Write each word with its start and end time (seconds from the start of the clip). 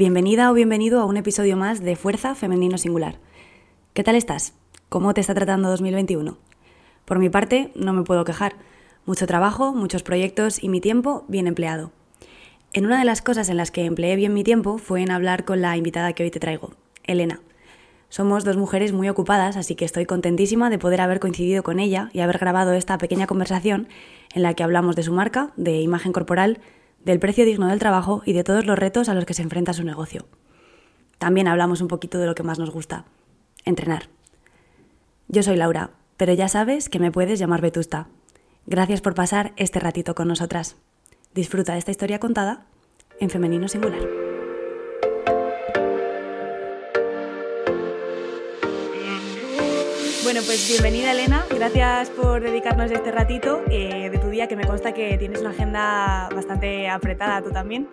Bienvenida 0.00 0.50
o 0.50 0.54
bienvenido 0.54 1.02
a 1.02 1.04
un 1.04 1.18
episodio 1.18 1.58
más 1.58 1.82
de 1.82 1.94
Fuerza 1.94 2.34
Femenino 2.34 2.78
Singular. 2.78 3.16
¿Qué 3.92 4.02
tal 4.02 4.14
estás? 4.14 4.54
¿Cómo 4.88 5.12
te 5.12 5.20
está 5.20 5.34
tratando 5.34 5.68
2021? 5.68 6.38
Por 7.04 7.18
mi 7.18 7.28
parte, 7.28 7.70
no 7.74 7.92
me 7.92 8.02
puedo 8.02 8.24
quejar. 8.24 8.54
Mucho 9.04 9.26
trabajo, 9.26 9.74
muchos 9.74 10.02
proyectos 10.02 10.64
y 10.64 10.70
mi 10.70 10.80
tiempo 10.80 11.26
bien 11.28 11.46
empleado. 11.46 11.92
En 12.72 12.86
una 12.86 12.98
de 12.98 13.04
las 13.04 13.20
cosas 13.20 13.50
en 13.50 13.58
las 13.58 13.70
que 13.70 13.84
empleé 13.84 14.16
bien 14.16 14.32
mi 14.32 14.42
tiempo 14.42 14.78
fue 14.78 15.02
en 15.02 15.10
hablar 15.10 15.44
con 15.44 15.60
la 15.60 15.76
invitada 15.76 16.14
que 16.14 16.22
hoy 16.22 16.30
te 16.30 16.40
traigo, 16.40 16.70
Elena. 17.04 17.40
Somos 18.08 18.42
dos 18.42 18.56
mujeres 18.56 18.94
muy 18.94 19.10
ocupadas, 19.10 19.58
así 19.58 19.74
que 19.74 19.84
estoy 19.84 20.06
contentísima 20.06 20.70
de 20.70 20.78
poder 20.78 21.02
haber 21.02 21.20
coincidido 21.20 21.62
con 21.62 21.78
ella 21.78 22.08
y 22.14 22.20
haber 22.20 22.38
grabado 22.38 22.72
esta 22.72 22.96
pequeña 22.96 23.26
conversación 23.26 23.86
en 24.34 24.44
la 24.44 24.54
que 24.54 24.62
hablamos 24.62 24.96
de 24.96 25.02
su 25.02 25.12
marca, 25.12 25.52
de 25.58 25.82
imagen 25.82 26.12
corporal, 26.12 26.58
del 27.04 27.18
precio 27.18 27.44
digno 27.44 27.68
del 27.68 27.78
trabajo 27.78 28.22
y 28.24 28.32
de 28.32 28.44
todos 28.44 28.66
los 28.66 28.78
retos 28.78 29.08
a 29.08 29.14
los 29.14 29.24
que 29.24 29.34
se 29.34 29.42
enfrenta 29.42 29.72
su 29.72 29.84
negocio. 29.84 30.26
También 31.18 31.48
hablamos 31.48 31.80
un 31.80 31.88
poquito 31.88 32.18
de 32.18 32.26
lo 32.26 32.34
que 32.34 32.42
más 32.42 32.58
nos 32.58 32.70
gusta, 32.70 33.04
entrenar. 33.64 34.08
Yo 35.28 35.42
soy 35.42 35.56
Laura, 35.56 35.90
pero 36.16 36.32
ya 36.32 36.48
sabes 36.48 36.88
que 36.88 36.98
me 36.98 37.12
puedes 37.12 37.38
llamar 37.38 37.60
Vetusta. 37.60 38.08
Gracias 38.66 39.00
por 39.00 39.14
pasar 39.14 39.52
este 39.56 39.80
ratito 39.80 40.14
con 40.14 40.28
nosotras. 40.28 40.76
Disfruta 41.34 41.72
de 41.72 41.78
esta 41.78 41.90
historia 41.90 42.20
contada 42.20 42.66
en 43.20 43.30
femenino 43.30 43.68
singular. 43.68 44.29
Bueno, 50.32 50.46
pues 50.46 50.68
bienvenida 50.68 51.10
Elena, 51.10 51.44
gracias 51.50 52.08
por 52.10 52.40
dedicarnos 52.40 52.88
este 52.92 53.10
ratito 53.10 53.64
eh, 53.68 54.10
de 54.10 54.18
tu 54.18 54.28
día, 54.28 54.46
que 54.46 54.54
me 54.54 54.64
consta 54.64 54.94
que 54.94 55.18
tienes 55.18 55.40
una 55.40 55.50
agenda 55.50 56.28
bastante 56.32 56.88
apretada 56.88 57.42
tú 57.42 57.50
también. 57.50 57.88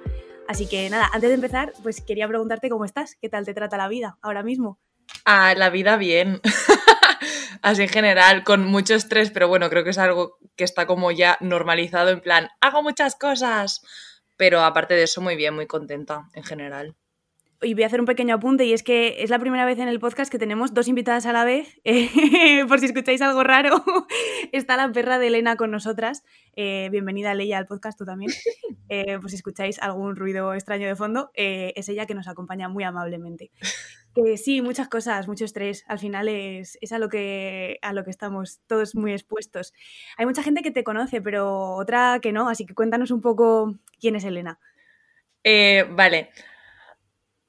Así 0.48 0.68
que 0.68 0.88
nada, 0.92 1.10
antes 1.12 1.32
de 1.32 1.34
empezar, 1.34 1.74
pues 1.82 2.00
quería 2.00 2.28
preguntarte 2.28 2.70
cómo 2.70 2.86
estás, 2.86 3.18
qué 3.20 3.28
tal 3.28 3.44
te 3.44 3.56
trata 3.56 3.76
la 3.76 3.88
vida 3.88 4.20
ahora 4.22 4.44
mismo. 4.44 4.80
Ah, 5.26 5.56
la 5.58 5.72
vida 5.72 5.98
bien. 5.98 6.40
Así 7.64 7.82
en 7.82 7.90
general, 7.90 8.44
con 8.44 8.64
mucho 8.66 8.94
estrés, 8.94 9.32
pero 9.32 9.48
bueno, 9.48 9.72
creo 9.72 9.84
que 9.84 9.90
es 9.90 9.98
algo 9.98 10.38
que 10.56 10.64
está 10.64 10.86
como 10.86 11.10
ya 11.10 11.40
normalizado, 11.42 12.12
en 12.12 12.22
plan, 12.22 12.50
hago 12.62 12.84
muchas 12.84 13.16
cosas. 13.16 13.82
Pero 14.36 14.62
aparte 14.62 14.94
de 14.94 15.02
eso, 15.02 15.22
muy 15.22 15.36
bien, 15.36 15.56
muy 15.56 15.66
contenta 15.66 16.30
en 16.36 16.44
general 16.44 16.96
y 17.62 17.74
voy 17.74 17.84
a 17.84 17.88
hacer 17.88 18.00
un 18.00 18.06
pequeño 18.06 18.36
apunte 18.36 18.66
y 18.66 18.74
es 18.74 18.84
que 18.84 19.24
es 19.24 19.30
la 19.30 19.40
primera 19.40 19.66
vez 19.66 19.80
en 19.80 19.88
el 19.88 20.00
podcast 20.00 20.32
que 20.32 20.38
tenemos 20.38 20.74
dos 20.74 20.88
invitadas 20.88 21.26
a 21.26 21.34
la 21.34 21.44
vez. 21.44 21.80
Eh, 22.40 22.66
por 22.68 22.80
si 22.80 22.86
escucháis 22.86 23.22
algo 23.22 23.44
raro, 23.44 23.84
está 24.52 24.78
la 24.78 24.92
perra 24.92 25.18
de 25.20 25.28
Elena 25.28 25.56
con 25.56 25.72
nosotras. 25.72 26.24
Eh, 26.56 26.90
bienvenida 26.92 27.34
Leia 27.34 27.58
al 27.58 27.66
podcast, 27.66 27.98
tú 27.98 28.06
también. 28.06 28.32
Eh, 28.90 29.20
por 29.20 29.30
si 29.30 29.36
escucháis 29.36 29.80
algún 29.82 30.16
ruido 30.16 30.54
extraño 30.54 30.88
de 30.88 30.96
fondo, 30.96 31.30
es 31.34 31.90
ella 31.90 32.06
que 32.06 32.16
nos 32.16 32.30
acompaña 32.30 32.70
muy 32.70 32.86
amablemente. 32.86 33.52
sí, 34.38 34.62
muchas 34.62 34.88
cosas, 34.88 35.28
mucho 35.28 35.44
estrés. 35.44 35.84
Al 35.90 36.00
final 36.00 36.30
es, 36.30 36.78
es, 36.80 36.94
a, 36.94 36.98
lo 36.98 37.10
que, 37.10 37.80
a 37.82 37.92
lo 37.92 38.06
que 38.06 38.12
estamos 38.12 38.62
todos 38.66 38.96
muy 38.96 39.12
expuestos. 39.12 39.74
Hay 40.18 40.26
mucha 40.26 40.42
gente 40.42 40.62
que 40.62 40.72
te 40.72 40.86
conoce, 40.86 41.22
pero 41.22 41.72
otra 41.76 42.20
que 42.22 42.32
no, 42.32 42.48
así 42.48 42.66
que 42.66 42.76
cuéntanos 42.76 43.12
un 43.12 43.20
poco 43.20 43.76
quién 44.00 44.16
es 44.16 44.24
Elena. 44.24 44.58
vale 45.44 46.30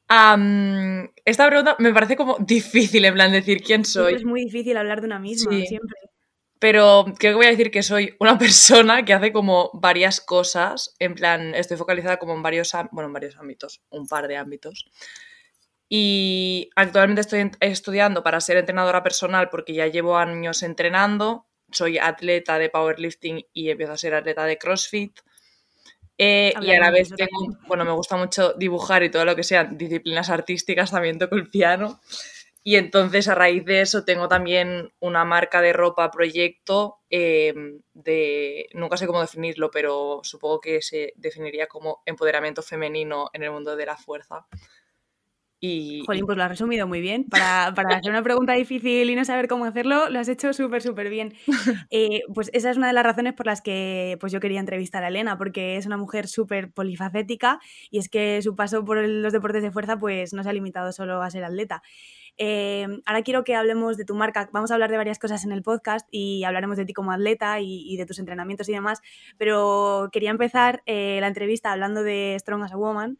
esta 0.09 1.47
pregunta 1.47 1.77
me 1.79 1.93
parece 1.93 2.17
como 2.17 2.39
difícil, 2.41 3.05
en 3.05 3.15
plan, 3.15 3.33
decir 3.33 3.63
quién 3.63 3.85
soy. 3.85 4.15
Es 4.15 4.25
muy 4.25 4.45
difícil 4.45 4.77
hablar 4.77 5.01
de 5.01 5.07
una 5.07 5.19
misma, 5.19 5.53
siempre. 5.65 5.97
Pero 6.59 7.05
creo 7.19 7.33
que 7.33 7.37
voy 7.37 7.47
a 7.47 7.51
decir 7.51 7.71
que 7.71 7.83
soy 7.83 8.17
una 8.19 8.39
persona 8.39 9.05
que 9.05 9.13
hace 9.13 9.33
como 9.33 9.71
varias 9.75 10.21
cosas. 10.21 10.95
En 10.99 11.15
plan, 11.15 11.55
estoy 11.55 11.77
focalizada 11.77 12.19
como 12.19 12.35
en 12.35 12.43
varios, 12.43 12.73
bueno, 12.91 13.09
en 13.09 13.13
varios 13.13 13.37
ámbitos, 13.37 13.83
un 13.91 14.09
par 14.09 14.29
de 14.29 14.37
ámbitos. 14.37 14.87
Y 15.89 16.69
actualmente 16.77 17.23
estoy 17.23 17.51
estudiando 17.61 18.23
para 18.23 18.41
ser 18.41 18.59
entrenadora 18.59 19.03
personal 19.03 19.49
porque 19.49 19.73
ya 19.73 19.87
llevo 19.87 20.17
años 20.19 20.63
entrenando. 20.63 21.47
Soy 21.71 21.99
atleta 21.99 22.59
de 22.59 22.71
powerlifting 22.71 23.47
y 23.53 23.71
empiezo 23.71 23.93
a 23.93 23.99
ser 23.99 24.15
atleta 24.15 24.45
de 24.45 24.59
CrossFit. 24.59 25.19
Eh, 26.21 26.53
y 26.61 26.73
a 26.73 26.81
la 26.81 26.91
vez 26.91 27.11
tengo, 27.11 27.57
bueno, 27.69 27.85
me 27.85 27.93
gusta 27.93 28.17
mucho 28.17 28.53
dibujar 28.55 29.05
y 29.05 29.11
todo 29.11 29.25
lo 29.25 29.37
que 29.37 29.45
sean 29.45 29.79
disciplinas 29.79 30.29
artísticas, 30.31 30.91
también 30.91 31.19
toco 31.19 31.37
el 31.37 31.49
piano. 31.49 32.01
Y 32.65 32.77
entonces 32.77 33.29
a 33.29 33.35
raíz 33.35 33.65
de 33.65 33.81
eso 33.81 34.05
tengo 34.05 34.29
también 34.29 34.93
una 35.01 35.25
marca 35.25 35.63
de 35.63 35.73
ropa 35.73 36.11
proyecto 36.11 36.99
em, 37.09 37.81
de, 37.95 38.69
nunca 38.75 38.97
sé 38.97 39.07
cómo 39.07 39.21
definirlo, 39.21 39.71
pero 39.71 40.21
supongo 40.23 40.61
que 40.61 40.83
se 40.83 41.15
definiría 41.17 41.67
como 41.69 42.03
empoderamiento 42.05 42.63
femenino 42.63 43.31
en 43.33 43.45
el 43.45 43.53
mundo 43.53 43.77
de 43.77 43.87
la 43.87 43.97
fuerza. 43.97 44.47
Y, 45.61 46.05
Jolín, 46.07 46.25
pues 46.25 46.39
lo 46.39 46.45
has 46.45 46.51
resumido 46.51 46.87
muy 46.87 47.01
bien. 47.01 47.25
Para, 47.25 47.73
para, 47.75 47.97
hacer 47.97 48.11
una 48.11 48.23
pregunta 48.23 48.53
difícil 48.53 49.11
y 49.11 49.15
no 49.17 49.25
saber 49.25 49.49
cómo 49.49 49.65
hacerlo, 49.65 50.09
lo 50.09 50.21
has 50.21 50.29
hecho 50.29 50.53
súper, 50.53 50.83
súper 50.83 51.11
bien. 51.11 51.35
Eh, 51.91 52.23
pues 52.35 52.51
esa 52.53 52.71
es 52.71 52.77
una 52.77 52.89
de 52.89 52.93
las 52.93 53.05
razones 53.05 53.33
por 53.33 53.47
las 53.47 53.63
que 53.63 54.19
pues 54.21 54.33
yo 54.33 54.41
quería 54.41 54.61
entrevistar 54.61 55.05
a 55.05 55.09
Elena, 55.09 55.39
porque 55.39 55.77
es 55.77 55.87
una 55.87 55.97
mujer 55.97 56.29
súper 56.29 56.71
polifacética 56.71 57.61
y 57.91 57.99
es 57.99 58.09
que 58.09 58.41
su 58.43 58.55
paso 58.55 58.85
por 58.85 58.99
los 58.99 59.33
deportes 59.33 59.63
de 59.63 59.71
fuerza 59.71 59.99
pues 59.99 60.33
no 60.33 60.43
se 60.43 60.51
ha 60.51 60.53
limitado 60.53 60.93
solo 60.93 61.23
a 61.23 61.31
ser 61.31 61.45
atleta. 61.45 61.83
Eh, 62.37 62.87
ahora 63.05 63.23
quiero 63.23 63.43
que 63.43 63.55
hablemos 63.55 63.97
de 63.97 64.05
tu 64.05 64.15
marca. 64.15 64.49
Vamos 64.53 64.71
a 64.71 64.75
hablar 64.75 64.91
de 64.91 64.97
varias 64.97 65.19
cosas 65.19 65.45
en 65.45 65.53
el 65.53 65.63
podcast 65.63 66.07
y 66.11 66.45
hablaremos 66.45 66.77
de 66.77 66.85
ti 66.85 66.93
como 66.93 67.11
atleta 67.11 67.61
y, 67.61 67.97
de 67.97 68.07
tus 68.07 68.19
entrenamientos 68.19 68.69
y 68.69 68.73
demás, 68.73 69.01
pero 69.39 70.09
quería 70.13 70.31
empezar 70.31 70.83
eh, 70.87 71.19
la 71.21 71.27
entrevista 71.27 71.73
hablando 71.73 72.03
de 72.03 72.37
Strong 72.39 72.63
as 72.63 72.73
a 72.73 72.77
Woman 72.77 73.19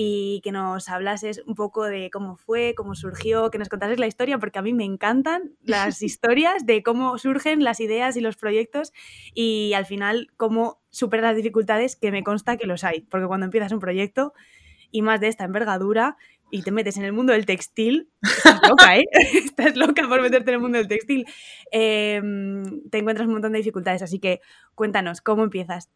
y 0.00 0.40
que 0.44 0.52
nos 0.52 0.88
hablases 0.88 1.42
un 1.44 1.56
poco 1.56 1.82
de 1.82 2.08
cómo 2.10 2.36
fue, 2.36 2.74
cómo 2.76 2.94
surgió, 2.94 3.50
que 3.50 3.58
nos 3.58 3.68
contases 3.68 3.98
la 3.98 4.06
historia, 4.06 4.38
porque 4.38 4.60
a 4.60 4.62
mí 4.62 4.72
me 4.72 4.84
encantan 4.84 5.56
las 5.64 6.02
historias 6.02 6.64
de 6.64 6.84
cómo 6.84 7.18
surgen 7.18 7.64
las 7.64 7.80
ideas 7.80 8.16
y 8.16 8.20
los 8.20 8.36
proyectos 8.36 8.92
y 9.34 9.72
al 9.74 9.86
final 9.86 10.28
cómo 10.36 10.80
superas 10.90 11.24
las 11.24 11.36
dificultades, 11.36 11.96
que 11.96 12.12
me 12.12 12.22
consta 12.22 12.56
que 12.56 12.68
los 12.68 12.84
hay, 12.84 13.00
porque 13.00 13.26
cuando 13.26 13.46
empiezas 13.46 13.72
un 13.72 13.80
proyecto 13.80 14.34
y 14.92 15.02
más 15.02 15.20
de 15.20 15.26
esta 15.26 15.42
envergadura 15.42 16.16
y 16.48 16.62
te 16.62 16.70
metes 16.70 16.96
en 16.96 17.02
el 17.02 17.12
mundo 17.12 17.32
del 17.32 17.44
textil, 17.44 18.08
estás 18.22 18.60
loca, 18.68 18.98
¿eh? 18.98 19.04
estás 19.44 19.74
loca 19.74 20.06
por 20.06 20.22
meterte 20.22 20.52
en 20.52 20.54
el 20.54 20.60
mundo 20.60 20.78
del 20.78 20.86
textil, 20.86 21.26
em, 21.72 22.88
te 22.88 22.98
encuentras 22.98 23.26
un 23.26 23.32
montón 23.32 23.50
de 23.50 23.58
dificultades, 23.58 24.02
así 24.02 24.20
que 24.20 24.42
cuéntanos, 24.76 25.20
¿cómo 25.22 25.42
empiezas? 25.42 25.90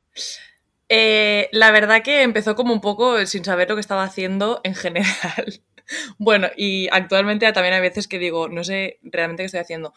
Eh, 0.95 1.49
la 1.53 1.71
verdad 1.71 2.03
que 2.03 2.21
empezó 2.21 2.55
como 2.55 2.75
un 2.75 2.83
poco 2.83 3.25
sin 3.25 3.43
saber 3.47 3.67
lo 3.71 3.77
que 3.77 3.81
estaba 3.81 4.05
haciendo 4.05 4.61
en 4.63 4.75
general. 4.75 5.63
bueno, 6.19 6.49
y 6.55 6.87
actualmente 6.93 7.51
también 7.55 7.73
hay 7.73 7.81
veces 7.81 8.07
que 8.07 8.19
digo, 8.19 8.51
no 8.51 8.63
sé 8.63 8.99
realmente 9.03 9.43
qué 9.43 9.47
estoy 9.47 9.61
haciendo. 9.61 9.95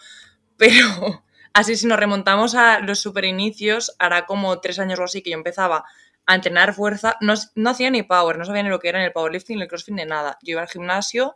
Pero 0.56 1.26
así 1.54 1.76
si 1.76 1.86
nos 1.86 2.00
remontamos 2.00 2.56
a 2.56 2.80
los 2.80 3.00
super 3.00 3.26
inicios, 3.26 3.94
hará 4.00 4.26
como 4.26 4.62
tres 4.62 4.80
años 4.80 4.98
o 5.00 5.04
así 5.04 5.22
que 5.22 5.32
yo 5.32 5.36
empezaba 5.36 5.84
a 6.26 6.36
entrenar 6.36 6.74
fuerza. 6.74 7.18
No, 7.20 7.34
no 7.56 7.70
hacía 7.72 7.90
ni 7.90 8.04
power, 8.04 8.38
no 8.38 8.46
sabía 8.46 8.64
ni 8.64 8.70
lo 8.70 8.80
que 8.80 8.88
era 8.88 9.00
ni 9.00 9.06
el 9.06 9.12
powerlifting, 9.12 9.58
ni 9.58 9.64
el 9.64 9.68
crossfit, 9.68 9.96
ni 9.96 10.06
nada. 10.06 10.38
Yo 10.44 10.52
iba 10.54 10.62
al 10.62 10.70
gimnasio 10.70 11.36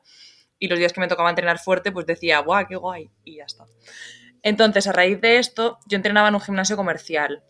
y 0.58 0.70
los 0.70 0.80
días 0.80 0.94
que 0.94 1.02
me 1.02 1.10
tocaba 1.10 1.32
entrenar 1.32 1.60
fuerte, 1.60 1.92
pues 1.92 2.06
decía, 2.06 2.40
guau, 2.40 2.66
qué 2.66 2.78
guay, 2.78 3.12
y 3.26 3.36
ya 3.36 3.44
está. 3.44 3.66
Entonces, 4.42 4.88
a 4.88 4.94
raíz 4.94 5.20
de 5.20 5.38
esto, 5.38 5.80
yo 5.86 5.98
entrenaba 5.98 6.30
en 6.30 6.36
un 6.36 6.42
gimnasio 6.42 6.78
comercial 6.78 7.44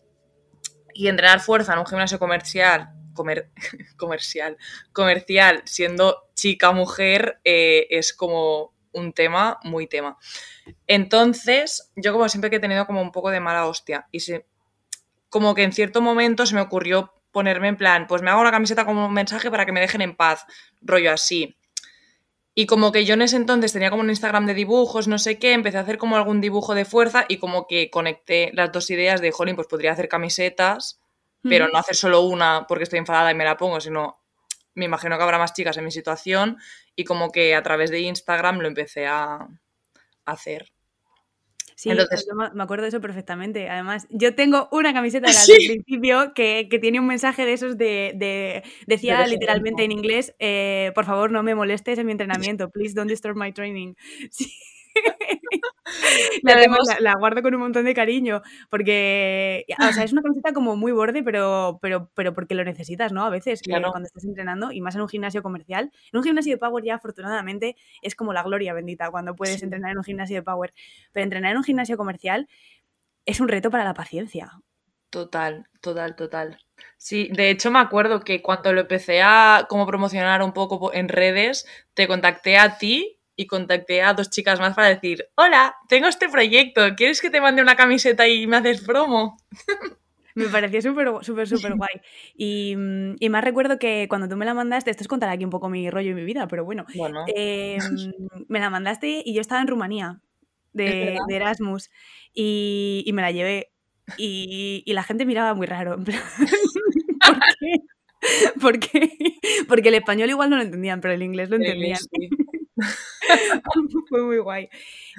y 0.94 1.08
entrenar 1.08 1.40
fuerza 1.40 1.72
en 1.72 1.80
un 1.80 1.86
gimnasio 1.86 2.18
comercial, 2.18 2.90
comercial, 3.96 4.56
comercial, 4.92 5.62
siendo 5.64 6.30
chica 6.34 6.72
mujer, 6.72 7.40
eh, 7.44 7.86
es 7.90 8.12
como 8.12 8.74
un 8.92 9.12
tema, 9.12 9.58
muy 9.62 9.86
tema. 9.86 10.18
Entonces, 10.86 11.92
yo 11.96 12.12
como 12.12 12.28
siempre 12.28 12.50
que 12.50 12.56
he 12.56 12.60
tenido 12.60 12.86
como 12.86 13.02
un 13.02 13.12
poco 13.12 13.30
de 13.30 13.40
mala 13.40 13.66
hostia, 13.66 14.06
y 14.10 14.20
como 15.28 15.54
que 15.54 15.62
en 15.62 15.72
cierto 15.72 16.00
momento 16.00 16.46
se 16.46 16.54
me 16.54 16.60
ocurrió 16.60 17.12
ponerme 17.30 17.68
en 17.68 17.76
plan, 17.76 18.06
pues 18.08 18.22
me 18.22 18.30
hago 18.30 18.40
una 18.40 18.50
camiseta 18.50 18.84
como 18.84 19.06
un 19.06 19.12
mensaje 19.12 19.50
para 19.50 19.64
que 19.64 19.72
me 19.72 19.80
dejen 19.80 20.02
en 20.02 20.16
paz, 20.16 20.44
rollo 20.80 21.12
así. 21.12 21.56
Y 22.54 22.66
como 22.66 22.90
que 22.90 23.04
yo 23.04 23.14
en 23.14 23.22
ese 23.22 23.36
entonces 23.36 23.72
tenía 23.72 23.90
como 23.90 24.02
un 24.02 24.10
Instagram 24.10 24.46
de 24.46 24.54
dibujos, 24.54 25.06
no 25.08 25.18
sé 25.18 25.38
qué, 25.38 25.52
empecé 25.52 25.78
a 25.78 25.82
hacer 25.82 25.98
como 25.98 26.16
algún 26.16 26.40
dibujo 26.40 26.74
de 26.74 26.84
fuerza 26.84 27.24
y 27.28 27.38
como 27.38 27.66
que 27.66 27.90
conecté 27.90 28.50
las 28.54 28.72
dos 28.72 28.90
ideas 28.90 29.20
de, 29.20 29.30
jolín, 29.30 29.56
pues 29.56 29.68
podría 29.68 29.92
hacer 29.92 30.08
camisetas, 30.08 31.00
pero 31.42 31.68
no 31.68 31.78
hacer 31.78 31.96
solo 31.96 32.22
una 32.22 32.66
porque 32.68 32.84
estoy 32.84 32.98
enfadada 32.98 33.30
y 33.30 33.34
me 33.34 33.44
la 33.44 33.56
pongo, 33.56 33.80
sino 33.80 34.20
me 34.74 34.84
imagino 34.84 35.16
que 35.16 35.22
habrá 35.22 35.38
más 35.38 35.54
chicas 35.54 35.76
en 35.76 35.84
mi 35.84 35.90
situación 35.90 36.58
y 36.96 37.04
como 37.04 37.30
que 37.30 37.54
a 37.54 37.62
través 37.62 37.90
de 37.90 38.00
Instagram 38.00 38.58
lo 38.58 38.68
empecé 38.68 39.06
a 39.06 39.46
hacer. 40.26 40.70
Sí, 41.80 41.88
me 41.88 42.62
acuerdo 42.62 42.82
de 42.82 42.88
eso 42.90 43.00
perfectamente. 43.00 43.70
Además, 43.70 44.06
yo 44.10 44.34
tengo 44.34 44.68
una 44.70 44.92
camiseta 44.92 45.28
de 45.28 45.32
la 45.64 45.66
principio 45.66 46.34
que, 46.34 46.68
tiene 46.78 47.00
un 47.00 47.06
mensaje 47.06 47.46
de 47.46 47.54
esos 47.54 47.78
de, 47.78 48.62
decía 48.86 49.26
literalmente 49.26 49.82
en 49.82 49.90
inglés, 49.90 50.34
eh, 50.40 50.92
por 50.94 51.06
favor 51.06 51.30
no 51.32 51.42
me 51.42 51.54
molestes 51.54 51.98
en 51.98 52.04
mi 52.04 52.12
entrenamiento, 52.52 52.68
please 52.68 52.94
don't 52.94 53.08
disturb 53.08 53.34
my 53.34 53.50
training. 53.50 53.94
la, 57.00 57.14
guardo 57.14 57.42
con 57.42 57.54
un 57.54 57.60
montón 57.60 57.84
de 57.84 57.94
cariño, 57.94 58.42
porque, 58.68 59.64
o 59.78 59.92
sea, 59.92 60.04
es 60.04 60.12
una 60.12 60.22
camiseta 60.22 60.52
como 60.52 60.76
muy 60.76 60.92
borde, 60.92 61.22
pero, 61.22 61.78
pero, 61.80 62.10
pero 62.14 62.34
porque 62.34 62.54
lo 62.54 62.64
necesitas, 62.64 63.12
¿no? 63.12 63.24
A 63.24 63.30
veces, 63.30 63.60
eh, 63.66 63.82
cuando 63.90 64.06
estás 64.06 64.24
entrenando, 64.24 64.72
y 64.72 64.80
más 64.80 64.94
en 64.94 65.02
un 65.02 65.08
gimnasio 65.08 65.42
comercial. 65.42 65.90
En 66.12 66.18
un 66.18 66.24
gimnasio 66.24 66.54
de 66.54 66.58
Power 66.58 66.84
ya, 66.84 66.96
afortunadamente, 66.96 67.76
es 68.02 68.14
como 68.14 68.32
la 68.32 68.42
gloria 68.42 68.72
bendita 68.72 69.10
cuando 69.10 69.34
puedes 69.34 69.62
entrenar 69.62 69.92
en 69.92 69.98
un 69.98 70.04
gimnasio 70.04 70.36
de 70.36 70.42
Power. 70.42 70.72
Pero 71.12 71.24
entrenar 71.24 71.52
en 71.52 71.58
un 71.58 71.64
gimnasio 71.64 71.96
comercial 71.96 72.48
es 73.26 73.40
un 73.40 73.48
reto 73.48 73.70
para 73.70 73.84
la 73.84 73.94
paciencia. 73.94 74.52
Total, 75.10 75.66
total, 75.80 76.14
total. 76.14 76.58
Sí, 76.96 77.28
de 77.32 77.50
hecho 77.50 77.70
me 77.70 77.80
acuerdo 77.80 78.20
que 78.20 78.42
cuando 78.42 78.72
lo 78.72 78.82
empecé 78.82 79.22
a 79.22 79.66
como 79.68 79.86
promocionar 79.86 80.42
un 80.42 80.52
poco 80.52 80.92
en 80.94 81.08
redes, 81.08 81.66
te 81.94 82.06
contacté 82.06 82.56
a 82.58 82.78
ti 82.78 83.19
y 83.40 83.46
contacté 83.46 84.02
a 84.02 84.12
dos 84.12 84.28
chicas 84.28 84.60
más 84.60 84.74
para 84.76 84.88
decir, 84.88 85.26
hola, 85.34 85.74
tengo 85.88 86.08
este 86.08 86.28
proyecto, 86.28 86.82
¿quieres 86.94 87.22
que 87.22 87.30
te 87.30 87.40
mande 87.40 87.62
una 87.62 87.74
camiseta 87.74 88.28
y 88.28 88.46
me 88.46 88.58
haces 88.58 88.82
promo? 88.82 89.38
Me 90.34 90.46
pareció 90.46 90.80
súper, 90.80 91.08
súper, 91.22 91.48
súper 91.48 91.74
guay. 91.74 92.00
Y, 92.36 92.76
y, 93.18 93.28
más 93.30 93.42
recuerdo 93.42 93.80
que 93.80 94.06
cuando 94.08 94.28
tú 94.28 94.36
me 94.36 94.46
la 94.46 94.54
mandaste, 94.54 94.88
esto 94.90 95.02
es 95.02 95.08
contar 95.08 95.28
aquí 95.28 95.42
un 95.44 95.50
poco 95.50 95.68
mi 95.68 95.90
rollo 95.90 96.12
y 96.12 96.14
mi 96.14 96.22
vida, 96.22 96.46
pero 96.46 96.64
bueno, 96.64 96.86
em, 97.34 97.80
me 98.48 98.60
la 98.60 98.70
mandaste 98.70 99.22
y 99.24 99.34
yo 99.34 99.40
estaba 99.40 99.60
en 99.60 99.66
Rumanía 99.66 100.20
de, 100.72 101.18
Erasmus 101.28 101.90
y, 102.32 103.02
y, 103.04 103.12
me 103.12 103.22
la 103.22 103.32
llevé 103.32 103.72
y, 104.18 104.84
y, 104.86 104.92
la 104.92 105.02
gente 105.02 105.26
miraba 105.26 105.52
muy 105.54 105.66
raro. 105.66 105.96
¿Por 106.06 106.14
qué? 107.58 107.80
Porque, 108.60 109.10
porque 109.66 109.88
el 109.88 109.94
español 109.96 110.30
igual 110.30 110.48
no 110.48 110.56
lo 110.56 110.62
entendían, 110.62 111.00
pero 111.00 111.12
el 111.14 111.22
inglés 111.22 111.50
lo 111.50 111.56
entendían. 111.56 111.98
Fue 114.08 114.22
muy 114.22 114.38
guay. 114.38 114.68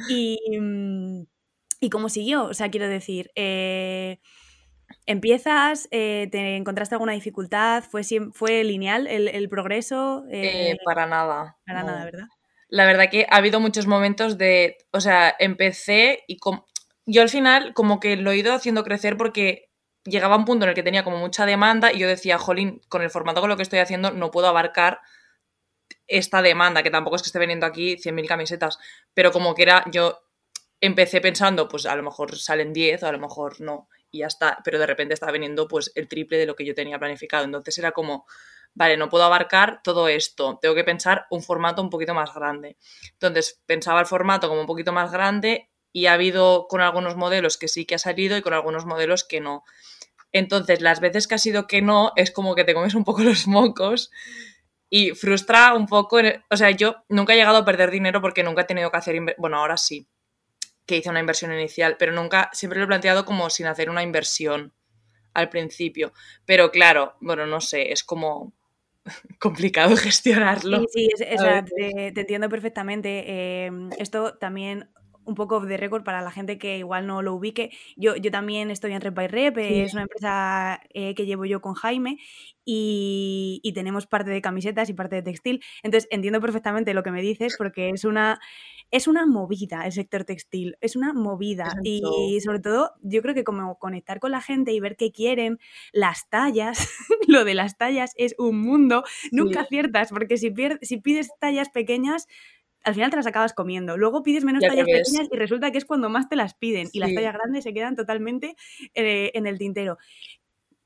Y, 0.10 0.40
mm, 0.60 1.24
y 1.80 1.90
cómo 1.90 2.10
siguió, 2.10 2.46
o 2.46 2.54
sea, 2.54 2.70
quiero 2.70 2.88
decir, 2.88 3.32
eh, 3.36 4.20
empiezas, 5.06 5.88
eh, 5.92 6.30
¿te 6.32 6.56
encontraste 6.56 6.96
alguna 6.96 7.14
dificultad? 7.14 7.84
¿Fue, 7.84 8.04
fue 8.34 8.64
lineal 8.64 9.08
el, 9.08 9.50
progreso? 9.50 10.24
Eh, 10.30 10.78
para 10.86 11.06
nada. 11.06 11.58
Para 11.66 11.84
nada, 11.84 12.06
¿verdad? 12.06 12.28
La 12.70 12.86
verdad 12.86 13.10
que 13.10 13.26
ha 13.30 13.38
habido 13.38 13.60
muchos 13.60 13.88
momentos 13.88 14.38
de, 14.38 14.78
o 14.92 15.02
sea, 15.02 15.36
empecé 15.40 16.24
y 16.28 16.38
yo 17.06 17.22
al 17.22 17.30
final 17.30 17.74
como 17.74 18.00
que 18.00 18.16
lo 18.16 18.32
he 18.32 18.38
ido 18.38 18.54
haciendo 18.54 18.84
crecer 18.84 19.18
porque 19.18 19.70
llegaba 20.06 20.38
un 20.38 20.46
punto 20.46 20.66
en 20.66 20.70
el 20.70 20.76
que 20.76 20.84
tenía 20.84 21.04
como 21.04 21.18
mucha 21.18 21.46
demanda 21.46 21.92
y 21.92 22.00
yo 22.00 22.08
decía, 22.08 22.38
jolín, 22.38 22.80
con 22.88 23.02
el 23.02 23.10
formato 23.10 23.42
con 23.42 23.50
lo 23.50 23.58
que 23.58 23.64
estoy 23.64 23.80
haciendo 23.80 24.12
no 24.12 24.32
puedo 24.32 24.48
abarcar 24.48 25.00
esta 26.12 26.42
demanda, 26.42 26.84
que 26.84 26.92
tampoco 26.92 27.16
es 27.16 27.22
que 27.22 27.28
esté 27.28 27.40
vendiendo 27.40 27.66
aquí 27.66 27.96
100.000 27.98 28.28
camisetas, 28.28 28.78
pero 29.14 29.32
como 29.32 29.56
que 29.56 29.64
era, 29.64 29.86
yo 29.92 30.20
empecé 30.82 31.22
pensando, 31.22 31.68
pues 31.68 31.86
a 31.86 31.96
lo 31.96 32.04
mejor 32.04 32.38
salen 32.38 32.74
10 32.74 33.04
o 33.04 33.08
a 33.08 33.12
lo 33.12 33.20
mejor 33.20 33.62
no, 33.62 33.88
y 34.12 34.20
ya 34.20 34.28
está, 34.28 34.60
pero 34.64 34.78
de 34.78 34.88
repente 34.88 35.14
estaba 35.14 35.32
vendiendo 35.32 35.68
pues 35.68 35.92
el 35.96 36.08
triple 36.08 36.38
de 36.38 36.46
lo 36.46 36.56
que 36.56 36.66
yo 36.66 36.76
tenía 36.76 37.00
planificado, 37.00 37.46
entonces 37.46 37.78
era 37.78 37.92
como, 37.92 38.26
vale, 38.74 38.98
no 38.98 39.10
puedo 39.10 39.24
abarcar 39.24 39.82
todo 39.84 40.08
esto, 40.08 40.60
tengo 40.62 40.76
que 40.76 40.84
pensar 40.84 41.28
un 41.30 41.42
formato 41.42 41.82
un 41.82 41.90
poquito 41.90 42.14
más 42.14 42.34
grande. 42.34 42.78
Entonces 43.14 43.62
pensaba 43.66 44.00
el 44.00 44.06
formato 44.06 44.50
como 44.50 44.62
un 44.62 44.68
poquito 44.68 44.92
más 44.92 45.12
grande 45.12 45.70
y 45.94 46.06
ha 46.08 46.14
habido 46.14 46.68
con 46.68 46.82
algunos 46.82 47.16
modelos 47.16 47.58
que 47.58 47.68
sí 47.68 47.86
que 47.86 47.96
ha 47.96 48.00
salido 48.00 48.38
y 48.38 48.42
con 48.42 48.54
algunos 48.54 48.86
modelos 48.86 49.24
que 49.24 49.42
no. 49.42 49.64
Entonces, 50.32 50.80
las 50.80 51.02
veces 51.02 51.28
que 51.28 51.36
ha 51.36 51.38
sido 51.38 51.68
que 51.68 51.82
no, 51.82 52.14
es 52.16 52.32
como 52.32 52.56
que 52.56 52.64
te 52.64 52.74
comes 52.74 52.96
un 52.96 53.04
poco 53.04 53.24
los 53.24 53.48
mocos 53.48 54.12
y 54.94 55.12
frustra 55.12 55.74
un 55.74 55.88
poco, 55.88 56.18
o 56.50 56.58
sea, 56.58 56.70
yo 56.72 56.98
nunca 57.08 57.34
he 57.34 57.38
llegado 57.38 57.58
a 57.58 57.66
perder 57.66 57.90
dinero 57.92 58.22
porque 58.22 58.44
nunca 58.44 58.64
he 58.64 58.66
tenido 58.66 58.92
que 58.92 58.98
hacer, 58.98 59.36
bueno, 59.38 59.58
ahora 59.58 59.78
sí, 59.78 60.06
que 60.86 60.98
hice 60.98 61.10
una 61.10 61.22
inversión 61.22 61.54
inicial, 61.54 61.96
pero 61.98 62.12
nunca, 62.12 62.50
siempre 62.52 62.78
lo 62.78 62.84
he 62.84 62.88
planteado 62.88 63.24
como 63.24 63.50
sin 63.50 63.68
hacer 63.68 63.90
una 63.90 64.04
inversión 64.04 64.74
al 65.34 65.48
principio. 65.48 66.12
Pero 66.46 66.72
claro, 66.72 67.16
bueno, 67.22 67.48
no 67.48 67.62
sé, 67.62 67.94
es 67.94 68.04
como 68.04 68.52
complicado 69.40 69.96
gestionarlo. 69.96 70.86
Sí, 70.92 71.08
sí, 71.16 71.24
te, 71.24 72.20
entiendo 72.20 72.50
perfectamente. 72.50 73.64
Em, 73.66 73.92
esto 73.98 74.38
también 74.40 74.90
un 75.26 75.36
poco 75.36 75.60
de 75.62 75.78
récord 75.78 76.04
para 76.04 76.22
la 76.22 76.32
gente 76.32 76.58
que 76.58 76.78
igual 76.78 77.08
no 77.08 77.22
lo 77.22 77.34
ubique. 77.34 77.72
Yo, 77.96 78.16
yo 78.16 78.32
también 78.32 78.72
estoy 78.72 78.94
en 78.94 79.02
Rep 79.02 79.14
by 79.14 79.28
Rep, 79.28 79.58
es 79.58 79.94
una 79.94 80.04
empresa 80.04 80.82
eh, 80.94 81.16
que 81.16 81.26
llevo 81.26 81.46
yo 81.46 81.62
con 81.62 81.74
Jaime 81.74 82.18
y, 82.66 83.60
y, 83.64 83.74
tenemos 83.74 84.06
parte 84.06 84.30
de 84.30 84.42
camisetas 84.42 84.90
y 84.90 84.94
parte 84.94 85.16
de 85.16 85.24
textil. 85.24 85.64
Entonces 85.84 86.08
entiendo 86.12 86.40
perfectamente 86.40 86.94
lo 86.94 87.04
que 87.04 87.12
me 87.12 87.22
dices 87.22 87.56
porque 87.58 87.90
es 87.90 88.06
una, 88.06 88.40
es 88.92 89.08
una 89.08 89.26
movida 89.26 89.86
el 89.86 89.94
sector 89.94 90.26
textil, 90.26 90.78
es 90.82 90.96
una 90.96 91.14
movida. 91.14 91.74
Y 91.84 92.40
sobre 92.42 92.60
todo 92.60 92.92
yo 93.02 93.22
creo 93.22 93.34
que 93.34 93.44
como 93.44 93.80
conectar 93.80 94.20
con 94.20 94.32
la 94.32 94.42
gente 94.42 94.74
y 94.74 94.80
ver 94.80 94.98
qué 94.98 95.12
quieren, 95.12 95.60
las 95.94 96.30
tallas, 96.30 96.90
lo 97.28 97.46
de 97.46 97.56
las 97.56 97.78
tallas 97.78 98.14
es 98.18 98.36
un 98.38 98.62
mundo, 98.62 99.04
nunca 99.32 99.62
aciertas 99.62 100.10
porque 100.10 100.38
si, 100.38 100.54
si 100.82 100.98
pides 100.98 101.30
tallas 101.40 101.70
pequeñas 101.70 102.28
al 102.84 102.94
final 102.94 103.10
te 103.10 103.18
las 103.18 103.28
acabas 103.28 103.54
comiendo. 103.54 103.98
Luego 103.98 104.24
pides 104.24 104.44
menos 104.44 104.62
tallas 104.62 104.86
pequeñas 104.86 105.28
y 105.32 105.36
resulta 105.36 105.72
que 105.72 105.78
es 105.78 105.86
cuando 105.86 106.10
más 106.10 106.30
te 106.30 106.36
las 106.36 106.54
piden 106.54 106.90
y 106.92 107.00
las 107.00 107.14
tallas 107.14 107.34
grandes 107.34 107.64
se 107.64 107.74
quedan 107.74 107.96
totalmente 107.96 108.56
eh, 108.94 109.32
en 109.34 109.48
el 109.48 109.58
tintero. 109.58 109.98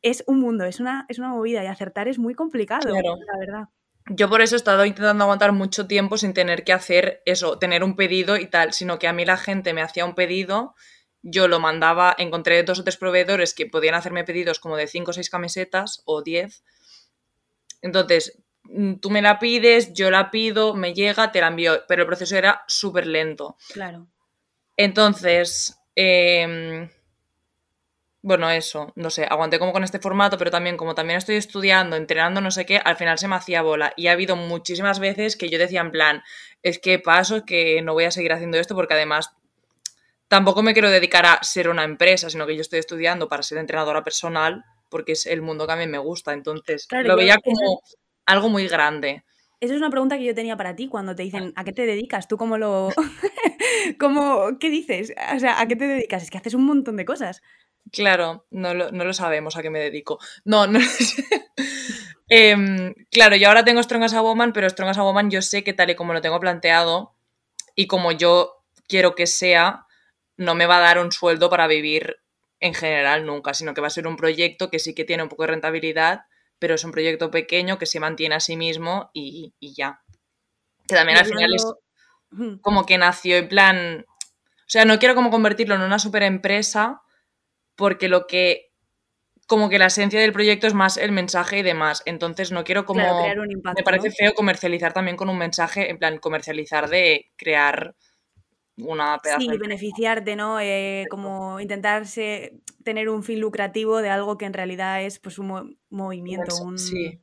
Es 0.01 0.23
un 0.27 0.39
mundo, 0.39 0.65
es 0.65 0.79
una, 0.79 1.05
es 1.09 1.19
una 1.19 1.29
movida 1.29 1.63
y 1.63 1.67
acertar 1.67 2.07
es 2.07 2.19
muy 2.19 2.35
complicado, 2.35 2.89
la 2.89 3.39
verdad. 3.39 3.69
Yo 4.07 4.29
por 4.29 4.41
eso 4.41 4.55
he 4.55 4.57
estado 4.57 4.85
intentando 4.85 5.23
aguantar 5.23 5.51
mucho 5.51 5.87
tiempo 5.87 6.17
sin 6.17 6.33
tener 6.33 6.63
que 6.63 6.73
hacer 6.73 7.23
eso, 7.25 7.57
tener 7.57 7.83
un 7.83 7.95
pedido 7.95 8.37
y 8.37 8.45
tal, 8.45 8.71
sino 8.71 8.99
que 8.99 9.07
a 9.07 9.13
mí 9.13 9.25
la 9.25 9.37
gente 9.37 9.73
me 9.73 9.81
hacía 9.81 10.05
un 10.05 10.13
pedido, 10.13 10.75
yo 11.23 11.47
lo 11.47 11.59
mandaba, 11.59 12.13
encontré 12.19 12.61
dos 12.61 12.77
o 12.77 12.83
tres 12.83 12.97
proveedores 12.97 13.55
que 13.55 13.65
podían 13.65 13.95
hacerme 13.95 14.23
pedidos 14.23 14.59
como 14.59 14.77
de 14.77 14.85
cinco 14.85 15.09
o 15.09 15.13
seis 15.13 15.31
camisetas 15.31 16.03
o 16.05 16.21
diez. 16.21 16.63
Entonces, 17.81 18.43
tú 19.01 19.09
me 19.09 19.21
la 19.21 19.39
pides, 19.39 19.93
yo 19.93 20.11
la 20.11 20.31
pido, 20.31 20.73
me 20.73 20.93
llega, 20.93 21.31
te 21.31 21.41
la 21.41 21.47
envío, 21.47 21.83
pero 21.87 22.03
el 22.03 22.07
proceso 22.07 22.35
era 22.35 22.63
súper 22.67 23.07
lento. 23.07 23.57
Claro. 23.73 24.07
Entonces, 24.77 25.79
em, 25.95 26.89
bueno, 28.21 28.49
eso, 28.49 28.91
no 28.95 29.09
sé, 29.09 29.25
aguanté 29.29 29.59
como 29.59 29.71
con 29.71 29.83
este 29.83 29.99
formato, 29.99 30.37
pero 30.37 30.51
también 30.51 30.77
como 30.77 30.95
también 30.95 31.17
estoy 31.17 31.35
estudiando, 31.35 31.95
entrenando, 31.95 32.41
no 32.41 32.51
sé 32.51 32.65
qué, 32.65 32.77
al 32.77 32.97
final 32.97 33.19
se 33.19 33.27
me 33.27 33.35
hacía 33.35 33.61
bola. 33.61 33.93
Y 33.95 34.07
ha 34.07 34.13
habido 34.13 34.35
muchísimas 34.35 34.99
veces 34.99 35.35
que 35.35 35.49
yo 35.49 35.59
decía 35.59 35.81
en 35.81 35.91
plan, 35.91 36.23
es 36.63 36.79
que 36.79 36.99
paso, 36.99 37.45
que 37.45 37.81
no 37.81 37.93
voy 37.93 38.05
a 38.05 38.11
seguir 38.11 38.33
haciendo 38.33 38.57
esto 38.57 38.75
porque 38.75 38.95
además 38.95 39.31
tampoco 40.27 40.63
me 40.63 40.73
quiero 40.73 40.89
dedicar 40.89 41.25
a 41.25 41.43
ser 41.43 41.69
una 41.69 41.83
empresa, 41.83 42.29
sino 42.29 42.47
que 42.47 42.55
yo 42.55 42.61
estoy 42.61 42.79
estudiando 42.79 43.29
para 43.29 43.43
ser 43.43 43.59
entrenadora 43.59 44.03
personal 44.03 44.65
porque 44.89 45.13
es 45.13 45.25
el 45.25 45.41
mundo 45.41 45.67
que 45.67 45.73
a 45.73 45.77
mí 45.77 45.87
me 45.87 45.97
gusta. 45.97 46.33
Entonces, 46.33 46.87
lo 46.89 47.15
veía 47.15 47.37
como 47.43 47.81
algo 48.25 48.49
muy 48.49 48.67
grande. 48.67 49.23
Esa 49.59 49.73
es 49.73 49.79
una 49.79 49.89
pregunta 49.89 50.17
que 50.17 50.25
yo 50.25 50.35
tenía 50.35 50.57
para 50.57 50.75
ti 50.75 50.87
cuando 50.87 51.15
te 51.15 51.23
dicen 51.23 51.53
¿a 51.55 51.63
qué 51.63 51.71
te 51.71 51.85
dedicas? 51.85 52.27
¿Tú 52.27 52.37
cómo 52.37 52.57
lo... 52.57 52.89
cómo, 53.99 54.59
¿Qué 54.59 54.69
dices? 54.69 55.13
O 55.33 55.39
sea, 55.39 55.59
¿a 55.59 55.67
qué 55.67 55.75
te 55.75 55.87
dedicas? 55.87 56.23
Es 56.23 56.29
que 56.29 56.37
haces 56.37 56.53
un 56.53 56.65
montón 56.65 56.97
de 56.97 57.05
cosas. 57.05 57.41
Claro, 57.91 58.45
no 58.49 58.73
lo, 58.73 59.13
sabemos 59.13 59.55
a 59.55 59.61
qué 59.61 59.69
me 59.69 59.79
dedico. 59.79 60.19
No, 60.43 60.67
no 60.67 60.79
em, 62.29 62.93
claro, 63.11 63.35
yo 63.35 63.47
ahora 63.47 63.63
tengo 63.63 63.81
Strong 63.81 64.03
as 64.03 64.13
a 64.13 64.21
Woman, 64.21 64.53
pero 64.53 64.69
Strong 64.69 64.89
as 64.89 64.97
a 64.97 65.03
Woman 65.03 65.29
yo 65.29 65.41
sé 65.41 65.63
que 65.63 65.73
tal 65.73 65.91
y 65.91 65.95
como 65.95 66.13
lo 66.13 66.21
tengo 66.21 66.39
planteado 66.39 67.15
y 67.75 67.87
como 67.87 68.11
yo 68.11 68.63
quiero 68.87 69.15
que 69.15 69.27
sea, 69.27 69.85
no 70.35 70.55
me 70.55 70.65
va 70.65 70.77
a 70.77 70.81
dar 70.81 70.99
un 70.99 71.11
sueldo 71.11 71.49
para 71.49 71.67
vivir 71.67 72.17
en 72.59 72.73
general 72.73 73.25
nunca, 73.25 73.53
sino 73.53 73.73
que 73.73 73.81
va 73.81 73.87
a 73.87 73.91
ser 73.91 74.07
un 74.07 74.17
proyecto 74.17 74.69
que 74.69 74.79
sí 74.79 74.95
que 74.95 75.05
tiene 75.05 75.23
un 75.23 75.29
poco 75.29 75.43
de 75.43 75.47
rentabilidad 75.47 76.21
pero 76.59 76.75
es 76.75 76.83
un 76.83 76.91
proyecto 76.91 77.31
pequeño 77.31 77.77
que 77.77 77.85
se 77.85 77.99
mantiene 77.99 78.35
a 78.35 78.39
sí 78.39 78.57
mismo 78.57 79.09
y, 79.13 79.53
ya. 79.59 80.01
Que 80.87 80.95
también 80.95 81.17
al 81.17 81.25
final 81.25 81.53
es 81.53 81.65
como 82.61 82.85
que 82.85 82.97
nació 82.97 83.37
en 83.37 83.47
plan, 83.47 84.05
o 84.07 84.67
sea, 84.67 84.85
no 84.85 84.99
quiero 84.99 85.15
como 85.15 85.31
convertirlo 85.31 85.75
en 85.75 85.81
una 85.81 85.99
super 85.99 86.23
empresa 86.23 87.01
porque 87.75 88.07
lo 88.07 88.27
que 88.27 88.71
como 89.47 89.69
que 89.69 89.77
la 89.77 89.87
esencia 89.87 90.19
del 90.19 90.33
proyecto 90.33 90.65
es 90.65 90.73
más 90.73 90.97
el 90.97 91.11
mensaje 91.11 91.59
y 91.59 91.63
demás. 91.63 92.01
Entonces 92.05 92.51
no 92.51 92.63
quiero 92.63 92.85
como... 92.85 93.23
me 93.23 93.83
parece 93.83 94.11
feo 94.11 94.33
comercializar 94.33 94.93
también 94.93 95.17
con 95.17 95.29
un 95.29 95.37
mensaje, 95.37 95.91
en 95.91 95.99
plan, 95.99 96.17
comercializar 96.17 96.89
de 96.89 97.31
crear 97.37 97.95
una 98.77 99.17
pedazo 99.19 99.41
Sí, 99.41 99.57
beneficiarte, 99.57 100.35
¿no? 100.35 100.59
Eh, 100.59 101.05
como 101.09 101.59
intentarse 101.59 102.59
tener 102.83 103.09
un 103.09 103.23
fin 103.23 103.39
lucrativo 103.39 104.01
de 104.01 104.09
algo 104.09 104.37
que 104.37 104.45
en 104.45 104.53
realidad 104.53 105.01
es 105.01 105.19
pues 105.19 105.39
un 105.39 105.77
movimiento, 105.89 106.55
un... 106.63 106.77
Sí, 106.77 107.19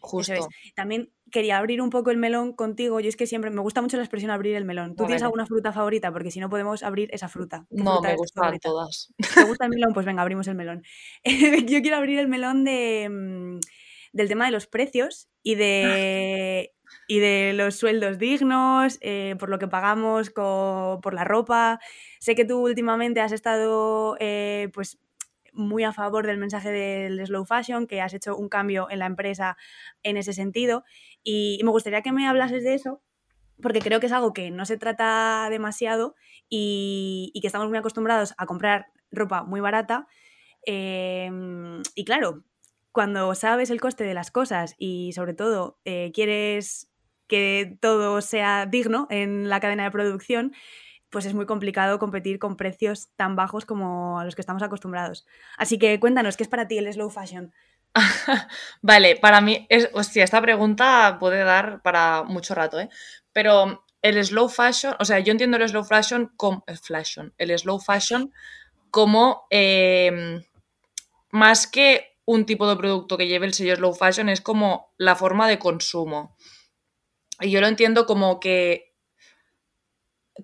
justo. 0.00 0.48
También 0.74 1.12
quería 1.30 1.58
abrir 1.58 1.80
un 1.80 1.90
poco 1.90 2.10
el 2.10 2.16
melón 2.16 2.52
contigo. 2.52 3.00
Yo 3.00 3.08
es 3.08 3.16
que 3.16 3.26
siempre 3.26 3.50
me 3.50 3.60
gusta 3.60 3.82
mucho 3.82 3.96
la 3.96 4.02
expresión 4.02 4.30
abrir 4.30 4.56
el 4.56 4.64
melón. 4.64 4.94
¿Tú 4.96 5.04
tienes 5.04 5.22
alguna 5.22 5.46
fruta 5.46 5.72
favorita? 5.72 6.12
Porque 6.12 6.30
si 6.30 6.40
no 6.40 6.50
podemos 6.50 6.82
abrir 6.82 7.08
esa 7.12 7.28
fruta. 7.28 7.66
No, 7.70 8.00
me 8.00 8.16
gustan 8.16 8.58
todas. 8.58 9.12
¿Te 9.34 9.44
gusta 9.44 9.64
el 9.64 9.70
melón? 9.70 9.92
Pues 9.94 10.06
venga, 10.06 10.22
abrimos 10.22 10.48
el 10.48 10.54
melón. 10.54 10.82
Yo 11.66 11.80
quiero 11.80 11.96
abrir 11.96 12.18
el 12.18 12.28
melón 12.28 12.64
de, 12.64 13.08
mm, 13.10 13.60
del 14.12 14.28
tema 14.28 14.46
de 14.46 14.52
los 14.52 14.66
precios 14.66 15.28
y 15.42 15.54
de 15.54 16.72
y 17.06 17.18
de 17.18 17.52
los 17.54 17.76
sueldos 17.76 18.18
dignos, 18.18 18.98
eh, 19.00 19.36
por 19.38 19.48
lo 19.48 19.58
que 19.58 19.68
pagamos 19.68 20.30
por 20.30 21.14
la 21.14 21.24
ropa. 21.24 21.80
Sé 22.20 22.34
que 22.34 22.44
tú 22.44 22.60
últimamente 22.60 23.20
has 23.20 23.32
estado 23.32 24.16
eh, 24.20 24.70
pues 24.72 24.98
muy 25.52 25.84
a 25.84 25.92
favor 25.92 26.26
del 26.26 26.38
mensaje 26.38 26.70
del 26.70 27.24
slow 27.26 27.44
fashion, 27.44 27.86
que 27.86 28.00
has 28.00 28.14
hecho 28.14 28.36
un 28.36 28.48
cambio 28.48 28.88
en 28.90 29.00
la 29.00 29.06
empresa 29.06 29.56
en 30.02 30.16
ese 30.16 30.32
sentido. 30.32 30.84
Y, 31.22 31.60
me 31.64 31.70
gustaría 31.70 32.02
que 32.02 32.12
me 32.12 32.26
hablases 32.26 32.64
de 32.64 32.74
eso, 32.74 33.02
porque 33.62 33.80
creo 33.80 34.00
que 34.00 34.06
es 34.06 34.12
algo 34.12 34.32
que 34.32 34.50
no 34.50 34.64
se 34.64 34.78
trata 34.78 35.48
demasiado 35.50 36.14
y, 36.48 37.32
que 37.40 37.46
estamos 37.46 37.68
muy 37.68 37.78
acostumbrados 37.78 38.34
a 38.38 38.46
comprar 38.46 38.86
ropa 39.10 39.42
muy 39.42 39.60
barata. 39.60 40.06
Em, 40.64 41.82
y 41.94 42.04
claro, 42.04 42.44
cuando 42.92 43.34
sabes 43.34 43.70
el 43.70 43.80
coste 43.80 44.04
de 44.04 44.14
las 44.14 44.30
cosas 44.30 44.74
y 44.78 45.12
sobre 45.12 45.34
todo 45.34 45.78
eh, 45.84 46.10
quieres 46.14 46.90
que 47.26 47.78
todo 47.80 48.20
sea 48.20 48.66
digno 48.66 49.06
en 49.10 49.48
la 49.48 49.60
cadena 49.60 49.84
de 49.84 49.90
producción, 49.90 50.52
pues 51.10 51.26
es 51.26 51.34
muy 51.34 51.46
complicado 51.46 51.98
competir 51.98 52.38
con 52.38 52.56
precios 52.56 53.08
tan 53.16 53.36
bajos 53.36 53.64
como 53.64 54.18
a 54.18 54.24
los 54.24 54.34
que 54.34 54.42
estamos 54.42 54.62
acostumbrados. 54.62 55.26
Así 55.56 55.78
que 55.78 55.98
cuéntanos, 56.00 56.36
¿qué 56.36 56.44
es 56.44 56.48
para 56.48 56.68
ti 56.68 56.78
el 56.78 56.92
slow 56.92 57.10
fashion? 57.10 57.52
vale, 58.82 59.16
para 59.16 59.40
mí, 59.40 59.66
es, 59.68 59.90
hostia, 59.92 60.24
esta 60.24 60.40
pregunta 60.40 61.16
puede 61.18 61.42
dar 61.44 61.82
para 61.82 62.22
mucho 62.22 62.54
rato, 62.54 62.78
¿eh? 62.78 62.88
Pero 63.32 63.84
el 64.02 64.24
slow 64.24 64.48
fashion, 64.48 64.94
o 64.98 65.04
sea, 65.04 65.18
yo 65.18 65.32
entiendo 65.32 65.56
el 65.56 65.68
slow 65.68 65.84
fashion 65.84 66.32
como, 66.36 66.64
el 66.66 66.78
fashion, 66.78 67.34
el 67.38 67.56
slow 67.58 67.80
fashion 67.80 68.32
como 68.90 69.46
em, 69.50 70.42
más 71.30 71.66
que 71.66 72.09
un 72.30 72.46
tipo 72.46 72.68
de 72.68 72.76
producto 72.76 73.16
que 73.16 73.26
lleve 73.26 73.46
el 73.46 73.54
sello 73.54 73.74
slow 73.74 73.92
fashion, 73.92 74.28
es 74.28 74.40
como 74.40 74.94
la 74.98 75.16
forma 75.16 75.48
de 75.48 75.58
consumo. 75.58 76.36
Y 77.40 77.50
yo 77.50 77.60
lo 77.60 77.66
entiendo 77.66 78.06
como 78.06 78.38
que 78.38 78.94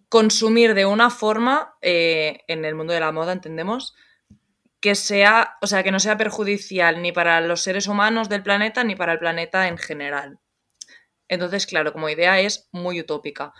consumir 0.08 0.74
de 0.74 0.84
una 0.84 1.10
forma, 1.10 1.76
eh, 1.82 2.40
en 2.48 2.64
el 2.64 2.74
mundo 2.74 2.92
de 2.92 2.98
la 2.98 3.12
moda 3.12 3.32
entendemos, 3.32 3.94
que 4.80 4.96
sea, 4.96 5.58
o 5.62 5.68
sea, 5.68 5.84
que 5.84 5.92
no 5.92 6.00
sea 6.00 6.16
perjudicial 6.16 7.02
ni 7.02 7.12
para 7.12 7.40
los 7.40 7.62
seres 7.62 7.86
humanos 7.86 8.28
del 8.28 8.42
planeta 8.42 8.82
ni 8.82 8.96
para 8.96 9.12
el 9.12 9.20
planeta 9.20 9.68
en 9.68 9.78
general. 9.78 10.40
Entonces, 11.28 11.66
claro, 11.66 11.92
como 11.92 12.08
idea 12.08 12.40
es 12.40 12.68
muy 12.72 13.00
utópica. 13.00 13.52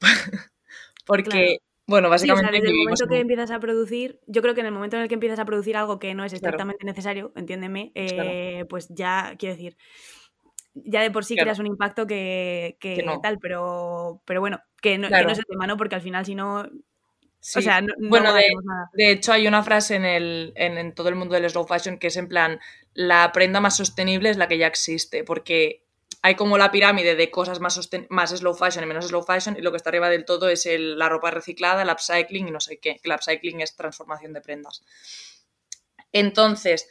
Porque, 1.04 1.58
bueno, 1.86 2.10
básicamente. 2.10 2.50
desde 2.50 2.68
el 2.68 2.76
momento 2.76 3.06
que 3.06 3.20
empiezas 3.20 3.50
a 3.50 3.60
producir, 3.60 4.20
yo 4.26 4.42
creo 4.42 4.54
que 4.54 4.60
en 4.60 4.66
el 4.66 4.72
momento 4.72 4.96
en 4.96 5.02
el 5.02 5.08
que 5.08 5.14
empiezas 5.14 5.38
a 5.38 5.44
producir 5.44 5.76
algo 5.76 5.98
que 5.98 6.14
no 6.14 6.24
es 6.24 6.32
estrictamente 6.32 6.84
necesario, 6.84 7.32
entiéndeme, 7.36 7.92
eh, 7.94 8.64
pues 8.68 8.88
ya, 8.90 9.34
quiero 9.38 9.54
decir, 9.54 9.76
ya 10.74 11.00
de 11.02 11.10
por 11.10 11.24
sí 11.24 11.36
creas 11.36 11.58
un 11.58 11.66
impacto 11.66 12.06
que, 12.06 12.76
tal, 13.22 13.38
pero, 13.38 14.20
pero 14.24 14.40
bueno, 14.40 14.60
que 14.80 14.98
no, 14.98 15.08
es 15.08 15.38
el 15.38 15.46
tema, 15.46 15.66
¿no? 15.66 15.76
Porque 15.76 15.94
al 15.94 16.02
final, 16.02 16.26
si 16.26 16.34
no. 16.34 16.68
O 17.54 17.60
sea, 17.60 17.80
no, 17.80 17.94
bueno, 18.08 18.34
de, 18.34 18.48
de, 18.94 19.10
hecho, 19.12 19.32
hay 19.32 19.46
una 19.46 19.62
frase 19.62 19.94
en, 19.94 20.04
el, 20.04 20.52
en, 20.56 20.92
todo 20.94 21.08
el 21.08 21.14
mundo 21.14 21.34
del 21.34 21.48
slow 21.48 21.66
fashion 21.66 21.98
que 21.98 22.08
es 22.08 22.16
en 22.16 22.28
plan: 22.28 22.58
la 22.92 23.30
prenda 23.32 23.60
más 23.60 23.76
sostenible 23.76 24.30
es 24.30 24.36
la 24.36 24.48
que 24.48 24.58
ya 24.58 24.66
existe, 24.66 25.22
porque 25.22 25.85
hay 26.26 26.34
como 26.34 26.58
la 26.58 26.72
pirámide 26.72 27.14
de 27.14 27.30
cosas 27.30 27.60
más, 27.60 27.88
más 28.08 28.30
slow 28.30 28.52
fashion 28.52 28.82
y 28.82 28.88
menos 28.88 29.06
slow 29.06 29.22
fashion, 29.22 29.56
y 29.56 29.62
lo 29.62 29.70
que 29.70 29.76
está 29.76 29.90
arriba 29.90 30.08
del 30.08 30.24
todo 30.24 30.48
es 30.48 30.66
la 30.68 31.08
ropa 31.08 31.30
reciclada, 31.30 31.82
el 31.82 31.88
upcycling 31.88 32.48
y 32.48 32.50
no 32.50 32.58
sé 32.58 32.80
qué. 32.80 33.00
El 33.04 33.12
upcycling 33.12 33.60
es 33.60 33.76
transformación 33.76 34.32
de 34.32 34.40
prendas. 34.40 34.82
Entonces, 36.10 36.88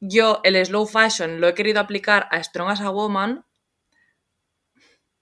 yo 0.00 0.42
el 0.44 0.62
slow 0.66 0.84
fashion 0.86 1.40
lo 1.40 1.48
he 1.48 1.54
querido 1.54 1.80
aplicar 1.80 2.28
a 2.30 2.42
Strong 2.42 2.72
as 2.72 2.82
a 2.82 2.90
Woman, 2.90 3.46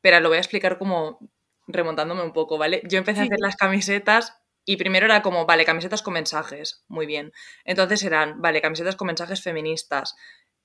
pero 0.00 0.18
lo 0.18 0.30
voy 0.30 0.38
a 0.38 0.40
explicar 0.40 0.76
como 0.76 1.20
remontándome 1.68 2.24
un 2.24 2.32
poco, 2.32 2.58
¿vale? 2.58 2.82
Yo 2.88 2.98
empecé 2.98 3.20
a 3.20 3.22
hacer 3.22 3.38
las 3.38 3.54
camisetas 3.54 4.40
y 4.64 4.76
primero 4.76 5.06
era 5.06 5.22
como, 5.22 5.46
vale, 5.46 5.64
camisetas 5.64 6.02
con 6.02 6.14
mensajes, 6.14 6.84
muy 6.88 7.06
bien. 7.06 7.32
Entonces 7.64 8.02
eran, 8.02 8.42
vale, 8.42 8.60
camisetas 8.60 8.96
con 8.96 9.06
mensajes 9.06 9.40
feministas. 9.40 10.16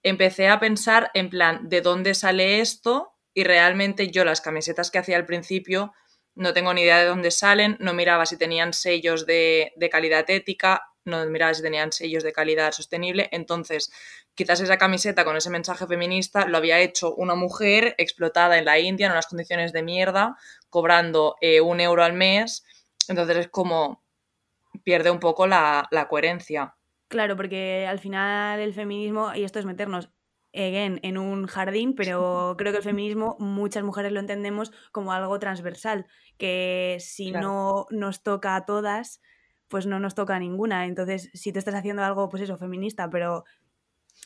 Empecé 0.03 0.47
a 0.47 0.59
pensar 0.59 1.11
en 1.13 1.29
plan, 1.29 1.69
¿de 1.69 1.81
dónde 1.81 2.13
sale 2.13 2.59
esto? 2.59 3.13
Y 3.33 3.43
realmente 3.43 4.09
yo 4.09 4.25
las 4.25 4.41
camisetas 4.41 4.91
que 4.91 4.99
hacía 4.99 5.17
al 5.17 5.25
principio 5.25 5.93
no 6.37 6.53
tengo 6.53 6.73
ni 6.73 6.81
idea 6.81 6.99
de 6.99 7.05
dónde 7.05 7.31
salen, 7.31 7.77
no 7.79 7.93
miraba 7.93 8.25
si 8.27 8.37
tenían 8.37 8.71
sellos 8.71 9.25
de, 9.25 9.73
calidad 9.91 10.29
ética, 10.29 10.83
no 11.03 11.25
miraba 11.25 11.53
si 11.53 11.63
tenían 11.63 11.91
sellos 11.91 12.23
de 12.23 12.31
calidad 12.31 12.71
sostenible. 12.71 13.27
Entonces, 13.31 13.91
quizás 14.35 14.61
esa 14.61 14.77
camiseta 14.77 15.25
con 15.25 15.35
ese 15.35 15.49
mensaje 15.49 15.87
feminista 15.87 16.45
lo 16.45 16.57
había 16.57 16.79
hecho 16.79 17.15
una 17.15 17.33
mujer 17.33 17.95
explotada 17.97 18.59
en 18.59 18.65
la 18.65 18.77
India 18.77 19.07
en 19.07 19.13
unas 19.13 19.25
condiciones 19.25 19.73
de 19.73 19.81
mierda, 19.81 20.37
cobrando 20.69 21.37
eh, 21.41 21.59
un 21.59 21.79
euro 21.79 22.03
al 22.03 22.13
mes. 22.13 22.63
Entonces 23.07 23.37
es 23.37 23.47
como 23.49 24.03
pierde 24.83 25.09
un 25.09 25.19
poco 25.19 25.47
la, 25.47 25.89
coherencia. 26.09 26.76
Claro, 27.07 27.35
porque 27.35 27.87
al 27.87 27.99
final 27.99 28.59
el 28.59 28.73
feminismo, 28.73 29.33
y 29.33 29.43
esto 29.43 29.59
es 29.59 29.65
meternos 29.65 30.11
again, 30.53 30.99
en 31.03 31.17
un 31.17 31.45
jardín, 31.45 31.93
pero 31.95 32.55
creo 32.57 32.71
que 32.71 32.79
el 32.79 32.83
feminismo 32.83 33.37
muchas 33.39 33.83
mujeres 33.83 34.11
lo 34.11 34.19
entendemos 34.19 34.71
como 34.91 35.13
algo 35.13 35.39
transversal, 35.39 36.07
que 36.37 36.97
si 36.99 37.31
no 37.31 37.85
nos 37.91 38.23
toca 38.23 38.55
a 38.55 38.65
todas, 38.65 39.21
pues 39.67 39.85
no 39.85 39.99
nos 39.99 40.15
toca 40.15 40.39
ninguna. 40.39 40.85
Entonces, 40.85 41.29
si 41.33 41.51
tú 41.53 41.59
estás 41.59 41.75
haciendo 41.75 42.03
algo, 42.03 42.29
pues 42.29 42.43
eso, 42.43 42.57
feminista, 42.57 43.09
pero, 43.09 43.43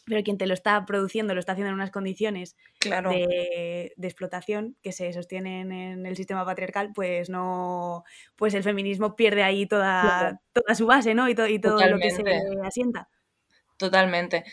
pero 0.05 0.23
quien 0.23 0.37
te 0.37 0.47
lo 0.47 0.53
está 0.53 0.85
produciendo 0.85 1.33
lo 1.33 1.39
está 1.39 1.53
haciendo 1.53 1.69
en 1.69 1.75
unas 1.75 1.91
condiciones 1.91 2.55
de, 2.81 3.93
explotación 4.01 4.75
que 4.81 4.91
se 4.91 5.13
sostienen 5.13 5.71
en 5.71 6.05
el 6.05 6.15
sistema 6.15 6.45
patriarcal, 6.45 6.91
pues 6.93 7.29
no, 7.29 8.03
pues 8.35 8.53
el 8.53 8.63
feminismo 8.63 9.15
pierde 9.15 9.43
ahí 9.43 9.67
toda, 9.67 10.41
toda 10.53 10.75
su 10.75 10.85
base, 10.85 11.13
¿no? 11.13 11.29
Y, 11.29 11.31
y 11.31 11.59
todo 11.59 11.85
lo 11.87 11.99
que 11.99 12.09
se 12.11 12.23
asienta. 12.63 13.09
Totalmente. 13.77 14.43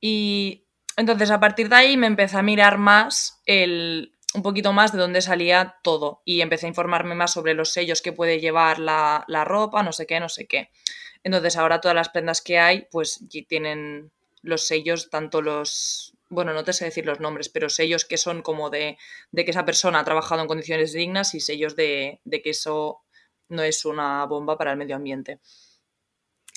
Y 0.00 0.66
entonces 0.96 1.30
a 1.30 1.40
partir 1.40 1.68
de 1.68 1.76
ahí 1.76 1.96
me 1.96 2.06
empecé 2.06 2.36
a 2.36 2.42
mirar 2.42 2.78
más 2.78 3.40
el, 3.46 4.14
un 4.34 4.42
poquito 4.42 4.72
más 4.72 4.92
de 4.92 4.98
dónde 4.98 5.22
salía 5.22 5.76
todo 5.82 6.20
y 6.24 6.40
empecé 6.40 6.66
a 6.66 6.68
informarme 6.68 7.14
más 7.14 7.32
sobre 7.32 7.54
los 7.54 7.72
sellos 7.72 8.02
que 8.02 8.12
puede 8.12 8.40
llevar 8.40 8.78
la, 8.78 9.24
ropa, 9.44 9.82
no 9.82 9.92
sé 9.92 10.06
qué, 10.06 10.20
no 10.20 10.28
sé 10.28 10.46
qué. 10.46 10.70
Entonces 11.22 11.56
ahora 11.56 11.80
todas 11.80 11.94
las 11.94 12.10
prendas 12.10 12.42
que 12.42 12.58
hay 12.58 12.86
pues 12.90 13.24
tienen 13.48 14.10
los 14.44 14.66
sellos, 14.66 15.10
tanto 15.10 15.42
los, 15.42 16.16
bueno, 16.28 16.52
no 16.52 16.64
te 16.64 16.72
sé 16.72 16.84
decir 16.84 17.06
los 17.06 17.20
nombres, 17.20 17.48
pero 17.48 17.68
sellos 17.68 18.04
que 18.04 18.18
son 18.18 18.42
como 18.42 18.70
de, 18.70 18.98
que 19.34 19.50
esa 19.50 19.64
persona 19.64 20.00
ha 20.00 20.04
trabajado 20.04 20.42
en 20.42 20.48
condiciones 20.48 20.92
dignas 20.92 21.34
y 21.34 21.40
sellos 21.40 21.74
de, 21.76 22.20
que 22.30 22.50
eso 22.50 23.00
no 23.48 23.62
es 23.62 23.84
una 23.84 24.24
bomba 24.26 24.56
para 24.58 24.72
el 24.72 24.78
medio 24.78 24.96
ambiente. 24.96 25.40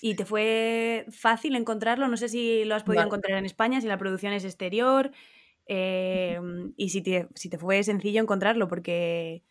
¿Y 0.02 0.16
te 0.16 0.26
fue 0.26 1.06
fácil 1.10 1.56
encontrarlo? 1.56 2.08
No 2.08 2.18
sé 2.18 2.30
si 2.30 2.66
lo 2.66 2.76
has 2.76 2.84
podido 2.84 3.04
encontrar 3.04 3.40
en 3.40 3.46
España, 3.46 3.82
si 3.82 3.88
la 3.88 3.98
producción 3.98 4.34
es 4.34 4.46
exterior. 4.46 5.12
Em, 5.66 6.74
y 6.78 6.90
si 6.90 7.02
te, 7.02 7.28
si 7.36 7.50
te 7.50 7.58
fue 7.58 7.84
sencillo 7.84 8.22
encontrarlo, 8.22 8.68
porque, 8.68 9.44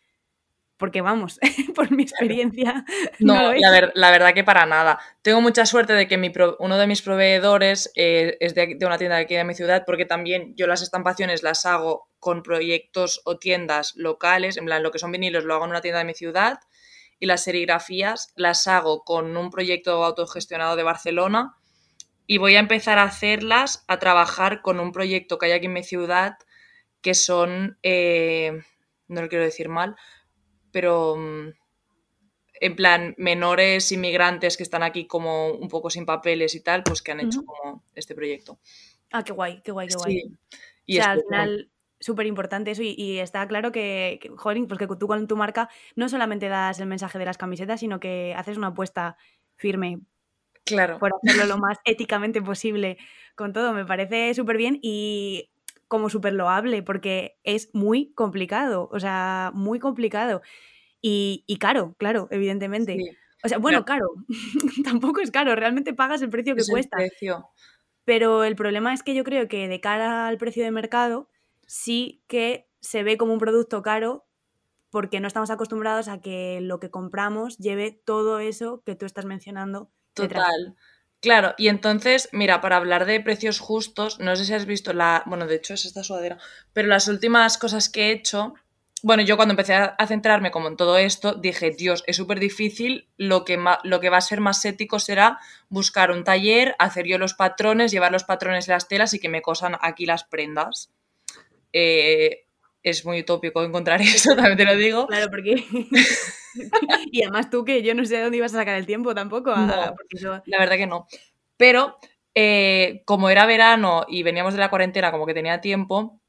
porque 0.77 1.01
vamos, 1.01 1.39
por 1.75 1.91
mi 1.91 2.03
experiencia. 2.03 2.85
No, 3.19 3.53
la, 3.53 4.11
verdad 4.11 4.33
que 4.33 4.43
para 4.43 4.65
nada. 4.65 4.99
Tengo 5.21 5.41
mucha 5.41 5.65
suerte 5.65 5.93
de 5.93 6.07
que 6.07 6.17
mi 6.17 6.31
uno 6.59 6.77
de 6.77 6.87
mis 6.87 7.01
proveedores 7.01 7.91
eh, 7.95 8.37
es 8.39 8.53
de, 8.53 8.77
una 8.85 8.97
tienda 8.97 9.17
de 9.17 9.23
aquí 9.23 9.35
de 9.35 9.43
mi 9.43 9.55
ciudad, 9.55 9.83
porque 9.85 10.05
también 10.05 10.53
yo 10.55 10.67
las 10.67 10.81
estampaciones 10.81 11.41
las 11.41 11.65
hago 11.65 12.09
con 12.19 12.43
proyectos 12.43 13.21
o 13.25 13.37
tiendas 13.37 13.93
locales, 13.95 14.57
en 14.57 14.65
plan, 14.65 14.83
lo 14.83 14.91
que 14.91 14.99
son 14.99 15.11
vinilos 15.11 15.45
lo 15.45 15.55
hago 15.55 15.65
en 15.65 15.71
una 15.71 15.81
tienda 15.81 15.99
de 15.99 16.05
mi 16.05 16.13
ciudad, 16.13 16.59
y 17.19 17.25
las 17.25 17.43
serigrafías 17.43 18.33
las 18.35 18.67
hago 18.67 19.03
con 19.03 19.35
un 19.35 19.49
proyecto 19.49 20.03
autogestionado 20.03 20.75
de 20.75 20.83
Barcelona 20.83 21.55
y 22.27 22.37
voy 22.37 22.55
a 22.55 22.59
empezar 22.59 22.99
a 22.99 23.03
hacerlas, 23.03 23.85
a 23.87 23.99
trabajar 23.99 24.61
con 24.61 24.79
un 24.79 24.91
proyecto 24.91 25.37
que 25.37 25.47
hay 25.47 25.53
aquí 25.53 25.65
en 25.67 25.73
mi 25.73 25.83
ciudad, 25.83 26.37
que 27.01 27.13
son, 27.13 27.79
eh, 27.83 28.61
no 29.07 29.21
lo 29.21 29.29
quiero 29.29 29.45
decir 29.45 29.69
mal, 29.69 29.95
pero 30.77 31.15
mm, 31.17 31.53
en 32.61 32.75
plan 32.75 33.15
menores 33.17 33.91
inmigrantes 33.91 34.57
que 34.57 34.61
están 34.61 34.83
aquí 34.83 35.07
como 35.07 35.47
un 35.47 35.69
poco 35.69 35.89
sin 35.89 36.05
papeles 36.05 36.53
y 36.53 36.61
tal, 36.61 36.83
pues 36.83 37.01
que 37.01 37.13
han 37.13 37.19
hecho 37.19 37.43
como 37.43 37.83
este 37.95 38.13
proyecto. 38.13 38.59
Ah, 39.11 39.23
qué 39.23 39.33
guay, 39.33 39.59
qué 39.63 39.71
guay, 39.71 39.87
qué 39.87 39.95
guay. 39.95 40.21
Y 40.85 40.99
o 40.99 41.01
sea, 41.01 41.13
al 41.13 41.23
final 41.23 41.71
súper 41.99 42.27
importante 42.27 42.69
eso 42.69 42.83
y, 42.83 43.17
está 43.17 43.47
claro 43.47 43.71
que, 43.71 44.19
que, 44.21 44.29
joder, 44.29 44.67
pues 44.67 44.77
que 44.77 44.85
tú 44.85 45.07
con 45.07 45.27
tu 45.27 45.35
marca 45.35 45.67
no 45.95 46.09
solamente 46.09 46.47
das 46.47 46.79
el 46.79 46.85
mensaje 46.85 47.17
de 47.17 47.25
las 47.25 47.39
camisetas, 47.39 47.79
sino 47.79 47.99
que 47.99 48.35
haces 48.37 48.55
una 48.55 48.67
apuesta 48.67 49.17
firme 49.55 50.01
Claro. 50.63 50.99
Por 50.99 51.13
hacerlo 51.15 51.45
lo 51.45 51.57
más 51.57 51.79
éticamente 51.85 52.41
posible 52.41 52.97
con 53.35 53.51
todo. 53.51 53.73
Me 53.73 53.85
parece 53.85 54.33
súper 54.35 54.57
bien 54.57 54.77
y 54.83 55.49
como 55.87 56.09
súper 56.09 56.33
loable 56.33 56.83
porque 56.83 57.39
es 57.43 57.73
muy 57.73 58.13
complicado, 58.13 58.89
o 58.91 58.99
sea, 58.99 59.51
muy 59.53 59.79
complicado. 59.79 60.41
Y, 61.01 61.57
caro, 61.59 61.95
claro, 61.97 62.27
evidentemente. 62.31 62.97
O 63.43 63.47
sea, 63.47 63.59
bueno, 63.59 63.85
caro. 63.85 64.07
Tampoco 64.83 65.21
es 65.21 65.31
caro, 65.31 65.55
realmente 65.55 65.93
pagas 65.93 66.21
el 66.21 66.29
precio 66.29 66.55
que 66.55 66.63
cuesta. 66.69 66.97
Pero 68.03 68.43
el 68.43 68.55
problema 68.55 68.93
es 68.93 69.03
que 69.03 69.15
yo 69.15 69.23
creo 69.23 69.47
que 69.47 69.67
de 69.67 69.79
cara 69.79 70.27
al 70.27 70.37
precio 70.37 70.63
de 70.63 70.71
mercado, 70.71 71.29
sí 71.65 72.23
que 72.27 72.69
se 72.79 73.03
ve 73.03 73.17
como 73.17 73.33
un 73.33 73.39
producto 73.39 73.81
caro 73.81 74.25
porque 74.89 75.19
no 75.19 75.27
estamos 75.27 75.49
acostumbrados 75.49 76.07
a 76.07 76.21
que 76.21 76.59
lo 76.61 76.79
que 76.79 76.89
compramos 76.89 77.57
lleve 77.57 77.91
todo 77.91 78.39
eso 78.39 78.81
que 78.85 78.95
tú 78.95 79.05
estás 79.05 79.25
mencionando. 79.25 79.91
Total. 80.13 80.75
Claro, 81.19 81.55
y 81.57 81.67
entonces, 81.67 82.29
mira, 82.31 82.61
para 82.61 82.77
hablar 82.77 83.05
de 83.05 83.19
precios 83.19 83.59
justos, 83.59 84.19
no 84.19 84.35
sé 84.35 84.45
si 84.45 84.53
has 84.53 84.65
visto 84.67 84.93
la, 84.93 85.23
bueno, 85.25 85.47
de 85.47 85.55
hecho 85.55 85.73
es 85.73 85.85
esta 85.85 86.03
sudadera, 86.03 86.37
pero 86.73 86.87
las 86.87 87.07
últimas 87.07 87.57
cosas 87.57 87.89
que 87.89 88.09
he 88.09 88.11
hecho, 88.11 88.53
bueno, 89.01 89.23
yo 89.23 89.35
cuando 89.35 89.53
empecé 89.53 89.73
a 89.73 90.07
centrarme 90.07 90.51
como 90.51 90.67
en 90.67 90.77
todo 90.77 90.97
esto, 90.97 91.33
dije, 91.33 91.71
Dios, 91.71 92.03
es 92.05 92.17
súper 92.17 92.39
difícil, 92.39 93.09
lo 93.17 93.45
que, 93.45 93.59
lo 93.83 93.99
que 93.99 94.09
va 94.09 94.17
a 94.17 94.21
ser 94.21 94.41
más 94.41 94.63
ético 94.63 94.99
será 94.99 95.39
buscar 95.69 96.11
un 96.11 96.23
taller, 96.23 96.75
hacer 96.77 97.07
yo 97.07 97.17
los 97.17 97.33
patrones, 97.33 97.91
llevar 97.91 98.11
los 98.11 98.23
patrones 98.23 98.67
y 98.67 98.71
las 98.71 98.87
telas 98.87 99.13
y 99.15 99.19
que 99.19 99.29
me 99.29 99.41
cosan 99.41 99.75
aquí 99.81 100.05
las 100.05 100.23
prendas. 100.23 100.91
Eh, 101.73 102.46
es 102.89 103.05
muy 103.05 103.21
utópico 103.21 103.63
encontrar 103.63 104.01
eso, 104.01 104.35
también 104.35 104.57
te 104.57 104.65
lo 104.65 104.75
digo. 104.75 105.07
Claro, 105.07 105.29
porque... 105.29 105.63
y 107.11 107.23
además 107.23 107.49
tú 107.49 107.63
que 107.63 107.83
yo 107.83 107.93
no 107.93 108.05
sé 108.05 108.17
de 108.17 108.23
dónde 108.23 108.37
ibas 108.37 108.53
a 108.53 108.59
sacar 108.59 108.75
el 108.75 108.85
tiempo 108.85 109.13
tampoco. 109.13 109.51
La 109.51 110.59
verdad 110.59 110.77
que 110.77 110.87
no. 110.87 111.07
Pero 111.57 111.97
eh, 112.35 113.01
como 113.05 113.29
era 113.29 113.45
verano 113.45 114.05
y 114.07 114.23
veníamos 114.23 114.53
de 114.53 114.59
la 114.59 114.69
cuarentena, 114.69 115.11
como 115.11 115.25
que 115.25 115.33
tenía 115.33 115.59
tiempo, 115.61 116.21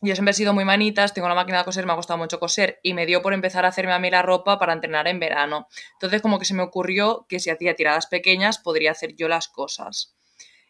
yo 0.00 0.16
siempre 0.16 0.32
he 0.32 0.34
sido 0.34 0.52
muy 0.52 0.64
manitas, 0.64 1.14
tengo 1.14 1.28
la 1.28 1.34
máquina 1.34 1.58
de 1.58 1.64
coser, 1.64 1.86
me 1.86 1.92
ha 1.92 1.96
gustado 1.96 2.18
mucho 2.18 2.40
coser 2.40 2.80
y 2.82 2.92
me 2.92 3.06
dio 3.06 3.22
por 3.22 3.34
empezar 3.34 3.64
a 3.64 3.68
hacerme 3.68 3.92
a 3.92 4.00
mí 4.00 4.10
la 4.10 4.22
ropa 4.22 4.58
para 4.58 4.72
entrenar 4.72 5.06
en 5.06 5.20
verano. 5.20 5.68
Entonces 5.92 6.20
como 6.20 6.40
que 6.40 6.44
se 6.44 6.54
me 6.54 6.62
ocurrió 6.62 7.24
que 7.28 7.38
si 7.38 7.50
hacía 7.50 7.76
tiradas 7.76 8.06
pequeñas 8.06 8.58
podría 8.58 8.90
hacer 8.90 9.14
yo 9.14 9.28
las 9.28 9.46
cosas. 9.46 10.16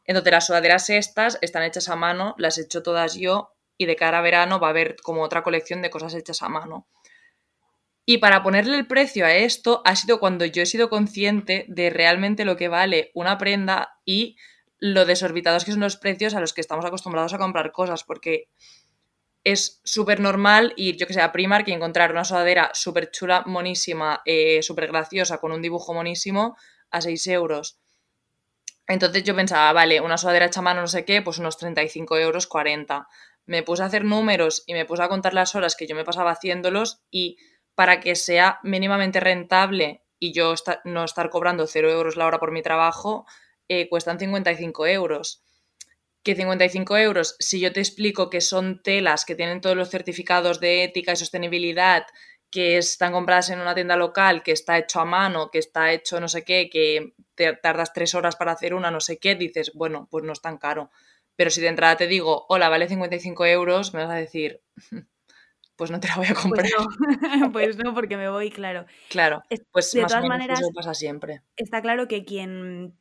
Entonces 0.05 0.33
las 0.33 0.47
sudaderas 0.47 0.91
estas 0.91 1.39
están 1.41 1.63
hechas 1.63 1.89
a 1.89 1.97
mano, 1.97 2.35
las 2.37 2.59
he 2.59 2.63
hecho 2.63 2.83
todas 2.83 3.15
yo 3.15 3.55
y 3.77 3.87
de 3.87 3.97
cara 3.97 4.19
a 4.19 4.23
verano 4.23 4.61
va 4.61 4.69
a 4.69 4.71
haber 4.71 4.97
como 5.03 5.23
otra 5.23 5.43
colección 5.43 5.83
de 5.83 5.91
cosas 5.91 6.15
hechas 6.15 6.43
a 6.43 6.49
mano. 6.49 6.87
Y 8.05 8.19
para 8.19 8.43
ponerle 8.43 8.77
el 8.77 8.87
precio 8.87 9.25
a 9.25 9.35
esto 9.35 9.81
ha 9.85 9.95
sido 9.95 10.19
cuando 10.19 10.45
yo 10.45 10.63
he 10.63 10.67
sido 10.67 10.91
consciente 10.91 11.65
de 11.69 11.91
realmente 11.91 12.45
lo 12.45 12.57
que 12.57 12.69
vale 12.69 13.13
una 13.15 13.39
prenda 13.39 13.99
y 14.05 14.37
lo 14.79 15.05
desorbitados 15.05 15.65
que 15.65 15.71
son 15.71 15.81
los 15.81 15.97
precios 15.97 16.35
a 16.35 16.41
los 16.41 16.53
que 16.53 16.61
estamos 16.61 16.85
acostumbrados 16.85 17.33
a 17.33 17.39
comprar 17.39 17.71
cosas, 17.71 18.03
porque 18.03 18.49
es 19.45 19.81
súper 19.85 20.19
normal 20.19 20.73
ir, 20.77 20.97
yo 20.97 21.07
que 21.07 21.15
sé, 21.15 21.21
a 21.21 21.31
Primark 21.31 21.69
y 21.69 21.73
encontrar 21.73 22.11
una 22.11 22.25
sudadera 22.25 22.71
súper 22.75 23.11
chula, 23.13 23.45
monísima, 23.47 24.23
eh, 24.25 24.63
súper 24.63 24.89
graciosa, 24.89 25.39
con 25.39 25.53
un 25.53 25.63
dibujo 25.63 25.95
monísimo, 25.95 26.57
a 26.91 27.01
6 27.01 27.27
euros. 27.29 27.79
Entonces 28.89 29.23
yo 29.23 29.37
pensaba, 29.37 29.73
vale, 29.73 30.01
una 30.01 30.19
sudadera 30.19 30.47
hecha 30.47 30.61
a 30.61 30.65
mano, 30.65 30.81
no 30.81 30.89
sé 30.89 31.05
qué, 31.05 31.23
pues 31.23 31.39
unos 31.39 31.57
35 31.57 32.19
euros, 32.19 32.49
40 32.49 33.07
me 33.47 33.63
puse 33.63 33.83
a 33.83 33.87
hacer 33.87 34.05
números 34.05 34.63
y 34.67 34.75
me 34.75 34.85
puse 34.85 35.03
a 35.03 35.09
contar 35.09 35.35
las 35.35 35.55
horas 35.55 35.77
que 35.77 35.87
yo 35.87 35.95
me 35.95 36.05
pasaba 36.05 36.33
haciéndolos 36.33 37.03
y 37.11 37.37
para 37.75 38.01
que 38.01 38.15
sea 38.15 38.59
mínimamente 38.63 39.21
rentable 39.21 40.03
y 40.19 40.33
yo 40.33 40.55
no 40.85 41.05
estar 41.05 41.31
cobrando 41.31 41.67
0 41.67 41.91
euros 41.91 42.17
la 42.17 42.27
hora 42.27 42.39
por 42.39 42.53
mi 42.53 42.63
trabajo, 42.63 43.27
eh, 43.69 43.89
cuestan 43.89 44.19
55 44.19 44.87
euros. 44.87 45.43
Que 46.23 46.37
55 46.37 46.97
euros, 46.99 47.35
si 47.41 47.59
yo 47.59 47.73
te 47.73 47.81
explico 47.81 48.31
que 48.31 48.41
son 48.41 48.81
telas 48.83 49.25
que 49.25 49.35
tienen 49.35 49.61
todos 49.61 49.77
los 49.77 49.91
certificados 49.91 50.61
de 50.61 50.85
ética 50.85 51.13
y 51.13 51.17
sostenibilidad, 51.17 52.07
que 52.53 52.77
están 52.77 53.13
compradas 53.13 53.51
en 53.51 53.61
una 53.61 53.75
tienda 53.75 53.97
local, 53.97 54.45
que 54.45 54.53
está 54.53 54.79
hecho 54.79 55.01
a 55.01 55.05
mano, 55.05 55.51
que 55.51 55.59
está 55.59 55.91
hecho 55.91 56.21
no 56.21 56.29
sé 56.29 56.45
qué, 56.45 56.69
que 56.71 57.15
tardas 57.61 57.93
tres 57.93 58.15
horas 58.15 58.37
para 58.37 58.53
hacer 58.53 58.75
una, 58.75 58.91
no 58.91 59.01
sé 59.01 59.19
qué, 59.19 59.35
dices, 59.35 59.73
bueno, 59.75 60.07
pues 60.11 60.23
no 60.23 60.33
es 60.33 60.41
tan 60.41 60.59
caro. 60.59 60.91
Pero 61.37 61.51
si 61.51 61.61
de 61.61 61.69
entrada 61.69 61.97
te 61.97 62.07
digo, 62.07 62.47
hola, 62.49 62.69
vale 62.69 62.89
55 62.89 63.47
euros, 63.47 63.95
me 63.95 64.03
vas 64.03 64.11
a 64.13 64.17
decir, 64.17 64.61
pues 65.77 65.91
no 65.91 66.01
te 66.01 66.09
la 66.09 66.17
voy 66.17 66.27
a 66.27 66.35
pues 66.35 66.41
comprar. 66.41 66.67
Pues 67.53 67.77
no, 67.79 67.95
porque 67.95 68.17
me 68.17 68.29
voy, 68.29 68.51
claro. 68.51 68.87
Claro, 69.09 69.43
pues 69.71 69.93
de 69.93 70.05
todas 70.05 70.25
maneras, 70.25 70.61
eso 70.61 70.71
pasa 70.75 70.95
siempre. 70.95 71.43
Está 71.57 71.83
claro 71.83 72.09
que 72.09 72.25
quien, 72.25 72.97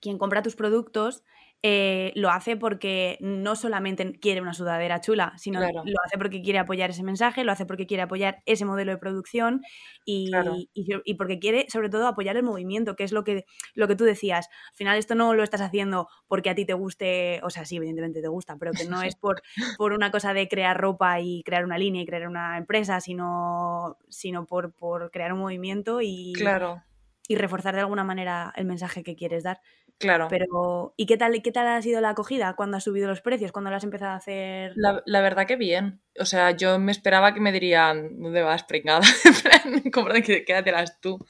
quien 0.00 0.18
compra 0.18 0.42
tus 0.42 0.56
productos 0.56 1.22
eh, 1.64 2.10
lo 2.16 2.30
hace 2.30 2.56
porque 2.56 3.18
no 3.20 3.54
solamente 3.54 4.18
quiere 4.18 4.40
una 4.40 4.52
sudadera 4.52 5.00
chula, 5.00 5.32
sino 5.36 5.60
lo 5.60 6.00
hace 6.04 6.18
porque 6.18 6.42
quiere 6.42 6.58
apoyar 6.58 6.90
ese 6.90 7.04
mensaje, 7.04 7.44
lo 7.44 7.52
hace 7.52 7.66
porque 7.66 7.86
quiere 7.86 8.02
apoyar 8.02 8.42
ese 8.46 8.64
modelo 8.64 8.90
de 8.90 8.98
producción 8.98 9.62
y, 10.04 10.32
y, 10.74 11.14
porque 11.14 11.38
quiere 11.38 11.66
sobre 11.68 11.88
todo 11.88 12.08
apoyar 12.08 12.36
el 12.36 12.42
movimiento, 12.42 12.96
que 12.96 13.04
es 13.04 13.12
lo 13.12 13.22
que, 13.22 13.44
lo 13.74 13.86
que 13.86 13.94
tú 13.94 14.02
decías. 14.02 14.48
Al 14.72 14.76
final 14.76 14.98
esto 14.98 15.14
no 15.14 15.34
lo 15.34 15.44
estás 15.44 15.60
haciendo 15.60 16.08
porque 16.26 16.50
a 16.50 16.56
ti 16.56 16.64
te 16.64 16.74
guste, 16.74 17.38
o 17.44 17.50
sea, 17.50 17.64
sí, 17.64 17.76
evidentemente 17.76 18.20
te 18.20 18.28
gusta, 18.28 18.56
pero 18.56 18.72
que 18.72 18.86
no 18.86 19.00
es 19.00 19.14
por, 19.14 19.42
por 19.78 19.92
una 19.92 20.10
cosa 20.10 20.34
de 20.34 20.48
crear 20.48 20.80
ropa 20.80 21.20
y 21.20 21.44
crear 21.44 21.64
una 21.64 21.78
línea 21.78 22.02
y 22.02 22.06
crear 22.06 22.26
una 22.26 22.58
empresa, 22.58 23.00
sino, 23.00 23.98
sino 24.08 24.46
por, 24.46 24.72
por 24.72 25.12
crear 25.12 25.32
un 25.32 25.38
movimiento 25.38 26.00
y, 26.02 26.32
claro. 26.34 26.82
y 27.28 27.36
reforzar 27.36 27.76
de 27.76 27.82
alguna 27.82 28.02
manera 28.02 28.52
el 28.56 28.64
mensaje 28.64 29.04
que 29.04 29.14
quieres 29.14 29.44
dar. 29.44 29.60
Claro. 29.98 30.26
Pero, 30.28 30.94
¿y 30.96 31.06
qué 31.06 31.16
tal, 31.16 31.40
qué 31.42 31.52
tal 31.52 31.68
ha 31.68 31.80
sido 31.80 32.00
la 32.00 32.10
acogida 32.10 32.54
cuando 32.56 32.76
has 32.76 32.84
subido 32.84 33.06
los 33.06 33.20
precios? 33.20 33.52
¿Cuándo 33.52 33.70
lo 33.70 33.76
has 33.76 33.84
empezado 33.84 34.12
a 34.12 34.16
hacer? 34.16 34.72
La, 34.74 35.20
verdad 35.20 35.46
que 35.46 35.56
bien. 35.56 36.02
O 36.18 36.24
sea, 36.24 36.50
yo 36.50 36.78
me 36.78 36.90
esperaba 36.90 37.34
que 37.34 37.40
me 37.40 37.52
dirían, 37.52 38.20
¿dónde 38.20 38.42
vas, 38.42 38.64
pringada? 38.64 39.00
Quédatelas 40.46 41.00
tú. 41.00 41.24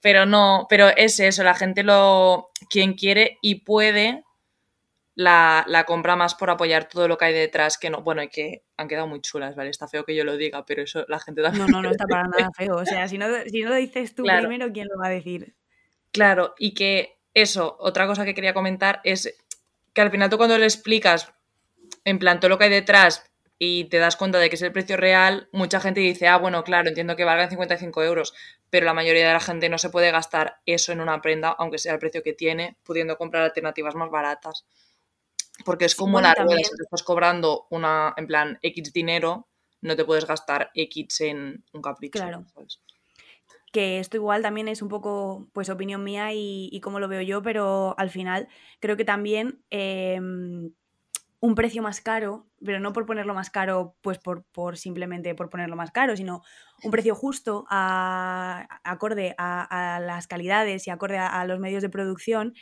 Pero 0.00 0.26
no, 0.26 0.66
pero 0.68 0.88
es 0.88 1.18
eso, 1.20 1.42
la 1.42 1.54
gente 1.54 1.82
lo. 1.82 2.50
Quien 2.68 2.94
quiere 2.94 3.38
y 3.40 3.56
puede 3.56 4.24
la, 5.18 5.84
compra 5.86 6.14
más 6.14 6.34
por 6.34 6.50
apoyar 6.50 6.88
todo 6.88 7.08
lo 7.08 7.18
que 7.18 7.26
hay 7.26 7.34
detrás, 7.34 7.78
que 7.78 7.90
no. 7.90 8.02
Bueno, 8.02 8.22
y 8.22 8.28
que 8.28 8.62
han 8.76 8.86
quedado 8.86 9.08
muy 9.08 9.20
chulas, 9.20 9.56
¿vale? 9.56 9.70
Está 9.70 9.88
feo 9.88 10.04
que 10.04 10.14
yo 10.14 10.24
lo 10.24 10.36
diga, 10.36 10.64
pero 10.64 10.82
eso 10.82 11.04
la 11.08 11.18
gente 11.18 11.42
también. 11.42 11.66
No, 11.66 11.78
no, 11.78 11.82
no 11.82 11.90
está 11.90 12.06
para 12.06 12.22
nada 12.28 12.50
feo. 12.56 12.76
O 12.76 12.84
sea, 12.84 13.08
si 13.08 13.18
no, 13.18 13.26
si 13.46 13.62
no 13.62 13.70
lo 13.70 13.74
dices 13.74 14.14
tú 14.14 14.22
primero, 14.22 14.72
¿quién 14.72 14.86
lo 14.88 14.98
va 15.00 15.08
a 15.08 15.10
decir? 15.10 15.56
Claro, 16.12 16.54
y 16.58 16.74
que 16.74 17.17
eso, 17.40 17.76
otra 17.80 18.06
cosa 18.06 18.24
que 18.24 18.34
quería 18.34 18.54
comentar 18.54 19.00
es 19.04 19.36
que 19.92 20.00
al 20.00 20.10
final 20.10 20.30
tú 20.30 20.36
cuando 20.36 20.58
le 20.58 20.64
explicas 20.64 21.32
en 22.04 22.18
plan 22.18 22.40
todo 22.40 22.48
lo 22.50 22.58
que 22.58 22.64
hay 22.64 22.70
detrás 22.70 23.24
y 23.58 23.84
te 23.84 23.98
das 23.98 24.16
cuenta 24.16 24.38
de 24.38 24.48
que 24.48 24.54
es 24.56 24.62
el 24.62 24.72
precio 24.72 24.96
real, 24.96 25.48
mucha 25.52 25.80
gente 25.80 26.00
dice, 26.00 26.28
ah, 26.28 26.36
bueno, 26.36 26.62
claro, 26.62 26.88
entiendo 26.88 27.16
que 27.16 27.24
valgan 27.24 27.50
55 27.50 28.02
euros, 28.04 28.32
pero 28.70 28.86
la 28.86 28.94
mayoría 28.94 29.26
de 29.26 29.32
la 29.32 29.40
gente 29.40 29.68
no 29.68 29.78
se 29.78 29.90
puede 29.90 30.12
gastar 30.12 30.60
eso 30.64 30.92
en 30.92 31.00
una 31.00 31.20
prenda, 31.20 31.50
aunque 31.58 31.78
sea 31.78 31.94
el 31.94 31.98
precio 31.98 32.22
que 32.22 32.34
tiene, 32.34 32.76
pudiendo 32.84 33.16
comprar 33.16 33.42
alternativas 33.42 33.96
más 33.96 34.10
baratas. 34.10 34.64
Porque 35.64 35.86
es 35.86 35.96
como 35.96 36.20
la 36.20 36.34
rueda, 36.34 36.58
si 36.58 36.76
te 36.76 36.84
estás 36.84 37.02
cobrando 37.02 37.66
una, 37.70 38.14
en 38.16 38.28
plan, 38.28 38.58
X 38.62 38.92
dinero, 38.92 39.48
no 39.80 39.96
te 39.96 40.04
puedes 40.04 40.24
gastar 40.24 40.70
X 40.74 41.20
en 41.22 41.64
un 41.72 41.82
capricho. 41.82 42.20
Claro 42.20 42.46
que 43.72 43.98
esto 43.98 44.16
igual 44.16 44.42
también 44.42 44.68
es 44.68 44.82
un 44.82 44.88
poco 44.88 45.48
pues 45.52 45.68
opinión 45.68 46.04
mía 46.04 46.32
y, 46.32 46.68
y 46.72 46.80
cómo 46.80 47.00
lo 47.00 47.08
veo 47.08 47.22
yo, 47.22 47.42
pero 47.42 47.94
al 47.98 48.10
final 48.10 48.48
creo 48.80 48.96
que 48.96 49.04
también 49.04 49.62
em, 49.70 50.72
un 51.40 51.54
precio 51.54 51.82
más 51.82 52.00
caro, 52.00 52.46
pero 52.64 52.80
no 52.80 52.92
por 52.92 53.06
ponerlo 53.06 53.34
más 53.34 53.50
caro, 53.50 53.94
pues 54.00 54.18
por, 54.18 54.44
por 54.44 54.76
simplemente 54.76 55.34
por 55.34 55.50
ponerlo 55.50 55.76
más 55.76 55.90
caro, 55.92 56.16
sino 56.16 56.42
un 56.82 56.90
precio 56.90 57.14
justo 57.14 57.64
a, 57.70 58.66
acorde 58.82 59.34
a, 59.38 60.00
las 60.02 60.26
calidades 60.26 60.86
y 60.86 60.90
acorde 60.90 61.18
a, 61.18 61.44
los 61.44 61.60
medios 61.60 61.82
de 61.82 61.90
producción, 61.90 62.54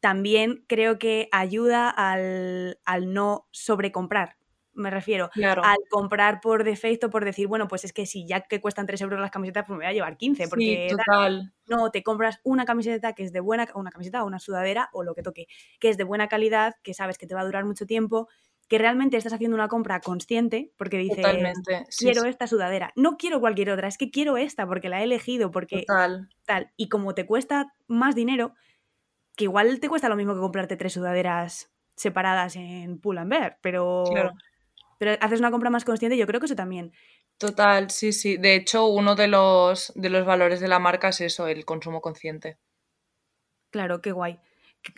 también 0.00 0.64
creo 0.66 0.98
que 0.98 1.28
ayuda 1.32 1.90
al, 1.90 2.78
al 2.84 3.12
no 3.12 3.48
sobrecomprar 3.50 4.39
me 4.80 4.90
refiero 4.90 5.30
al 5.62 5.78
comprar 5.88 6.40
por 6.40 6.64
defecto, 6.64 7.10
por 7.10 7.24
decir, 7.24 7.46
bueno, 7.46 7.68
pues 7.68 7.84
es 7.84 7.92
que 7.92 8.06
si 8.06 8.26
ya 8.26 8.40
que 8.40 8.60
cuestan 8.60 8.86
3 8.86 9.00
euros 9.02 9.20
las 9.20 9.30
camisetas, 9.30 9.64
pues 9.66 9.78
me 9.78 9.84
voy 9.84 9.90
a 9.90 9.94
llevar 9.94 10.16
15. 10.16 10.48
Porque 10.48 10.88
no, 11.66 11.90
te 11.90 12.02
compras 12.02 12.40
una 12.42 12.64
camiseta 12.64 13.12
que 13.12 13.22
es 13.22 13.32
de 13.32 13.40
buena, 13.40 13.68
una 13.74 13.90
camiseta 13.90 14.22
o 14.24 14.26
una 14.26 14.38
sudadera 14.38 14.90
o 14.92 15.04
lo 15.04 15.14
que 15.14 15.22
toque, 15.22 15.46
que 15.78 15.88
es 15.88 15.96
de 15.96 16.04
buena 16.04 16.28
calidad, 16.28 16.74
que 16.82 16.94
sabes 16.94 17.18
que 17.18 17.26
te 17.26 17.34
va 17.34 17.42
a 17.42 17.44
durar 17.44 17.64
mucho 17.64 17.86
tiempo, 17.86 18.28
que 18.68 18.78
realmente 18.78 19.16
estás 19.16 19.32
haciendo 19.32 19.56
una 19.56 19.66
compra 19.68 20.00
consciente, 20.00 20.72
porque 20.76 20.96
dices, 20.98 21.26
quiero 21.98 22.24
esta 22.24 22.46
sudadera, 22.46 22.92
no 22.94 23.16
quiero 23.16 23.40
cualquier 23.40 23.70
otra, 23.70 23.88
es 23.88 23.98
que 23.98 24.10
quiero 24.10 24.36
esta 24.36 24.66
porque 24.66 24.88
la 24.88 25.00
he 25.00 25.04
elegido, 25.04 25.50
porque 25.50 25.84
tal. 26.46 26.72
Y 26.76 26.88
como 26.88 27.14
te 27.14 27.26
cuesta 27.26 27.74
más 27.88 28.14
dinero, 28.14 28.54
que 29.36 29.44
igual 29.44 29.80
te 29.80 29.88
cuesta 29.88 30.08
lo 30.08 30.16
mismo 30.16 30.34
que 30.34 30.40
comprarte 30.40 30.76
tres 30.76 30.92
sudaderas 30.92 31.72
separadas 31.96 32.56
en 32.56 32.98
Pull 32.98 33.18
and 33.18 33.30
Bear, 33.30 33.58
pero 35.00 35.16
haces 35.22 35.40
una 35.40 35.50
compra 35.50 35.70
más 35.70 35.86
consciente, 35.86 36.18
yo 36.18 36.26
creo 36.26 36.40
que 36.40 36.46
eso 36.46 36.54
también. 36.54 36.92
Total, 37.38 37.90
sí, 37.90 38.12
sí. 38.12 38.36
De 38.36 38.54
hecho, 38.54 38.84
uno 38.84 39.14
de 39.14 39.28
los, 39.28 39.94
de 39.96 40.10
los 40.10 40.26
valores 40.26 40.60
de 40.60 40.68
la 40.68 40.78
marca 40.78 41.08
es 41.08 41.22
eso, 41.22 41.46
el 41.46 41.64
consumo 41.64 42.02
consciente. 42.02 42.58
Claro, 43.70 44.02
qué 44.02 44.12
guay. 44.12 44.38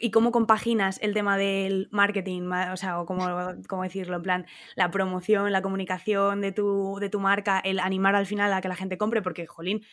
¿Y 0.00 0.10
cómo 0.10 0.32
compaginas 0.32 0.98
el 1.02 1.14
tema 1.14 1.38
del 1.38 1.88
marketing? 1.92 2.50
O 2.72 2.76
sea, 2.76 3.00
o 3.00 3.06
cómo, 3.06 3.28
cómo, 3.68 3.84
decirlo, 3.84 4.16
en 4.16 4.22
plan, 4.22 4.46
la 4.74 4.90
promoción, 4.90 5.52
la 5.52 5.62
comunicación 5.62 6.40
de 6.40 6.50
tu, 6.50 6.98
de 6.98 7.08
tu 7.08 7.20
marca, 7.20 7.60
el 7.60 7.78
animar 7.78 8.16
al 8.16 8.26
final 8.26 8.52
a 8.52 8.60
que 8.60 8.66
la 8.66 8.74
gente 8.74 8.98
compre, 8.98 9.22
porque, 9.22 9.46
jolín, 9.46 9.86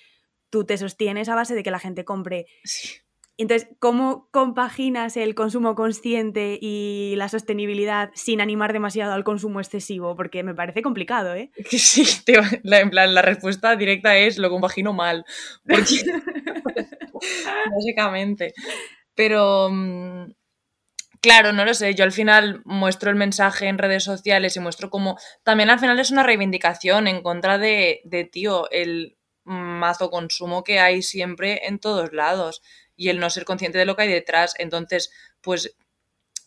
tú 0.50 0.63
te 0.63 0.80
sostienes 0.80 1.30
a 1.30 1.36
base 1.36 1.54
de 1.54 1.62
que 1.62 1.69
la 1.69 1.80
gente 1.80 2.04
compre. 2.04 2.48
Entonces, 3.43 3.69
¿cómo 3.80 4.28
compaginas 4.32 5.15
el 5.15 5.34
consumo 5.34 5.73
consciente 5.73 6.60
y 6.62 7.13
la 7.15 7.30
sostenibilidad 7.30 8.12
sin 8.13 8.41
animar 8.41 8.73
demasiado 8.73 9.13
al 9.13 9.23
consumo 9.23 9.62
excesivo? 9.62 10.13
Porque 10.17 10.43
me 10.43 10.54
parece 10.54 10.82
complicado, 10.82 11.34
¿eh? 11.36 11.49
Sí, 11.69 12.04
la, 12.63 12.82
en 12.82 12.89
plan, 12.89 13.15
la 13.15 13.21
respuesta 13.21 13.78
directa 13.78 14.17
es 14.17 14.38
lo 14.38 14.49
compagino 14.49 14.91
mal. 14.91 15.23
básicamente. 17.73 18.54
Pero, 19.15 19.69
mm, 19.71 20.34
claro, 21.21 21.54
no 21.54 21.63
lo 21.63 21.73
sé. 21.73 21.95
Yo 21.95 22.04
al 22.04 22.12
final 22.12 22.62
muestro 22.65 23.10
el 23.10 23.15
mensaje 23.15 23.67
en 23.67 23.78
redes 23.78 24.04
sociales 24.04 24.58
y 24.58 24.60
muestro 24.60 24.89
cómo. 24.89 25.17
También 25.43 25.69
al 25.69 25.80
final 25.80 25.97
es 25.97 26.12
una 26.12 26.23
reivindicación 26.23 27.08
en 27.08 27.21
contra 27.21 27.58
de, 27.58 28.02
de 28.04 28.25
tío, 28.25 28.69
el 28.69 29.15
mazo 29.45 30.10
consumo 30.12 30.65
que 30.65 30.80
hay 30.80 31.02
siempre 31.02 31.65
en 31.67 31.80
todos 31.80 32.12
lados 32.12 32.62
y 33.00 33.08
el 33.08 33.20
no 33.22 33.30
ser 33.30 33.46
consciente 33.46 33.78
de 33.78 33.86
lo 33.86 33.96
que 33.96 34.02
hay 34.04 34.10
detrás. 34.10 34.56
Entonces, 34.58 35.10
pues 35.40 35.74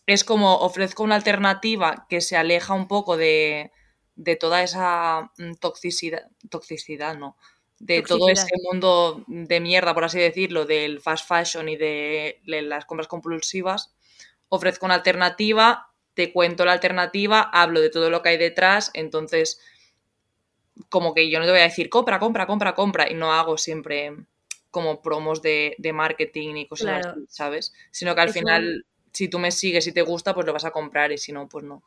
es 0.05 0.23
como 0.23 0.57
ofrezco 0.57 1.01
una 1.01 1.15
alternativa 1.15 2.05
que 2.07 2.21
se 2.21 2.37
aleja 2.37 2.75
un 2.75 2.87
poco 2.87 3.17
de, 3.17 3.71
toda 4.39 4.61
esa 4.61 5.31
mm, 5.39 5.55
toxicidad, 5.59 6.27
toxicidad, 6.51 7.17
¿no? 7.17 7.37
De 7.79 8.03
todo 8.03 8.29
ese 8.29 8.51
mundo 8.71 9.23
de 9.27 9.59
mierda, 9.59 9.95
por 9.95 10.03
así 10.03 10.19
decirlo, 10.19 10.65
del 10.65 11.01
fast 11.01 11.27
fashion 11.27 11.67
y 11.67 11.75
de, 11.75 12.39
las 12.45 12.85
compras 12.85 13.07
compulsivas. 13.07 13.95
Ofrezco 14.47 14.85
una 14.85 14.95
alternativa, 14.95 15.91
te 16.13 16.31
cuento 16.31 16.65
la 16.65 16.73
alternativa, 16.73 17.41
hablo 17.41 17.81
de 17.81 17.89
todo 17.89 18.11
lo 18.11 18.21
que 18.21 18.29
hay 18.29 18.37
detrás, 18.37 18.91
entonces 18.93 19.59
como 20.89 21.15
que 21.15 21.31
yo 21.31 21.39
no 21.39 21.45
te 21.45 21.51
voy 21.51 21.61
a 21.61 21.63
decir 21.63 21.89
compra, 21.89 22.19
compra, 22.19 22.45
compra, 22.45 22.75
compra 22.75 23.09
y 23.09 23.15
no 23.15 23.33
hago 23.33 23.57
siempre 23.57 24.13
como 24.73 25.03
promos 25.03 25.43
de, 25.43 25.75
marketing 25.93 26.55
y 26.55 26.67
cosas 26.67 27.05
así, 27.05 27.19
¿sabes? 27.29 27.73
Sino 27.91 28.15
que 28.15 28.21
al 28.21 28.29
final, 28.31 28.87
si 29.11 29.27
tú 29.27 29.37
me 29.37 29.51
sigues 29.51 29.85
y 29.85 29.91
te 29.91 30.01
gusta, 30.01 30.33
pues 30.33 30.47
lo 30.47 30.51
vas 30.51 30.65
a 30.65 30.71
comprar 30.71 31.11
y 31.11 31.19
si 31.19 31.31
no, 31.31 31.47
pues 31.47 31.63
no. 31.63 31.83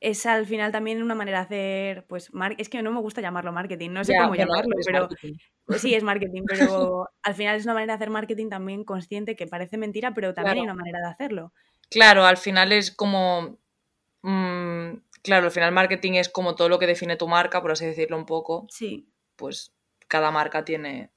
Es 0.00 0.24
al 0.24 0.46
final 0.46 0.72
también 0.72 1.02
una 1.02 1.14
manera 1.14 1.40
de 1.40 1.44
hacer, 1.44 2.06
pues, 2.06 2.30
es 2.56 2.70
que 2.70 2.82
no 2.82 2.90
me 2.90 3.00
gusta 3.00 3.20
llamarlo 3.20 3.52
marketing, 3.52 3.90
no 3.90 4.02
sé 4.02 4.14
cómo 4.18 4.34
llamarlo, 4.34 4.74
pero 4.86 5.10
sí, 5.78 5.94
es 5.94 6.02
marketing, 6.02 6.44
pero 6.48 7.06
al 7.22 7.34
final 7.34 7.56
es 7.56 7.64
una 7.64 7.74
manera 7.74 7.92
de 7.92 7.96
hacer 7.96 8.10
marketing 8.10 8.48
también 8.48 8.82
consciente 8.82 9.36
que 9.36 9.46
parece 9.46 9.76
mentira, 9.76 10.14
pero 10.14 10.32
también 10.32 10.56
hay 10.56 10.62
una 10.62 10.74
manera 10.74 11.00
de 11.00 11.08
hacerlo. 11.08 11.52
Claro, 11.90 12.24
al 12.24 12.38
final 12.38 12.72
es 12.72 12.90
como, 12.90 13.58
mm, 14.22 14.94
claro, 15.22 15.44
al 15.44 15.52
final 15.52 15.72
marketing 15.72 16.14
es 16.14 16.30
como 16.30 16.54
todo 16.54 16.70
lo 16.70 16.78
que 16.78 16.86
define 16.86 17.16
tu 17.16 17.28
marca, 17.28 17.60
por 17.60 17.72
así 17.72 17.84
decirlo 17.84 18.16
un 18.16 18.24
poco. 18.24 18.66
Sí. 18.70 19.06
Pues 19.36 19.74
cada 20.08 20.30
marca 20.30 20.64
tiene 20.64 21.10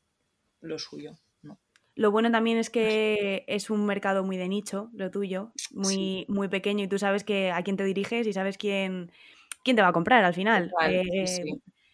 lo 0.65 0.80
suyo. 0.80 1.17
¿no? 1.41 1.60
Lo 1.95 2.12
bueno 2.12 2.32
también 2.32 2.58
es 2.58 2.69
que 2.69 3.45
es 3.47 3.69
un 3.69 3.86
mercado 3.86 4.23
muy 4.23 4.38
de 4.38 4.47
nicho, 4.49 4.89
lo 4.93 5.12
tuyo, 5.12 5.51
muy, 5.71 6.25
muy 6.28 6.47
pequeño 6.47 6.84
y 6.84 6.88
tú 6.88 6.99
sabes 6.99 7.23
que 7.23 7.51
a 7.51 7.62
quién 7.63 7.78
te 7.78 7.86
diriges 7.86 8.28
y 8.28 8.34
sabes 8.34 8.58
quién, 8.58 9.12
quién 9.63 9.75
te 9.75 9.82
va 9.82 9.89
a 9.89 9.93
comprar 9.93 10.23
al 10.23 10.34
final. 10.34 10.71
Eh, 10.88 11.25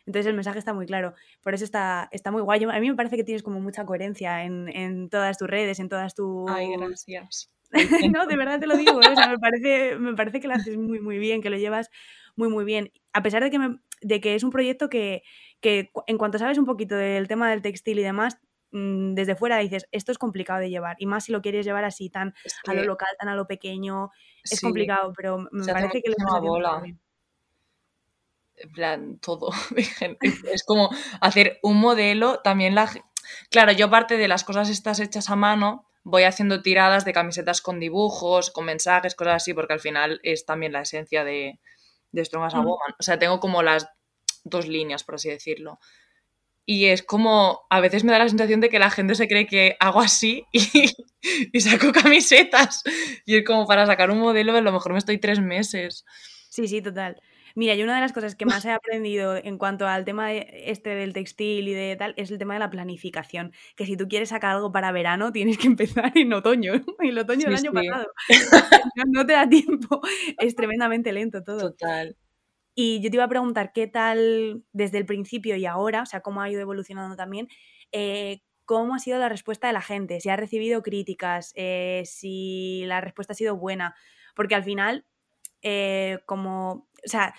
entonces 0.05 0.27
el 0.27 0.35
mensaje 0.35 0.59
está 0.59 0.73
muy 0.73 0.85
claro. 0.85 1.13
Por 1.43 1.53
eso 1.53 1.63
está, 1.63 2.09
está 2.11 2.31
muy 2.31 2.41
guay. 2.41 2.63
a 2.63 2.79
mí 2.79 2.89
me 2.89 2.95
parece 2.95 3.15
que 3.15 3.23
tienes 3.23 3.43
como 3.43 3.59
mucha 3.59 3.85
coherencia 3.85 4.43
en, 4.43 5.09
todas 5.09 5.37
tus 5.37 5.49
redes, 5.49 5.79
en 5.79 5.89
todas 5.89 6.15
tus... 6.15 6.49
Ay, 6.49 6.69
gracias. 6.77 7.51
no, 8.11 8.25
de 8.25 8.35
verdad 8.35 8.59
te 8.59 8.67
lo 8.67 8.75
digo. 8.75 9.01
¿eh? 9.01 9.13
me, 9.29 9.39
parece, 9.39 9.95
me 9.97 10.13
parece 10.15 10.39
que 10.39 10.47
lo 10.47 10.55
haces 10.55 10.77
muy, 10.77 10.99
muy 10.99 11.17
bien, 11.17 11.41
que 11.41 11.49
lo 11.49 11.57
llevas 11.57 11.89
muy, 12.35 12.49
muy 12.49 12.65
bien. 12.65 12.91
A 13.13 13.23
pesar 13.23 13.43
de 13.43 13.51
que, 13.51 13.59
de 14.01 14.19
que 14.19 14.35
es 14.35 14.43
un 14.43 14.49
proyecto 14.49 14.89
que, 14.89 15.23
que 15.61 15.91
en 16.07 16.17
cuanto 16.17 16.39
sabes 16.39 16.57
un 16.57 16.65
poquito 16.65 16.95
del 16.95 17.27
tema 17.27 17.49
del 17.49 17.61
textil 17.61 17.99
y 17.99 18.03
demás, 18.03 18.39
Mm, 18.71 19.13
desde 19.13 19.35
fuera 19.35 19.57
dices, 19.57 19.87
esto 19.91 20.11
es 20.11 20.17
complicado 20.17 20.59
de 20.59 20.69
llevar, 20.69 20.95
y 20.99 21.05
más 21.05 21.25
si 21.25 21.31
lo 21.31 21.41
quieres 21.41 21.65
llevar 21.65 21.83
así 21.83 22.09
tan 22.09 22.33
a 22.65 22.73
lo 22.73 22.83
local, 22.83 23.09
tan 23.19 23.29
a 23.29 23.35
lo 23.35 23.45
pequeño, 23.47 24.11
es 24.43 24.61
complicado, 24.61 25.13
pero 25.15 25.39
me 25.51 25.65
parece 25.65 26.01
que 26.01 26.09
lo 26.09 26.15
una 26.17 26.39
bola. 26.39 26.83
En 28.55 28.71
plan, 28.73 29.17
todo. 29.19 29.49
es 30.51 30.63
como 30.63 30.89
hacer 31.19 31.59
un 31.63 31.77
modelo, 31.77 32.39
también 32.39 32.75
la... 32.75 32.89
Claro, 33.49 33.71
yo 33.71 33.87
aparte 33.87 34.17
de 34.17 34.27
las 34.27 34.43
cosas 34.43 34.69
estas 34.69 34.99
hechas 34.99 35.29
a 35.29 35.35
mano, 35.35 35.87
voy 36.03 36.23
haciendo 36.23 36.61
tiradas 36.61 37.05
de 37.05 37.13
camisetas 37.13 37.61
con 37.61 37.79
dibujos, 37.79 38.51
con 38.51 38.65
mensajes, 38.65 39.15
cosas 39.15 39.35
así, 39.35 39.53
porque 39.53 39.73
al 39.73 39.79
final 39.79 40.19
es 40.23 40.45
también 40.45 40.73
la 40.73 40.81
esencia 40.81 41.23
de, 41.23 41.59
de 42.11 42.25
Strong 42.25 42.45
as 42.45 42.55
a 42.55 42.59
Woman. 42.59 42.95
O 42.99 43.03
sea, 43.03 43.19
tengo 43.19 43.39
como 43.39 43.63
las 43.63 43.87
dos 44.43 44.67
líneas, 44.67 45.03
por 45.03 45.15
así 45.15 45.29
decirlo. 45.29 45.79
Y 46.65 46.85
es 46.85 47.03
como, 47.03 47.61
a 47.69 47.79
veces 47.79 48.03
me 48.03 48.11
da 48.11 48.19
la 48.19 48.29
sensación 48.29 48.61
de 48.61 48.69
que 48.69 48.79
la 48.79 48.91
gente 48.91 49.15
se 49.15 49.27
cree 49.27 49.47
que 49.47 49.75
hago 49.79 49.99
así 49.99 50.45
y, 50.51 51.61
saco 51.61 51.91
camisetas. 51.91 52.83
Y 53.25 53.37
es 53.37 53.45
como 53.45 53.65
para 53.67 53.85
sacar 53.85 54.11
un 54.11 54.19
modelo, 54.19 54.55
a 54.55 54.61
lo 54.61 54.71
mejor 54.71 54.93
me 54.93 54.99
estoy 54.99 55.17
tres 55.17 55.39
meses. 55.39 56.05
Sí, 56.49 56.67
sí, 56.67 56.81
total. 56.81 57.21
Mira, 57.55 57.75
y 57.75 57.83
una 57.83 57.95
de 57.95 58.01
las 58.01 58.13
cosas 58.13 58.35
que 58.35 58.45
más 58.45 58.63
he 58.65 58.71
aprendido 58.71 59.35
en 59.35 59.57
cuanto 59.57 59.87
al 59.87 60.05
tema 60.05 60.33
este 60.33 60.91
del 60.91 61.13
textil 61.13 61.67
y 61.67 61.73
de 61.73 61.95
tal 61.97 62.13
es 62.17 62.31
el 62.31 62.37
tema 62.37 62.53
de 62.53 62.59
la 62.59 62.69
planificación. 62.69 63.51
Que 63.75 63.85
si 63.85 63.97
tú 63.97 64.07
quieres 64.07 64.29
sacar 64.29 64.55
algo 64.55 64.71
para 64.71 64.91
verano, 64.91 65.31
tienes 65.31 65.57
que 65.57 65.67
empezar 65.67 66.11
en 66.15 66.33
otoño, 66.33 66.73
en 66.73 66.85
el 66.99 67.17
otoño 67.17 67.45
del 67.45 67.55
año 67.55 67.71
pasado. 67.71 68.07
no, 69.07 69.25
te 69.25 69.33
da 69.33 69.49
tiempo. 69.49 70.01
Es 70.37 70.55
tremendamente 70.55 71.11
lento 71.11 71.43
todo. 71.43 71.71
Total. 71.71 72.15
Y 72.73 73.01
yo 73.01 73.09
te 73.09 73.17
iba 73.17 73.25
a 73.25 73.29
preguntar 73.29 73.73
qué 73.73 73.87
tal 73.87 74.63
desde 74.71 74.97
el 74.97 75.05
principio 75.05 75.55
y 75.55 75.65
ahora, 75.65 76.03
o 76.03 76.05
sea, 76.05 76.21
cómo 76.21 76.41
ha 76.41 76.49
ido 76.49 76.61
evolucionando 76.61 77.15
también, 77.15 77.47
eh, 77.91 78.41
cómo 78.65 78.95
ha 78.95 78.99
sido 78.99 79.19
la 79.19 79.29
respuesta 79.29 79.67
de 79.67 79.73
la 79.73 79.81
gente, 79.81 80.21
si 80.21 80.29
ha 80.29 80.37
recibido 80.37 80.81
críticas, 80.81 81.51
eh, 81.55 82.03
si 82.05 82.83
la 82.85 83.01
respuesta 83.01 83.33
ha 83.33 83.35
sido 83.35 83.57
buena, 83.57 83.95
porque 84.35 84.55
al 84.55 84.63
final, 84.63 85.05
eh, 85.61 86.19
como, 86.25 86.87
o 87.05 87.07
sea, 87.07 87.33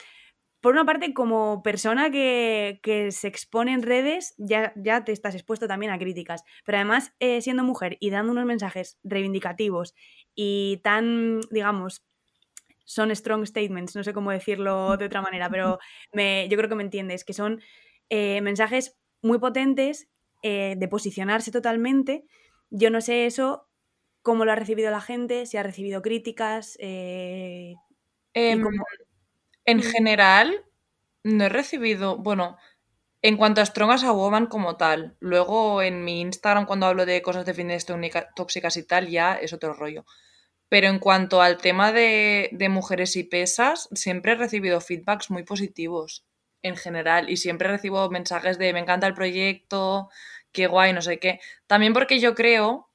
por 0.60 0.74
una 0.74 0.84
parte, 0.84 1.14
como 1.14 1.62
persona 1.62 2.10
que, 2.10 3.08
se 3.10 3.28
expone 3.28 3.72
en 3.72 3.82
redes, 3.82 4.34
ya, 4.38 4.72
ya, 4.76 5.04
te 5.04 5.12
estás 5.12 5.34
expuesto 5.34 5.66
también 5.66 5.90
a 5.90 5.98
críticas. 5.98 6.44
Pero 6.64 6.78
además, 6.78 7.14
siendo 7.40 7.64
mujer 7.64 7.96
y 7.98 8.10
dando 8.10 8.30
unos 8.30 8.44
mensajes 8.44 8.96
reivindicativos 9.02 9.94
y 10.36 10.80
tan, 10.84 11.40
digamos, 11.50 12.04
son 12.84 13.14
strong 13.14 13.46
statements, 13.46 13.96
no 13.96 14.04
sé 14.04 14.12
cómo 14.12 14.30
decirlo 14.30 14.96
de 14.96 15.06
otra 15.06 15.22
manera, 15.22 15.48
pero 15.50 15.78
me, 16.12 16.48
yo 16.48 16.56
creo 16.56 16.68
que 16.68 16.74
me 16.74 16.82
entiendes, 16.82 17.24
que 17.24 17.32
son 17.32 17.62
eh, 18.08 18.40
mensajes 18.40 18.98
muy 19.22 19.38
potentes 19.38 20.08
eh, 20.42 20.74
de 20.76 20.88
posicionarse 20.88 21.50
totalmente. 21.50 22.24
Yo 22.70 22.90
no 22.90 23.00
sé 23.00 23.26
eso, 23.26 23.68
cómo 24.22 24.44
lo 24.44 24.52
ha 24.52 24.56
recibido 24.56 24.90
la 24.90 25.00
gente, 25.00 25.46
si 25.46 25.56
ha 25.56 25.62
recibido 25.62 26.02
críticas. 26.02 26.76
Eh, 26.80 27.74
em, 28.34 28.64
en 29.64 29.82
general, 29.82 30.64
no 31.22 31.44
he 31.44 31.48
recibido, 31.48 32.16
bueno, 32.16 32.56
en 33.22 33.36
cuanto 33.36 33.60
a 33.60 33.66
Strong 33.66 33.92
as 33.92 34.04
a 34.04 34.12
Woman 34.12 34.46
como 34.46 34.76
tal, 34.76 35.16
luego 35.20 35.80
en 35.80 36.04
mi 36.04 36.20
Instagram 36.20 36.66
cuando 36.66 36.86
hablo 36.86 37.06
de 37.06 37.22
cosas 37.22 37.46
de 37.46 37.54
fines 37.54 37.86
tóxicas 38.34 38.76
y 38.76 38.86
tal, 38.86 39.08
ya 39.08 39.34
es 39.34 39.52
otro 39.52 39.74
rollo. 39.74 40.04
Pero 40.72 40.88
en 40.88 41.00
cuanto 41.00 41.42
al 41.42 41.58
tema 41.58 41.92
de, 41.92 42.48
mujeres 42.70 43.14
y 43.16 43.24
pesas, 43.24 43.90
siempre 43.92 44.32
he 44.32 44.36
recibido 44.36 44.80
feedbacks 44.80 45.30
muy 45.30 45.42
positivos 45.42 46.24
en 46.62 46.76
general 46.76 47.28
y 47.28 47.36
siempre 47.36 47.68
recibo 47.68 48.08
mensajes 48.08 48.56
de 48.56 48.72
me 48.72 48.80
encanta 48.80 49.06
el 49.06 49.12
proyecto, 49.12 50.08
qué 50.50 50.68
guay, 50.68 50.94
no 50.94 51.02
sé 51.02 51.18
qué. 51.18 51.40
También 51.66 51.92
porque 51.92 52.20
yo 52.20 52.34
creo 52.34 52.88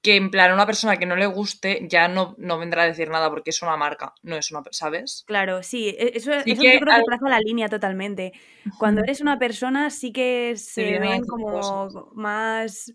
que 0.00 0.16
en 0.16 0.30
plan 0.30 0.54
una 0.54 0.64
persona 0.64 0.96
que 0.96 1.04
no 1.04 1.16
le 1.16 1.26
guste 1.26 1.86
ya 1.86 2.08
no, 2.08 2.34
no 2.38 2.58
vendrá 2.58 2.84
a 2.84 2.86
decir 2.86 3.10
nada 3.10 3.28
porque 3.28 3.50
es 3.50 3.60
una 3.60 3.76
marca, 3.76 4.14
no 4.22 4.34
es 4.36 4.50
una, 4.50 4.62
¿sabes? 4.70 5.24
Claro, 5.26 5.62
sí, 5.62 5.90
e, 5.98 6.12
eso, 6.14 6.32
eso 6.32 6.46
yo 6.46 6.80
creo 6.80 6.96
que 6.96 7.04
traza 7.04 7.28
la 7.28 7.40
línea 7.40 7.68
totalmente. 7.68 8.32
Cuando 8.78 9.02
eres 9.02 9.20
una 9.20 9.38
persona 9.38 9.90
sí 9.90 10.14
que 10.14 10.54
se 10.56 10.98
ven 10.98 11.26
como 11.26 12.10
más 12.14 12.94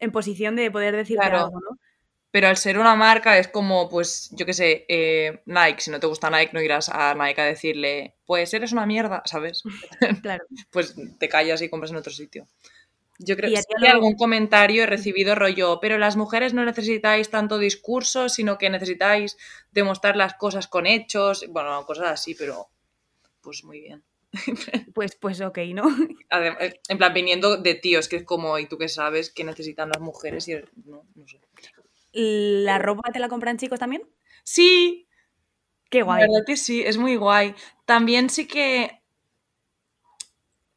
en 0.00 0.12
posición 0.12 0.54
de 0.54 0.70
poder 0.70 0.94
decirte 0.94 1.24
algo, 1.24 1.58
¿no? 1.58 1.78
Pero 2.32 2.48
al 2.48 2.56
ser 2.56 2.78
una 2.78 2.96
marca 2.96 3.38
es 3.38 3.46
como, 3.46 3.88
pues, 3.90 4.30
yo 4.32 4.46
qué 4.46 4.54
sé, 4.54 4.86
eh, 4.88 5.42
Nike, 5.44 5.82
si 5.82 5.90
no 5.90 6.00
te 6.00 6.06
gusta 6.06 6.30
Nike, 6.30 6.50
no 6.54 6.62
irás 6.62 6.88
a 6.88 7.14
Nike 7.14 7.40
a 7.42 7.44
decirle, 7.44 8.14
pues 8.24 8.52
eres 8.54 8.72
una 8.72 8.86
mierda, 8.86 9.22
¿sabes? 9.26 9.62
Claro. 10.22 10.44
pues 10.70 10.96
te 11.18 11.28
callas 11.28 11.62
y 11.62 11.68
compras 11.68 11.90
en 11.90 11.98
otro 11.98 12.12
sitio. 12.12 12.48
Yo 13.18 13.36
creo 13.36 13.50
que 13.50 13.86
algún 13.86 14.16
comentario 14.16 14.82
he 14.82 14.86
recibido 14.86 15.34
rollo, 15.34 15.78
pero 15.80 15.98
las 15.98 16.16
mujeres 16.16 16.54
no 16.54 16.64
necesitáis 16.64 17.28
tanto 17.30 17.58
discurso, 17.58 18.28
sino 18.28 18.58
que 18.58 18.70
necesitáis 18.70 19.36
demostrar 19.70 20.16
las 20.16 20.34
cosas 20.34 20.66
con 20.66 20.86
hechos, 20.86 21.44
bueno, 21.50 21.84
cosas 21.86 22.06
así, 22.10 22.34
pero 22.34 22.68
pues 23.42 23.62
muy 23.64 23.80
bien. 23.80 24.02
Pues, 24.94 25.16
pues 25.16 25.40
ok, 25.40 25.58
¿no? 25.74 25.84
En 26.88 26.98
plan, 26.98 27.14
viniendo 27.14 27.58
de 27.58 27.74
tíos, 27.74 28.08
que 28.08 28.16
es 28.16 28.24
como, 28.24 28.58
¿y 28.58 28.66
tú 28.66 28.78
qué 28.78 28.88
sabes 28.88 29.30
que 29.30 29.44
necesitan 29.44 29.90
las 29.90 30.00
mujeres? 30.00 30.48
Y 30.48 30.54
no, 30.84 31.04
no 31.14 31.28
sé. 31.28 31.38
¿La 32.12 32.78
ropa 32.78 33.10
te 33.12 33.18
la 33.18 33.28
compran 33.28 33.56
chicos 33.56 33.78
también? 33.78 34.02
Sí. 34.44 35.08
Qué 35.90 36.02
guay. 36.02 36.22
La 36.22 36.26
verdad 36.28 36.46
que 36.46 36.56
sí, 36.56 36.82
es 36.82 36.98
muy 36.98 37.16
guay. 37.16 37.54
También 37.84 38.30
sí 38.30 38.46
que. 38.46 39.00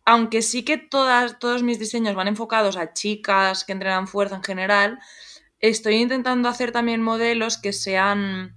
Aunque 0.05 0.41
sí 0.41 0.63
que 0.63 0.77
todas, 0.77 1.39
todos 1.39 1.63
mis 1.63 1.79
diseños 1.79 2.15
van 2.15 2.27
enfocados 2.27 2.77
a 2.77 2.93
chicas 2.93 3.63
que 3.63 3.71
entrenan 3.71 4.07
fuerza 4.07 4.35
en 4.35 4.43
general, 4.43 4.99
estoy 5.59 5.95
intentando 5.95 6.47
hacer 6.47 6.71
también 6.71 7.01
modelos 7.01 7.57
que 7.57 7.73
sean 7.73 8.55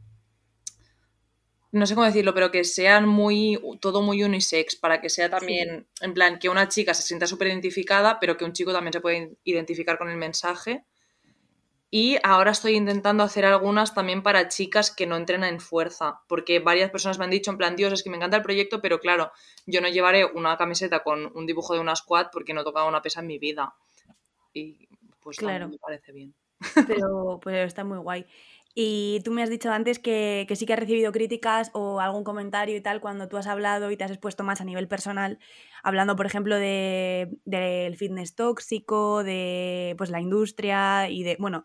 no 1.70 1.86
sé 1.86 1.94
cómo 1.94 2.06
decirlo, 2.06 2.32
pero 2.34 2.50
que 2.50 2.64
sean 2.64 3.06
muy, 3.06 3.58
todo 3.80 4.00
muy 4.00 4.22
unisex, 4.22 4.76
para 4.76 5.00
que 5.00 5.10
sea 5.10 5.28
también, 5.28 5.86
en 6.00 6.14
plan, 6.14 6.38
que 6.38 6.48
una 6.48 6.68
chica 6.68 6.94
se 6.94 7.02
sienta 7.02 7.26
súper 7.26 7.48
identificada, 7.48 8.18
pero 8.20 8.36
que 8.36 8.44
un 8.44 8.52
chico 8.52 8.72
también 8.72 8.92
se 8.92 9.00
pueda 9.00 9.28
identificar 9.44 9.98
con 9.98 10.08
el 10.08 10.16
mensaje. 10.16 10.84
Y 11.90 12.18
ahora 12.22 12.50
estoy 12.50 12.76
intentando 12.76 13.22
hacer 13.22 13.46
algunas 13.46 13.94
también 13.94 14.22
para 14.22 14.48
chicas 14.48 14.90
que 14.90 15.06
no 15.06 15.16
entrenan 15.16 15.54
en 15.54 15.60
fuerza, 15.60 16.20
porque 16.28 16.58
varias 16.58 16.90
personas 16.90 17.18
me 17.18 17.24
han 17.24 17.30
dicho 17.30 17.50
en 17.50 17.56
plan, 17.56 17.76
Dios, 17.76 17.92
es 17.92 18.02
que 18.02 18.10
me 18.10 18.16
encanta 18.16 18.36
el 18.36 18.42
proyecto, 18.42 18.82
pero 18.82 19.00
claro, 19.00 19.32
yo 19.64 19.80
no 19.80 19.88
llevaré 19.88 20.26
una 20.26 20.58
camiseta 20.58 21.02
con 21.02 21.32
un 21.34 21.46
dibujo 21.46 21.72
de 21.72 21.80
una 21.80 21.96
squad 21.96 22.26
porque 22.30 22.52
no 22.52 22.60
he 22.60 22.64
tocado 22.64 22.88
una 22.88 23.00
pesa 23.00 23.20
en 23.20 23.26
mi 23.26 23.38
vida. 23.38 23.74
Y 24.52 24.86
pues 25.22 25.38
claro. 25.38 25.68
me 25.68 25.78
parece 25.78 26.12
bien. 26.12 26.34
Pero, 26.86 27.40
pero 27.42 27.58
está 27.58 27.84
muy 27.84 27.98
guay. 27.98 28.26
Y 28.80 29.18
tú 29.24 29.32
me 29.32 29.42
has 29.42 29.50
dicho 29.50 29.72
antes 29.72 29.98
que, 29.98 30.46
sí 30.54 30.64
que 30.64 30.72
has 30.72 30.78
recibido 30.78 31.10
críticas 31.10 31.72
o 31.74 31.98
algún 31.98 32.22
comentario 32.22 32.76
y 32.76 32.80
tal 32.80 33.00
cuando 33.00 33.26
tú 33.26 33.36
has 33.36 33.48
hablado 33.48 33.90
y 33.90 33.96
te 33.96 34.04
has 34.04 34.12
expuesto 34.12 34.44
más 34.44 34.60
a 34.60 34.64
nivel 34.64 34.86
personal, 34.86 35.40
hablando, 35.82 36.14
por 36.14 36.26
ejemplo, 36.26 36.54
del 36.54 37.40
de, 37.44 37.96
fitness 37.98 38.36
tóxico, 38.36 39.24
de 39.24 39.96
pues, 39.98 40.10
la 40.10 40.20
industria 40.20 41.10
y 41.10 41.24
de, 41.24 41.36
bueno, 41.40 41.64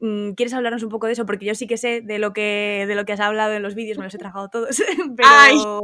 mm, 0.00 0.32
¿quieres 0.32 0.52
hablarnos 0.52 0.82
un 0.82 0.88
poco 0.88 1.06
de 1.06 1.12
eso? 1.12 1.24
Porque 1.24 1.46
yo 1.46 1.54
sí 1.54 1.68
que 1.68 1.76
sé 1.76 2.00
de 2.00 2.18
lo 2.18 2.32
que, 2.32 2.84
de 2.88 2.96
lo 2.96 3.04
que 3.04 3.12
has 3.12 3.20
hablado 3.20 3.52
en 3.52 3.62
los 3.62 3.76
vídeos, 3.76 3.98
me 3.98 4.02
los 4.02 4.14
he 4.16 4.18
trabajado 4.18 4.48
todos, 4.48 4.76
pero, 5.16 5.82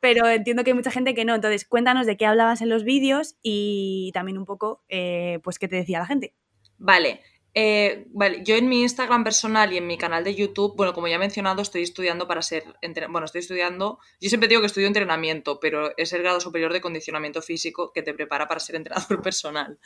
pero 0.00 0.28
entiendo 0.28 0.64
que 0.64 0.70
hay 0.70 0.76
mucha 0.76 0.90
gente 0.90 1.12
que 1.12 1.26
no. 1.26 1.34
Entonces, 1.34 1.66
cuéntanos 1.66 2.06
de 2.06 2.16
qué 2.16 2.24
hablabas 2.24 2.62
en 2.62 2.70
los 2.70 2.84
vídeos 2.84 3.36
y 3.42 4.12
también 4.14 4.38
un 4.38 4.46
poco, 4.46 4.82
eh, 4.88 5.40
pues, 5.44 5.58
qué 5.58 5.68
te 5.68 5.76
decía 5.76 5.98
la 5.98 6.06
gente. 6.06 6.32
Vale, 6.78 7.20
eh, 7.60 8.06
yo 8.44 8.54
en 8.54 8.68
mi 8.68 8.82
Instagram 8.82 9.24
personal 9.24 9.72
y 9.72 9.78
en 9.78 9.86
mi 9.88 9.98
canal 9.98 10.22
de 10.22 10.32
YouTube, 10.32 10.76
bueno, 10.76 10.92
como 10.92 11.08
ya 11.08 11.16
he 11.16 11.18
mencionado, 11.18 11.60
estoy 11.60 11.82
estudiando 11.82 12.28
para 12.28 12.40
ser, 12.40 12.62
bueno, 13.10 13.24
estoy 13.24 13.40
estudiando, 13.40 13.98
yo 14.20 14.28
siempre 14.28 14.48
digo 14.48 14.60
que 14.60 14.68
estudio 14.68 14.86
entrenamiento, 14.86 15.58
pero 15.58 15.92
es 15.96 16.12
el 16.12 16.22
grado 16.22 16.38
superior 16.38 16.72
de 16.72 16.80
condicionamiento 16.80 17.42
físico 17.42 17.90
que 17.92 18.02
te 18.02 18.14
prepara 18.14 18.46
para 18.46 18.60
ser 18.60 18.76
entrenador 18.76 19.20
personal. 19.24 19.80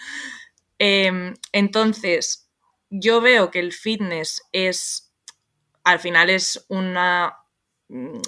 Em, 0.78 1.32
entonces, 1.52 2.50
yo 2.90 3.22
veo 3.22 3.50
que 3.50 3.60
el 3.60 3.72
fitness 3.72 4.42
es, 4.52 5.10
al 5.82 5.98
final 5.98 6.28
es 6.28 6.66
una, 6.68 7.38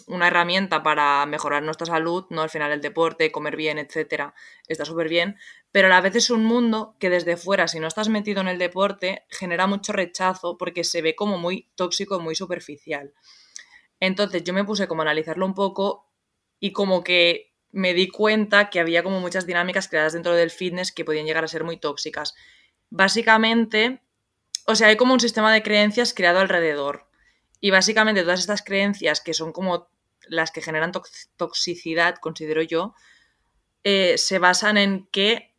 una 0.06 0.28
herramienta 0.28 0.82
para 0.82 1.24
mejorar 1.26 1.62
nuestra 1.62 1.86
salud, 1.86 2.26
¿no? 2.28 2.42
Al 2.42 2.50
final 2.50 2.72
el 2.72 2.82
deporte, 2.82 3.32
comer 3.32 3.56
bien, 3.56 3.78
etcétera, 3.78 4.34
está 4.68 4.84
súper 4.84 5.08
bien, 5.08 5.36
pero 5.72 5.86
a 5.86 5.90
la 5.90 6.00
vez 6.00 6.16
es 6.16 6.30
un 6.30 6.44
mundo 6.44 6.96
que 7.00 7.08
desde 7.08 7.36
fuera, 7.36 7.66
si 7.66 7.80
no 7.80 7.86
estás 7.86 8.08
metido 8.08 8.42
en 8.42 8.48
el 8.48 8.58
deporte, 8.58 9.24
genera 9.30 9.66
mucho 9.66 9.92
rechazo 9.92 10.58
porque 10.58 10.84
se 10.84 11.00
ve 11.00 11.16
como 11.16 11.38
muy 11.38 11.70
tóxico, 11.76 12.20
muy 12.20 12.34
superficial. 12.34 13.14
Entonces 14.00 14.44
yo 14.44 14.52
me 14.52 14.64
puse 14.64 14.86
como 14.86 15.02
a 15.02 15.04
analizarlo 15.04 15.46
un 15.46 15.54
poco 15.54 16.10
y 16.60 16.72
como 16.72 17.02
que 17.02 17.54
me 17.72 17.94
di 17.94 18.08
cuenta 18.08 18.70
que 18.70 18.80
había 18.80 19.02
como 19.02 19.20
muchas 19.20 19.46
dinámicas 19.46 19.88
creadas 19.88 20.12
dentro 20.12 20.34
del 20.34 20.50
fitness 20.50 20.92
que 20.92 21.04
podían 21.04 21.26
llegar 21.26 21.42
a 21.42 21.48
ser 21.48 21.64
muy 21.64 21.78
tóxicas. 21.78 22.34
Básicamente, 22.90 24.02
o 24.66 24.74
sea, 24.74 24.88
hay 24.88 24.96
como 24.96 25.14
un 25.14 25.20
sistema 25.20 25.52
de 25.52 25.62
creencias 25.62 26.12
creado 26.12 26.38
alrededor. 26.40 27.08
Y 27.64 27.70
básicamente 27.70 28.20
todas 28.20 28.40
estas 28.40 28.60
creencias 28.60 29.22
que 29.22 29.32
son 29.32 29.50
como 29.50 29.88
las 30.28 30.50
que 30.50 30.60
generan 30.60 30.92
toxicidad, 31.38 32.16
considero 32.16 32.60
yo, 32.60 32.94
eh, 33.84 34.18
se 34.18 34.38
basan 34.38 34.76
en 34.76 35.06
que 35.06 35.56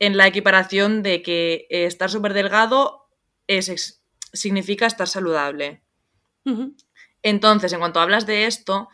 en 0.00 0.16
la 0.16 0.26
equiparación 0.26 1.04
de 1.04 1.22
que 1.22 1.68
eh, 1.70 1.84
estar 1.84 2.10
súper 2.10 2.34
delgado 2.34 3.08
es, 3.46 4.02
significa 4.32 4.86
estar 4.86 5.06
saludable. 5.06 5.84
Entonces, 7.22 7.72
en 7.72 7.78
cuanto 7.78 8.00
hablas 8.00 8.26
de 8.26 8.46
esto, 8.46 8.88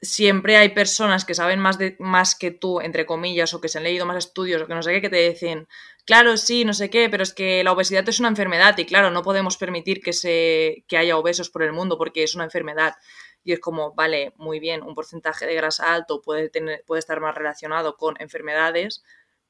siempre 0.00 0.56
hay 0.56 0.70
personas 0.70 1.26
que 1.26 1.34
saben 1.34 1.60
más, 1.60 1.76
de, 1.76 1.94
más 1.98 2.36
que 2.36 2.52
tú, 2.52 2.80
entre 2.80 3.04
comillas, 3.04 3.52
o 3.52 3.60
que 3.60 3.68
se 3.68 3.76
han 3.76 3.84
leído 3.84 4.06
más 4.06 4.16
estudios, 4.16 4.62
o 4.62 4.66
que 4.66 4.74
no 4.74 4.82
sé 4.82 4.92
qué, 4.94 5.02
que 5.02 5.10
te 5.10 5.28
dicen, 5.28 5.68
claro, 6.04 6.36
sí, 6.36 6.64
no 6.64 6.74
sé 6.74 6.90
qué, 6.90 7.08
pero 7.10 7.22
es 7.22 7.32
que 7.32 7.64
la 7.64 7.72
obesidad 7.72 8.08
es 8.08 8.20
una 8.20 8.28
enfermedad 8.28 8.76
y 8.78 8.84
claro, 8.86 9.10
no 9.10 9.22
podemos 9.22 9.56
permitir 9.56 10.00
que, 10.00 10.12
se, 10.12 10.84
que 10.88 10.96
haya 10.96 11.16
obesos 11.16 11.50
por 11.50 11.62
el 11.62 11.72
mundo 11.72 11.98
porque 11.98 12.22
es 12.22 12.34
una 12.34 12.44
enfermedad. 12.44 12.94
Y 13.42 13.52
es 13.52 13.60
como, 13.60 13.94
vale, 13.94 14.32
muy 14.36 14.58
bien, 14.58 14.82
un 14.82 14.94
porcentaje 14.94 15.46
de 15.46 15.54
grasa 15.54 15.92
alto 15.92 16.22
puede, 16.22 16.48
tener, 16.48 16.82
puede 16.86 17.00
estar 17.00 17.20
más 17.20 17.34
relacionado 17.34 17.96
con 17.96 18.14
enfermedades, 18.20 19.04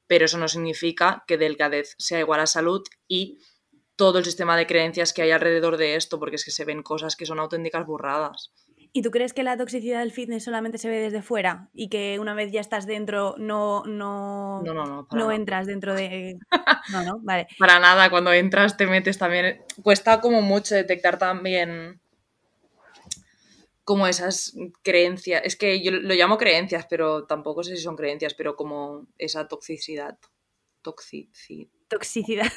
pero 0.07 0.25
eso 0.25 0.37
no 0.37 0.47
significa 0.47 1.23
que 1.27 1.37
delgadez 1.37 1.95
sea 1.97 2.19
igual 2.19 2.41
a 2.41 2.47
salud 2.47 2.83
y 3.07 3.39
todo 3.95 4.19
el 4.19 4.25
sistema 4.25 4.57
de 4.57 4.67
creencias 4.67 5.13
que 5.13 5.21
hay 5.21 5.31
alrededor 5.31 5.77
de 5.77 5.95
esto, 5.95 6.19
porque 6.19 6.35
es 6.35 6.43
que 6.43 6.51
se 6.51 6.65
ven 6.65 6.83
cosas 6.83 7.15
que 7.15 7.25
son 7.25 7.39
auténticas 7.39 7.85
burradas. 7.85 8.51
¿Y 8.97 9.01
tú 9.01 9.11
crees 9.11 9.33
que 9.33 9.43
la 9.43 9.57
toxicidad 9.57 9.99
del 9.99 10.13
fitness 10.13 10.45
solamente 10.45 10.77
se 10.77 10.87
ve 10.87 10.99
desde 11.01 11.21
fuera 11.21 11.67
y 11.73 11.89
que 11.89 12.17
una 12.17 12.33
vez 12.33 12.53
ya 12.53 12.61
estás 12.61 12.85
dentro 12.85 13.35
no, 13.37 13.83
no, 13.85 14.63
no, 14.63 15.31
entras 15.33 15.67
dentro 15.67 15.93
de... 15.93 16.37
No, 16.93 17.03
no, 17.03 17.19
vale. 17.19 17.45
Para 17.59 17.77
nada, 17.79 18.09
cuando 18.09 18.31
entras 18.31 18.77
te 18.77 18.85
metes 18.85 19.17
también... 19.17 19.61
Cuesta 19.83 20.21
como 20.21 20.41
mucho 20.41 20.75
detectar 20.75 21.17
también 21.17 21.99
como 23.83 24.07
esas 24.07 24.55
creencias, 24.81 25.41
es 25.43 25.57
que 25.57 25.83
yo 25.83 25.91
lo 25.91 26.13
llamo 26.13 26.37
creencias, 26.37 26.87
pero 26.89 27.25
tampoco 27.25 27.63
sé 27.63 27.75
si 27.75 27.83
son 27.83 27.97
creencias, 27.97 28.33
pero 28.33 28.55
como 28.55 29.07
esa 29.17 29.49
toxicidad. 29.49 30.17
Toxicidad. 30.81 31.67
Toxicidad. 31.89 32.47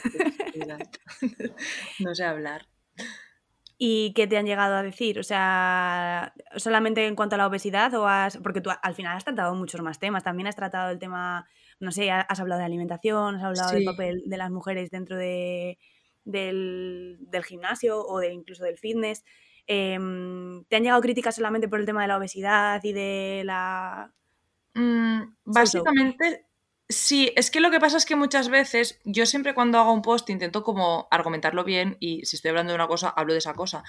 no 1.99 2.15
sé 2.15 2.23
hablar. 2.23 2.69
¿Y 3.81 4.13
qué 4.15 4.27
te 4.27 4.37
han 4.37 4.45
llegado 4.45 4.75
a 4.75 4.83
decir? 4.83 5.21
O 5.21 5.23
sea, 5.23 6.35
solamente 6.57 7.07
en 7.07 7.15
cuanto 7.15 7.37
a 7.37 7.39
la 7.39 7.47
obesidad 7.47 7.95
o 7.95 8.09
has... 8.09 8.37
Porque 8.39 8.61
tú 8.61 8.71
al 8.71 8.95
final 8.95 9.17
has 9.17 9.25
tratado 9.25 9.55
muchos 9.55 9.81
más 9.83 10.01
temas, 10.01 10.25
también 10.25 10.49
has 10.49 10.57
tratado 10.57 10.91
el 10.91 10.99
tema, 10.99 11.49
no 11.79 11.93
sé, 11.93 12.11
has 12.11 12.41
hablado 12.41 12.59
de 12.59 12.65
alimentación, 12.67 13.37
has 13.37 13.45
hablado 13.45 13.71
del 13.71 13.85
papel 13.85 14.25
de 14.27 14.37
las 14.37 14.51
mujeres 14.51 14.91
dentro 14.91 15.17
de, 15.17 15.79
del, 16.25 17.19
del, 17.21 17.45
gimnasio 17.45 18.05
o 18.05 18.19
de 18.19 18.33
incluso 18.33 18.65
del 18.65 18.79
fitness. 18.79 19.25
Em, 19.69 20.65
¿Te 20.65 20.75
han 20.75 20.83
llegado 20.83 21.01
críticas 21.01 21.37
solamente 21.37 21.69
por 21.69 21.79
el 21.79 21.87
tema 21.87 22.03
de 22.03 22.09
la 22.09 22.17
obesidad 22.17 22.83
y 22.83 22.93
de 22.93 23.43
la... 23.45 24.13
Mm, 24.75 25.23
básicamente, 25.45 26.48
sí, 26.89 27.33
es 27.37 27.51
que 27.51 27.61
lo 27.61 27.71
que 27.71 27.81
pasa 27.81 27.97
es 27.97 28.07
que 28.07 28.17
muchas 28.17 28.49
veces 28.49 29.01
yo 29.05 29.27
siempre 29.27 29.55
cuando 29.55 29.79
hago 29.79 29.93
un 29.93 30.03
post 30.03 30.31
intento 30.31 30.63
como 30.63 31.09
argumentarlo 31.11 31.65
bien 31.65 31.97
y 32.01 32.25
si 32.25 32.37
estoy 32.37 32.51
hablando 32.51 32.73
de 32.73 32.77
una 32.77 32.89
cosa, 32.89 33.09
hablo 33.09 33.33
de 33.33 33.41
esa 33.41 33.55
cosa. 33.55 33.85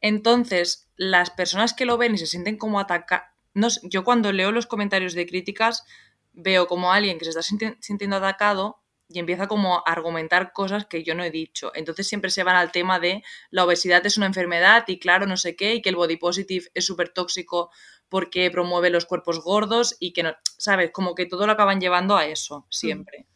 Entonces, 0.00 0.88
las 0.96 1.30
personas 1.30 1.74
que 1.74 1.84
lo 1.84 1.98
ven 1.98 2.14
y 2.14 2.18
se 2.18 2.26
sienten 2.26 2.56
como 2.56 2.80
atacadas... 2.80 3.28
No, 3.52 3.68
yo 3.82 4.04
cuando 4.04 4.32
leo 4.32 4.52
los 4.52 4.66
comentarios 4.66 5.14
de 5.14 5.26
críticas 5.26 5.84
veo 6.32 6.66
como 6.66 6.92
alguien 6.92 7.18
que 7.18 7.24
se 7.24 7.30
está 7.30 7.42
sintiendo 7.42 8.16
atacado 8.16 8.80
y 9.08 9.18
empieza 9.18 9.48
como 9.48 9.78
a 9.78 9.82
argumentar 9.86 10.52
cosas 10.52 10.86
que 10.86 11.02
yo 11.02 11.14
no 11.14 11.24
he 11.24 11.30
dicho. 11.30 11.72
Entonces 11.74 12.06
siempre 12.06 12.30
se 12.30 12.44
van 12.44 12.56
al 12.56 12.70
tema 12.70 13.00
de 13.00 13.24
la 13.50 13.64
obesidad 13.64 14.06
es 14.06 14.16
una 14.16 14.26
enfermedad 14.26 14.84
y 14.86 15.00
claro, 15.00 15.26
no 15.26 15.36
sé 15.36 15.56
qué, 15.56 15.74
y 15.74 15.82
que 15.82 15.88
el 15.88 15.96
body 15.96 16.16
positive 16.16 16.70
es 16.74 16.86
súper 16.86 17.08
tóxico 17.08 17.70
porque 18.10 18.50
promueve 18.50 18.90
los 18.90 19.06
cuerpos 19.06 19.42
gordos 19.42 19.96
y 19.98 20.12
que 20.12 20.22
no, 20.22 20.34
¿sabes? 20.58 20.90
Como 20.92 21.14
que 21.14 21.26
todo 21.26 21.46
lo 21.46 21.52
acaban 21.52 21.80
llevando 21.80 22.16
a 22.16 22.26
eso, 22.26 22.66
siempre. 22.68 23.26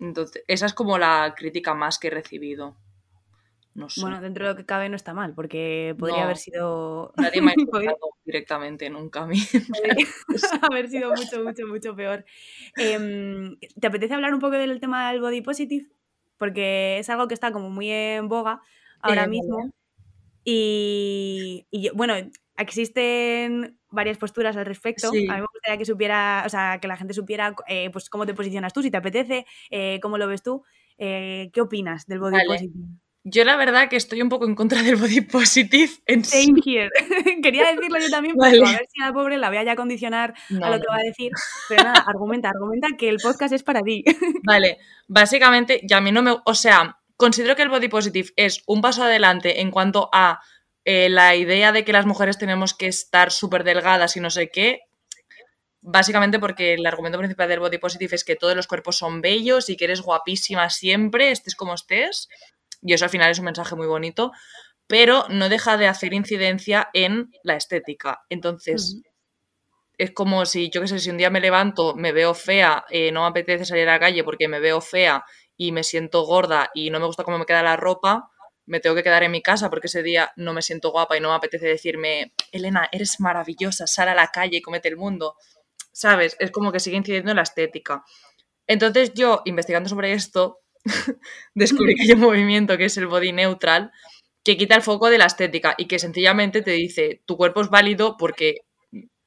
Entonces, 0.00 0.42
esa 0.48 0.66
es 0.66 0.74
como 0.74 0.98
la 0.98 1.34
crítica 1.36 1.74
más 1.74 1.98
que 1.98 2.08
he 2.08 2.10
recibido. 2.10 2.76
Bueno, 4.00 4.20
dentro 4.20 4.44
de 4.44 4.52
lo 4.52 4.56
que 4.56 4.64
cabe 4.64 4.88
no 4.88 4.94
está 4.94 5.14
mal, 5.14 5.34
porque 5.34 5.96
podría 5.98 6.24
haber 6.24 6.36
sido. 6.36 7.12
Nadie 7.16 7.42
me 7.42 7.52
ha 7.52 7.54
directamente 8.24 8.88
nunca 8.88 9.22
a 9.22 9.26
mí. 9.26 9.38
Podría 9.68 10.06
haber 10.70 10.88
sido 10.88 11.10
mucho, 11.10 11.42
mucho, 11.42 11.66
mucho 11.66 11.96
peor. 11.96 12.24
Em, 12.76 13.56
¿Te 13.80 13.86
apetece 13.86 14.14
hablar 14.14 14.32
un 14.32 14.40
poco 14.40 14.56
del 14.56 14.80
tema 14.80 15.10
del 15.10 15.20
body 15.20 15.40
positive? 15.40 15.88
Porque 16.38 16.98
es 16.98 17.10
algo 17.10 17.26
que 17.26 17.34
está 17.34 17.52
como 17.52 17.68
muy 17.68 17.90
en 17.90 18.28
boga 18.28 18.62
ahora 19.00 19.24
eh, 19.24 19.28
mismo. 19.28 19.72
Y, 20.44 21.66
bueno, 21.94 22.14
existen 22.56 23.78
varias 23.90 24.18
posturas 24.18 24.56
al 24.56 24.66
respecto. 24.66 25.08
A 25.08 25.12
mí 25.12 25.26
me 25.26 25.40
gustaría 25.40 25.78
que 25.78 25.84
supiera, 25.84 26.42
o 26.46 26.48
sea, 26.48 26.78
que 26.80 26.88
la 26.88 26.96
gente 26.96 27.14
supiera 27.14 27.54
eh, 27.68 27.90
pues 27.90 28.10
cómo 28.10 28.26
te 28.26 28.34
posicionas 28.34 28.72
tú, 28.72 28.82
si 28.82 28.90
te 28.90 28.96
apetece, 28.96 29.46
eh, 29.70 29.98
cómo 30.02 30.18
lo 30.18 30.26
ves 30.26 30.42
tú. 30.42 30.62
¿Qué 30.96 31.60
opinas 31.60 32.06
del 32.06 32.20
body 32.20 32.38
positive? 32.46 32.84
Yo 33.26 33.42
la 33.44 33.56
verdad 33.56 33.88
que 33.88 33.96
estoy 33.96 34.20
un 34.20 34.28
poco 34.28 34.44
en 34.44 34.54
contra 34.54 34.82
del 34.82 34.96
body 34.96 35.22
positive 35.22 35.90
en 36.04 36.26
Same 36.26 36.60
here. 36.62 36.90
Quería 37.42 37.72
decirlo 37.72 37.98
yo 37.98 38.10
también, 38.10 38.34
pero 38.38 38.66
a 38.66 38.72
ver 38.72 38.86
si 38.92 39.02
a 39.02 39.06
la 39.06 39.12
pobre 39.14 39.38
la 39.38 39.48
voy 39.48 39.56
a 39.56 39.62
ya 39.62 39.76
condicionar 39.76 40.34
a 40.62 40.70
lo 40.70 40.78
que 40.78 40.86
va 40.86 40.96
a 40.96 41.02
decir. 41.02 41.32
Pero 41.70 41.84
nada, 41.84 42.04
argumenta, 42.06 42.50
argumenta 42.50 42.88
que 42.98 43.08
el 43.08 43.16
podcast 43.16 43.54
es 43.54 43.62
para 43.62 43.80
ti. 43.80 44.04
Vale, 44.44 44.76
básicamente, 45.08 45.80
ya 45.84 45.96
a 45.96 46.00
mí 46.02 46.12
no 46.12 46.22
me... 46.22 46.36
O 46.44 46.54
sea, 46.54 46.98
considero 47.16 47.56
que 47.56 47.62
el 47.62 47.70
body 47.70 47.88
positive 47.88 48.28
es 48.36 48.62
un 48.66 48.82
paso 48.82 49.04
adelante 49.04 49.62
en 49.62 49.70
cuanto 49.70 50.10
a 50.12 50.42
eh, 50.84 51.08
la 51.08 51.34
idea 51.34 51.72
de 51.72 51.84
que 51.84 51.92
las 51.92 52.06
mujeres 52.06 52.38
tenemos 52.38 52.74
que 52.74 52.86
estar 52.86 53.32
súper 53.32 53.64
delgadas 53.64 54.16
y 54.16 54.20
no 54.20 54.30
sé 54.30 54.50
qué. 54.50 54.80
Básicamente 55.80 56.38
porque 56.38 56.74
el 56.74 56.86
argumento 56.86 57.18
principal 57.18 57.48
del 57.48 57.60
body 57.60 57.78
positive 57.78 58.16
es 58.16 58.24
que 58.24 58.36
todos 58.36 58.56
los 58.56 58.66
cuerpos 58.66 58.96
son 58.96 59.20
bellos 59.20 59.68
y 59.68 59.76
que 59.76 59.84
eres 59.84 60.00
guapísima 60.00 60.70
siempre, 60.70 61.30
estés 61.30 61.54
como 61.54 61.74
estés 61.74 62.28
Y 62.82 62.94
eso 62.94 63.04
al 63.04 63.10
final 63.10 63.30
es 63.30 63.38
un 63.38 63.46
mensaje 63.46 63.76
muy 63.76 63.86
bonito, 63.86 64.32
pero 64.86 65.26
no 65.28 65.48
deja 65.48 65.76
de 65.76 65.86
hacer 65.86 66.14
incidencia 66.14 66.88
en 66.94 67.30
la 67.42 67.56
estética. 67.56 68.22
Entonces, 68.30 69.02
es 69.98 70.10
como 70.12 70.44
si, 70.46 70.70
yo 70.70 70.80
qué 70.80 70.88
sé, 70.88 70.98
si 70.98 71.10
un 71.10 71.18
día 71.18 71.30
me 71.30 71.40
levanto, 71.40 71.94
me 71.94 72.12
veo 72.12 72.34
fea, 72.34 72.84
eh, 72.90 73.12
no 73.12 73.22
me 73.22 73.28
apetece 73.28 73.64
salir 73.64 73.88
a 73.88 73.92
la 73.92 74.00
calle 74.00 74.24
porque 74.24 74.48
me 74.48 74.60
veo 74.60 74.80
fea 74.80 75.24
y 75.56 75.72
me 75.72 75.84
siento 75.84 76.22
gorda 76.22 76.70
y 76.74 76.90
no 76.90 76.98
me 76.98 77.06
gusta 77.06 77.24
cómo 77.24 77.38
me 77.38 77.46
queda 77.46 77.62
la 77.62 77.76
ropa, 77.76 78.30
me 78.66 78.80
tengo 78.80 78.96
que 78.96 79.02
quedar 79.02 79.22
en 79.22 79.30
mi 79.30 79.42
casa 79.42 79.70
porque 79.70 79.88
ese 79.88 80.02
día 80.02 80.32
no 80.36 80.52
me 80.52 80.62
siento 80.62 80.90
guapa 80.90 81.16
y 81.16 81.20
no 81.20 81.30
me 81.30 81.36
apetece 81.36 81.66
decirme, 81.66 82.32
Elena, 82.52 82.88
eres 82.92 83.20
maravillosa, 83.20 83.86
sal 83.86 84.08
a 84.08 84.14
la 84.14 84.28
calle 84.28 84.58
y 84.58 84.62
comete 84.62 84.88
el 84.88 84.96
mundo. 84.96 85.36
¿Sabes? 85.92 86.36
Es 86.40 86.50
como 86.50 86.72
que 86.72 86.80
sigue 86.80 86.96
incidiendo 86.96 87.30
en 87.30 87.36
la 87.36 87.42
estética. 87.42 88.04
Entonces 88.66 89.12
yo, 89.14 89.42
investigando 89.44 89.88
sobre 89.88 90.12
esto, 90.12 90.60
descubrí 91.54 91.94
que 91.94 92.02
hay 92.02 92.12
un 92.12 92.20
movimiento 92.20 92.76
que 92.76 92.86
es 92.86 92.96
el 92.96 93.06
body 93.06 93.32
neutral, 93.32 93.92
que 94.42 94.56
quita 94.56 94.74
el 94.74 94.82
foco 94.82 95.08
de 95.08 95.18
la 95.18 95.26
estética 95.26 95.74
y 95.78 95.86
que 95.86 95.98
sencillamente 95.98 96.62
te 96.62 96.72
dice, 96.72 97.22
tu 97.26 97.36
cuerpo 97.36 97.60
es 97.60 97.68
válido 97.68 98.16
porque 98.16 98.62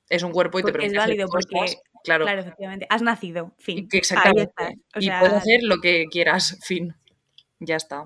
es 0.10 0.24
un 0.24 0.32
cuerpo 0.32 0.60
y 0.60 0.64
te 0.64 0.72
permite. 0.72 0.94
Es 0.94 1.00
válido 1.00 1.28
porque, 1.28 1.78
claro. 2.04 2.28
efectivamente, 2.28 2.86
has 2.90 3.02
nacido, 3.02 3.54
fin. 3.58 3.88
Exactamente. 3.92 4.80
y 4.96 5.10
puedes 5.10 5.34
hacer 5.34 5.64
lo 5.64 5.78
que 5.78 6.06
quieras, 6.12 6.60
fin. 6.64 6.96
Ya 7.60 7.76
está. 7.76 8.06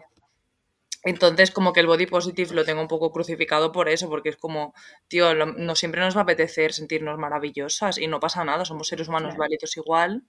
Entonces, 1.04 1.52
como 1.52 1.74
que 1.74 1.80
el 1.80 1.88
body 1.88 2.06
positive 2.08 2.54
lo 2.54 2.66
tengo 2.66 2.82
un 2.82 2.88
poco 2.88 3.12
crucificado 3.12 3.72
por 3.72 3.90
eso, 3.90 4.10
porque 4.10 4.30
es 4.30 4.38
como, 4.38 4.74
tío, 5.08 5.34
no 5.36 5.76
siempre 5.76 6.02
nos 6.02 6.16
va 6.16 6.22
a 6.22 6.24
apetecer 6.24 6.74
sentirnos 6.74 7.18
maravillosas 7.18 7.98
y 7.98 8.08
no 8.08 8.20
pasa 8.20 8.44
nada, 8.44 8.66
somos 8.66 8.88
seres 8.88 9.08
humanos 9.08 9.36
válidos 9.38 9.78
igual 9.78 10.24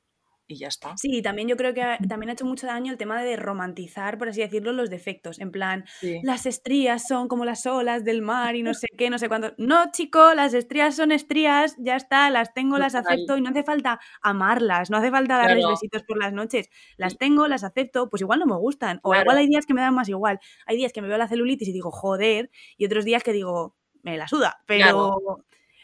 y 0.46 0.58
ya 0.58 0.68
está. 0.68 0.96
Sí, 0.96 1.22
también 1.22 1.48
yo 1.48 1.56
creo 1.56 1.72
que 1.74 1.82
también 2.08 2.30
ha 2.30 2.32
hecho 2.32 2.44
mucho 2.44 2.66
daño 2.66 2.92
el 2.92 2.98
tema 2.98 3.22
de 3.22 3.36
romantizar, 3.36 4.18
por 4.18 4.28
así 4.28 4.40
decirlo, 4.40 4.72
los 4.72 4.90
defectos. 4.90 5.38
En 5.38 5.50
plan, 5.50 5.84
las 6.22 6.46
estrías 6.46 7.06
son 7.06 7.28
como 7.28 7.44
las 7.44 7.66
olas 7.66 8.04
del 8.04 8.22
mar 8.22 8.54
y 8.56 8.62
no 8.62 8.74
sé 8.74 8.88
qué, 8.96 9.10
no 9.10 9.18
sé 9.18 9.28
cuándo. 9.28 9.54
No, 9.58 9.90
chico, 9.92 10.34
las 10.34 10.54
estrías 10.54 10.96
son 10.96 11.12
estrías, 11.12 11.76
ya 11.78 11.96
está, 11.96 12.28
las 12.30 12.52
tengo, 12.54 12.78
las 12.78 12.94
acepto 12.94 13.36
y 13.36 13.40
no 13.40 13.50
hace 13.50 13.62
falta 13.62 14.00
amarlas, 14.20 14.90
no 14.90 14.96
hace 14.98 15.10
falta 15.10 15.36
darles 15.36 15.66
besitos 15.66 16.02
por 16.02 16.18
las 16.18 16.32
noches. 16.32 16.68
Las 16.96 17.16
tengo, 17.16 17.48
las 17.48 17.64
acepto, 17.64 18.10
pues 18.10 18.22
igual 18.22 18.40
no 18.40 18.46
me 18.46 18.56
gustan. 18.56 19.00
O 19.02 19.14
igual 19.14 19.38
hay 19.38 19.46
días 19.46 19.66
que 19.66 19.74
me 19.74 19.80
dan 19.80 19.94
más 19.94 20.08
igual. 20.08 20.40
Hay 20.66 20.76
días 20.76 20.92
que 20.92 21.02
me 21.02 21.08
veo 21.08 21.18
la 21.18 21.28
celulitis 21.28 21.68
y 21.68 21.72
digo, 21.72 21.90
joder, 21.90 22.50
y 22.76 22.86
otros 22.86 23.04
días 23.04 23.22
que 23.22 23.32
digo, 23.32 23.76
me 24.02 24.16
la 24.16 24.28
suda. 24.28 24.62
Pero. 24.66 25.16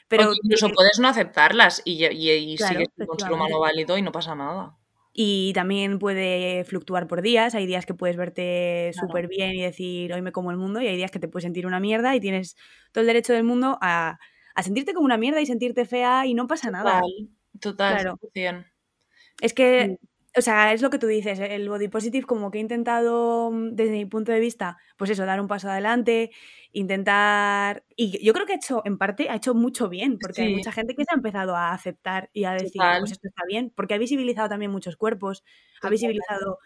Pero 0.08 0.32
incluso 0.32 0.70
puedes 0.70 0.98
no 0.98 1.08
aceptarlas 1.08 1.82
y, 1.84 2.04
y, 2.04 2.56
sigues 2.56 2.88
con 3.06 3.18
ser 3.18 3.32
humano 3.32 3.60
válido 3.60 3.98
y 3.98 4.02
no 4.02 4.10
pasa 4.10 4.34
nada. 4.34 4.76
Y 5.12 5.52
también 5.52 5.98
puede 5.98 6.64
fluctuar 6.64 7.08
por 7.08 7.22
días. 7.22 7.54
Hay 7.54 7.66
días 7.66 7.84
que 7.84 7.94
puedes 7.94 8.16
verte 8.16 8.92
súper 8.98 9.28
bien 9.28 9.54
y 9.54 9.62
decir, 9.62 10.12
hoy 10.12 10.22
me 10.22 10.32
como 10.32 10.50
el 10.50 10.56
mundo, 10.56 10.80
y 10.80 10.86
hay 10.86 10.96
días 10.96 11.10
que 11.10 11.18
te 11.18 11.28
puedes 11.28 11.42
sentir 11.42 11.66
una 11.66 11.80
mierda 11.80 12.14
y 12.14 12.20
tienes 12.20 12.56
todo 12.92 13.02
el 13.02 13.08
derecho 13.08 13.32
del 13.32 13.44
mundo 13.44 13.78
a, 13.82 14.18
sentirte 14.62 14.94
como 14.94 15.04
una 15.04 15.18
mierda 15.18 15.40
y 15.40 15.46
sentirte 15.46 15.84
fea 15.84 16.24
y 16.26 16.34
no 16.34 16.46
pasa 16.46 16.70
nada. 16.70 17.02
Total, 17.60 18.14
total. 18.20 18.72
Es 19.40 19.52
que 19.52 19.98
o 20.36 20.40
sea, 20.42 20.72
es 20.72 20.82
lo 20.82 20.90
que 20.90 20.98
tú 20.98 21.06
dices, 21.06 21.38
el 21.40 21.68
body 21.68 21.88
positive 21.88 22.26
como 22.26 22.50
que 22.50 22.58
he 22.58 22.60
intentado, 22.60 23.50
mm, 23.50 23.74
desde 23.74 23.92
mi 23.92 24.06
punto 24.06 24.32
de 24.32 24.40
vista, 24.40 24.76
pues 24.96 25.10
eso, 25.10 25.24
dar 25.26 25.40
un 25.40 25.48
paso 25.48 25.68
adelante, 25.70 26.30
intentar... 26.72 27.84
Y 27.96 28.24
yo 28.24 28.32
creo 28.34 28.46
que 28.46 28.52
ha 28.52 28.56
hecho, 28.56 28.82
en 28.84 28.98
parte, 28.98 29.30
ha 29.30 29.36
hecho 29.36 29.54
mucho 29.54 29.88
bien, 29.88 30.18
porque 30.18 30.42
hay 30.42 30.54
mucha 30.54 30.72
gente 30.72 30.94
que 30.94 31.04
se 31.04 31.12
ha 31.12 31.16
empezado 31.16 31.56
a 31.56 31.72
aceptar 31.72 32.30
y 32.32 32.44
a 32.44 32.52
decir, 32.52 32.80
pues 33.00 33.12
esto 33.12 33.28
está 33.28 33.42
bien, 33.48 33.72
porque 33.74 33.94
ha 33.94 33.98
visibilizado 33.98 34.48
también 34.48 34.70
muchos 34.70 34.96
cuerpos, 34.96 35.44
ha 35.82 35.88
visibilizado... 35.90 36.58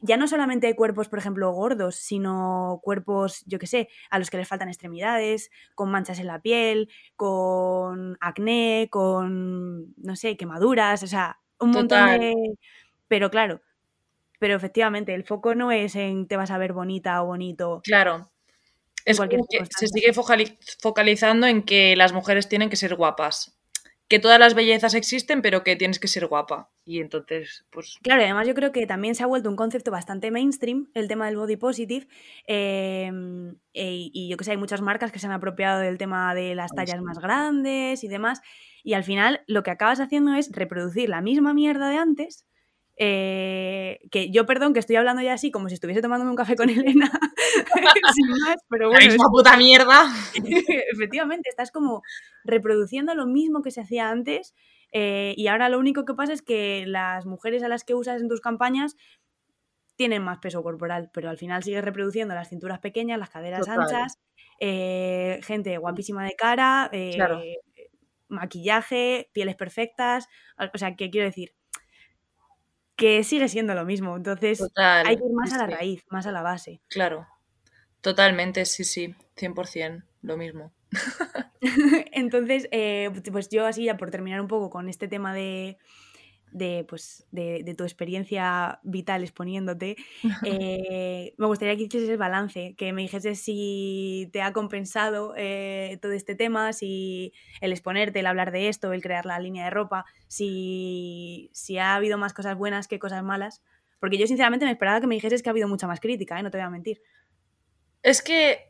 Ya 0.00 0.16
no 0.16 0.28
solamente 0.28 0.68
hay 0.68 0.74
cuerpos, 0.74 1.08
por 1.08 1.18
ejemplo, 1.18 1.50
gordos, 1.50 1.96
sino 1.96 2.78
cuerpos, 2.84 3.42
yo 3.46 3.58
qué 3.58 3.66
sé, 3.66 3.88
a 4.10 4.20
los 4.20 4.30
que 4.30 4.36
les 4.36 4.46
faltan 4.46 4.68
extremidades, 4.68 5.50
con 5.74 5.90
manchas 5.90 6.20
en 6.20 6.28
la 6.28 6.40
piel, 6.40 6.88
con 7.16 8.16
acné, 8.20 8.86
con, 8.92 9.92
no 9.96 10.14
sé, 10.14 10.36
quemaduras, 10.36 11.02
o 11.02 11.08
sea, 11.08 11.40
un 11.60 11.70
montón 11.70 12.20
de... 12.20 12.34
Pero 13.08 13.30
claro, 13.30 13.62
pero 14.38 14.54
efectivamente, 14.54 15.14
el 15.14 15.24
foco 15.24 15.54
no 15.54 15.72
es 15.72 15.96
en 15.96 16.28
te 16.28 16.36
vas 16.36 16.50
a 16.50 16.58
ver 16.58 16.72
bonita 16.72 17.22
o 17.22 17.26
bonito. 17.26 17.80
Claro. 17.84 18.30
Es 19.04 19.18
que 19.20 19.38
se 19.78 19.88
sigue 19.88 20.12
focalizando 20.12 21.46
en 21.46 21.62
que 21.62 21.96
las 21.96 22.12
mujeres 22.12 22.48
tienen 22.48 22.68
que 22.68 22.76
ser 22.76 22.94
guapas. 22.94 23.57
Que 24.08 24.18
todas 24.18 24.38
las 24.38 24.54
bellezas 24.54 24.94
existen, 24.94 25.42
pero 25.42 25.62
que 25.62 25.76
tienes 25.76 26.00
que 26.00 26.08
ser 26.08 26.26
guapa. 26.26 26.70
Y 26.84 27.00
entonces, 27.00 27.66
pues. 27.70 27.98
Claro, 28.02 28.22
además 28.22 28.48
yo 28.48 28.54
creo 28.54 28.72
que 28.72 28.86
también 28.86 29.14
se 29.14 29.22
ha 29.22 29.26
vuelto 29.26 29.50
un 29.50 29.56
concepto 29.56 29.90
bastante 29.90 30.30
mainstream 30.30 30.88
el 30.94 31.08
tema 31.08 31.26
del 31.26 31.36
body 31.36 31.56
positive. 31.56 32.08
Em, 32.46 33.56
e, 33.74 34.10
y 34.12 34.28
yo 34.30 34.36
que 34.38 34.44
sé, 34.44 34.52
hay 34.52 34.56
muchas 34.56 34.80
marcas 34.80 35.12
que 35.12 35.18
se 35.18 35.26
han 35.26 35.32
apropiado 35.32 35.80
del 35.80 35.98
tema 35.98 36.34
de 36.34 36.54
las 36.54 36.72
tallas 36.72 37.02
más 37.02 37.18
grandes 37.18 38.02
y 38.02 38.08
demás. 38.08 38.40
Y 38.82 38.94
al 38.94 39.04
final 39.04 39.42
lo 39.46 39.62
que 39.62 39.70
acabas 39.70 40.00
haciendo 40.00 40.34
es 40.34 40.50
reproducir 40.52 41.10
la 41.10 41.20
misma 41.20 41.52
mierda 41.52 41.90
de 41.90 41.98
antes. 41.98 42.47
Eh, 43.00 44.00
que 44.10 44.30
yo, 44.30 44.44
perdón, 44.44 44.72
que 44.72 44.80
estoy 44.80 44.96
hablando 44.96 45.22
ya 45.22 45.32
así 45.32 45.52
como 45.52 45.68
si 45.68 45.74
estuviese 45.74 46.02
tomándome 46.02 46.30
un 46.30 46.36
café 46.36 46.56
con 46.56 46.68
Elena, 46.96 47.10
sin 48.14 48.28
más, 48.28 48.56
pero 48.68 48.88
bueno. 48.88 49.00
La 49.00 49.12
misma 49.12 49.28
puta 49.30 49.56
mierda. 49.56 50.12
Efectivamente, 50.92 51.48
estás 51.48 51.70
como 51.70 52.02
reproduciendo 52.44 53.14
lo 53.14 53.26
mismo 53.26 53.62
que 53.62 53.70
se 53.70 53.80
hacía 53.80 54.10
antes 54.10 54.54
eh, 54.92 55.34
y 55.36 55.46
ahora 55.46 55.68
lo 55.68 55.78
único 55.78 56.04
que 56.04 56.14
pasa 56.14 56.32
es 56.32 56.42
que 56.42 56.84
las 56.86 57.24
mujeres 57.24 57.62
a 57.62 57.68
las 57.68 57.84
que 57.84 57.94
usas 57.94 58.20
en 58.20 58.28
tus 58.28 58.40
campañas 58.40 58.96
tienen 59.94 60.22
más 60.22 60.38
peso 60.38 60.62
corporal, 60.62 61.10
pero 61.12 61.30
al 61.30 61.38
final 61.38 61.62
sigues 61.62 61.84
reproduciendo 61.84 62.34
las 62.34 62.48
cinturas 62.48 62.80
pequeñas, 62.80 63.18
las 63.18 63.30
caderas 63.30 63.68
anchas, 63.68 64.18
eh, 64.60 65.40
gente 65.42 65.76
guapísima 65.78 66.24
de 66.24 66.34
cara, 66.36 66.90
claro 67.14 67.40
maquillaje, 68.28 69.30
pieles 69.32 69.56
perfectas, 69.56 70.28
o 70.72 70.78
sea, 70.78 70.96
que 70.96 71.10
quiero 71.10 71.26
decir 71.26 71.54
que 72.98 73.22
sigue 73.22 73.48
siendo 73.48 73.74
lo 73.74 73.84
mismo, 73.84 74.16
entonces 74.16 74.60
hay 74.74 75.16
que 75.16 75.24
ir 75.24 75.32
más 75.32 75.52
a 75.52 75.58
la 75.58 75.66
raíz, 75.68 76.04
más 76.10 76.26
a 76.26 76.32
la 76.32 76.42
base. 76.42 76.80
Claro, 76.88 77.28
totalmente, 78.00 78.66
sí, 78.66 78.82
sí, 78.82 79.14
100%, 79.36 80.02
lo 80.22 80.36
mismo. 80.36 80.72
entonces, 82.12 82.66
eh, 82.72 83.08
pues 83.30 83.48
yo 83.50 83.66
así 83.66 83.84
ya 83.84 83.96
por 83.96 84.10
terminar 84.10 84.40
un 84.40 84.48
poco 84.48 84.68
con 84.68 84.88
este 84.88 85.06
tema 85.06 85.32
de, 85.32 85.78
de, 86.52 86.84
pues, 86.88 87.26
de, 87.30 87.74
tu 87.76 87.84
experiencia 87.84 88.80
vital 88.82 89.22
exponiéndote, 89.22 89.96
eh, 90.44 91.34
me 91.36 91.46
gustaría 91.46 91.76
que 91.76 91.84
hicieses 91.84 92.08
el 92.08 92.16
balance, 92.16 92.74
que 92.76 92.92
me 92.92 93.02
dijeses 93.02 93.40
si 93.40 94.28
te 94.32 94.42
ha 94.42 94.52
compensado 94.52 95.34
eh, 95.36 95.98
todo 96.02 96.12
este 96.12 96.34
tema, 96.34 96.72
si 96.72 97.32
el 97.60 97.72
exponerte, 97.72 98.20
el 98.20 98.26
hablar 98.26 98.52
de 98.52 98.68
esto, 98.68 98.92
el 98.92 99.02
crear 99.02 99.26
la 99.26 99.38
línea 99.38 99.64
de 99.64 99.70
ropa, 99.70 100.04
si, 100.26 101.50
si 101.52 101.78
ha 101.78 101.94
habido 101.94 102.18
más 102.18 102.34
cosas 102.34 102.56
buenas 102.56 102.88
que 102.88 102.98
cosas 102.98 103.22
malas. 103.22 103.62
Porque 104.00 104.18
yo 104.18 104.26
sinceramente 104.26 104.64
me 104.64 104.72
esperaba 104.72 105.00
que 105.00 105.08
me 105.08 105.16
dijeses 105.16 105.42
que 105.42 105.48
ha 105.48 105.52
habido 105.52 105.68
mucha 105.68 105.88
más 105.88 106.00
crítica, 106.00 106.38
¿eh? 106.38 106.42
no 106.42 106.50
te 106.50 106.58
voy 106.58 106.66
a 106.66 106.70
mentir. 106.70 107.02
Es 108.02 108.22
que 108.22 108.67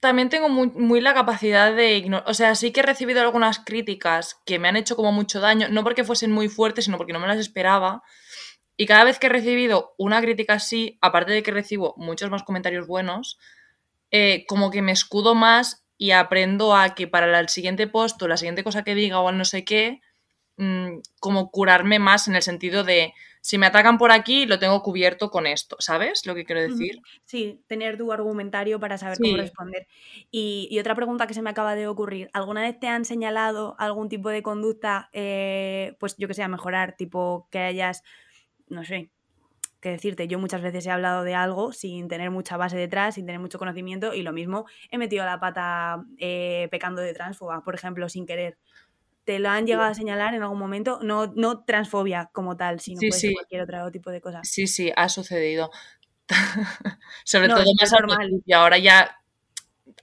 también 0.00 0.30
tengo 0.30 0.48
muy, 0.48 1.00
la 1.02 1.12
capacidad 1.12 1.74
de 1.74 1.96
ignorar. 1.96 2.28
O 2.28 2.34
sea, 2.34 2.54
sí 2.54 2.72
que 2.72 2.80
he 2.80 2.82
recibido 2.82 3.20
algunas 3.20 3.58
críticas 3.58 4.40
que 4.46 4.58
me 4.58 4.68
han 4.68 4.76
hecho 4.76 4.96
como 4.96 5.12
mucho 5.12 5.40
daño, 5.40 5.68
no 5.68 5.84
porque 5.84 6.04
fuesen 6.04 6.32
muy 6.32 6.48
fuertes, 6.48 6.86
sino 6.86 6.96
porque 6.96 7.12
no 7.12 7.20
me 7.20 7.28
las 7.28 7.38
esperaba. 7.38 8.02
Y 8.78 8.86
cada 8.86 9.04
vez 9.04 9.18
que 9.18 9.26
he 9.26 9.30
recibido 9.30 9.94
una 9.98 10.22
crítica 10.22 10.54
así, 10.54 10.98
aparte 11.02 11.32
de 11.32 11.42
que 11.42 11.50
recibo 11.50 11.94
muchos 11.98 12.30
más 12.30 12.42
comentarios 12.42 12.86
buenos, 12.86 13.38
eh, 14.10 14.46
como 14.48 14.70
que 14.70 14.80
me 14.80 14.92
escudo 14.92 15.34
más 15.34 15.84
y 15.98 16.12
aprendo 16.12 16.74
a 16.74 16.94
que 16.94 17.06
para 17.06 17.38
el 17.38 17.48
siguiente 17.50 17.86
post 17.86 18.20
o 18.22 18.28
la 18.28 18.38
siguiente 18.38 18.64
cosa 18.64 18.84
que 18.84 18.94
diga 18.94 19.20
o 19.20 19.28
al 19.28 19.36
no 19.36 19.44
sé 19.44 19.64
qué, 19.66 20.00
mm, 20.56 21.00
como 21.20 21.50
curarme 21.50 21.98
más 21.98 22.26
en 22.26 22.36
el 22.36 22.42
sentido 22.42 22.84
de 22.84 23.12
si 23.40 23.56
me 23.56 23.66
atacan 23.66 23.96
por 23.96 24.12
aquí, 24.12 24.46
lo 24.46 24.58
tengo 24.58 24.82
cubierto 24.82 25.30
con 25.30 25.46
esto, 25.46 25.76
¿sabes 25.78 26.26
lo 26.26 26.34
que 26.34 26.44
quiero 26.44 26.60
decir? 26.60 27.00
Sí, 27.24 27.62
tener 27.66 27.96
tu 27.96 28.12
argumentario 28.12 28.78
para 28.78 28.98
saber 28.98 29.18
cómo 29.18 29.36
responder. 29.36 29.86
Y, 30.30 30.78
otra 30.78 30.94
pregunta 30.94 31.26
que 31.26 31.34
se 31.34 31.42
me 31.42 31.50
acaba 31.50 31.74
de 31.74 31.86
ocurrir, 31.86 32.30
¿alguna 32.32 32.62
vez 32.62 32.78
te 32.78 32.88
han 32.88 33.04
señalado 33.04 33.76
algún 33.78 34.08
tipo 34.08 34.28
de 34.28 34.42
conducta, 34.42 35.08
eh, 35.12 35.96
pues 35.98 36.16
yo 36.18 36.28
que 36.28 36.34
sé, 36.34 36.42
a 36.42 36.48
mejorar, 36.48 36.96
tipo 36.96 37.48
que 37.50 37.60
hayas, 37.60 38.02
no 38.68 38.84
sé, 38.84 39.10
qué 39.80 39.90
decirte, 39.90 40.28
yo 40.28 40.38
muchas 40.38 40.60
veces 40.60 40.86
he 40.86 40.90
hablado 40.90 41.24
de 41.24 41.34
algo 41.34 41.72
sin 41.72 42.08
tener 42.08 42.30
mucha 42.30 42.56
base 42.56 42.76
detrás, 42.76 43.14
sin 43.14 43.24
tener 43.24 43.40
mucho 43.40 43.58
conocimiento 43.58 44.12
y 44.12 44.22
lo 44.22 44.32
mismo 44.32 44.66
he 44.90 44.98
metido 44.98 45.24
la 45.24 45.40
pata 45.40 46.04
eh, 46.18 46.68
pecando 46.70 47.00
de 47.00 47.14
transfoba, 47.14 47.62
por 47.62 47.74
ejemplo, 47.74 48.08
sin 48.10 48.26
querer 48.26 48.58
te 49.24 49.38
lo 49.38 49.48
han 49.50 49.66
llegado 49.66 49.88
a 49.88 49.94
señalar 49.94 50.34
en 50.34 50.42
algún 50.42 50.58
momento, 50.58 50.98
no, 51.02 51.32
no 51.36 51.64
transfobia 51.64 52.30
como 52.32 52.56
tal, 52.56 52.80
sino 52.80 53.00
cualquier 53.00 53.62
otro 53.62 53.90
tipo 53.90 54.10
de 54.10 54.20
cosas. 54.20 54.48
Sí, 54.48 54.66
sí, 54.66 54.92
ha 54.96 55.08
sucedido. 55.08 55.70
Sobre 57.24 57.48
todo 57.48 57.64
más 57.80 57.92
normal. 57.92 58.42
Y 58.44 58.52
ahora 58.52 58.78
ya, 58.78 59.20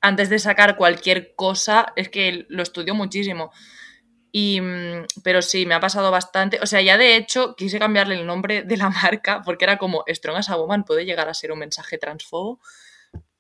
antes 0.02 0.30
de 0.30 0.40
sacar 0.40 0.78
cualquier 0.78 1.36
cosa, 1.36 1.94
es 1.96 2.10
que 2.10 2.46
lo 2.50 2.64
estudio 2.64 2.96
muchísimo. 2.96 3.52
Y, 4.32 4.62
mm, 4.62 5.06
pero 5.24 5.42
sí, 5.42 5.66
me 5.66 5.74
ha 5.74 5.80
pasado 5.80 6.12
bastante. 6.12 6.60
O 6.62 6.66
sea, 6.66 6.82
ya 6.82 6.98
de 6.98 7.16
hecho 7.16 7.56
quise 7.56 7.80
cambiarle 7.80 8.16
el 8.20 8.26
nombre 8.28 8.64
de 8.64 8.78
la 8.78 8.90
marca 9.04 9.42
porque 9.44 9.66
era 9.66 9.78
como 9.78 10.04
Strong 10.08 10.38
as 10.38 10.50
a 10.50 10.58
Woman 10.58 10.84
puede 10.84 11.06
llegar 11.06 11.30
a 11.30 11.34
ser 11.34 11.52
un 11.52 11.60
mensaje 11.60 11.98
transfobo, 11.98 12.60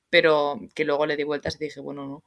pero 0.09 0.59
que 0.73 0.85
luego 0.85 1.05
le 1.05 1.17
di 1.17 1.23
vueltas 1.23 1.55
y 1.55 1.65
dije, 1.65 1.81
bueno, 1.81 2.05
no. 2.05 2.23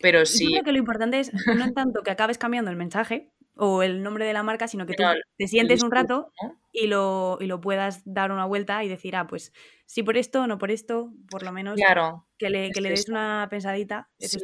Pero 0.00 0.26
sí. 0.26 0.44
Yo 0.44 0.50
creo 0.50 0.64
que 0.64 0.72
lo 0.72 0.78
importante 0.78 1.20
es 1.20 1.32
no 1.60 1.64
en 1.64 1.74
tanto 1.74 2.02
que 2.02 2.10
acabes 2.10 2.38
cambiando 2.38 2.70
el 2.70 2.76
mensaje 2.76 3.32
o 3.56 3.82
el 3.82 4.02
nombre 4.02 4.26
de 4.26 4.34
la 4.34 4.42
marca, 4.42 4.68
sino 4.68 4.86
que 4.86 4.94
tú 4.94 5.02
te 5.38 5.48
sientes 5.48 5.82
un 5.82 5.90
rato 5.90 6.30
y 6.72 6.88
lo, 6.88 7.38
y 7.40 7.46
lo 7.46 7.60
puedas 7.60 8.02
dar 8.04 8.30
una 8.30 8.44
vuelta 8.44 8.84
y 8.84 8.88
decir, 8.88 9.16
ah, 9.16 9.26
pues 9.26 9.52
sí 9.86 10.02
por 10.02 10.18
esto, 10.18 10.46
no 10.46 10.58
por 10.58 10.70
esto, 10.70 11.10
por 11.30 11.42
lo 11.42 11.52
menos 11.52 11.76
claro, 11.76 12.26
que 12.36 12.50
le, 12.50 12.70
que 12.70 12.82
le 12.82 12.90
des 12.90 13.08
una 13.08 13.46
pensadita. 13.50 14.10
Sí, 14.18 14.38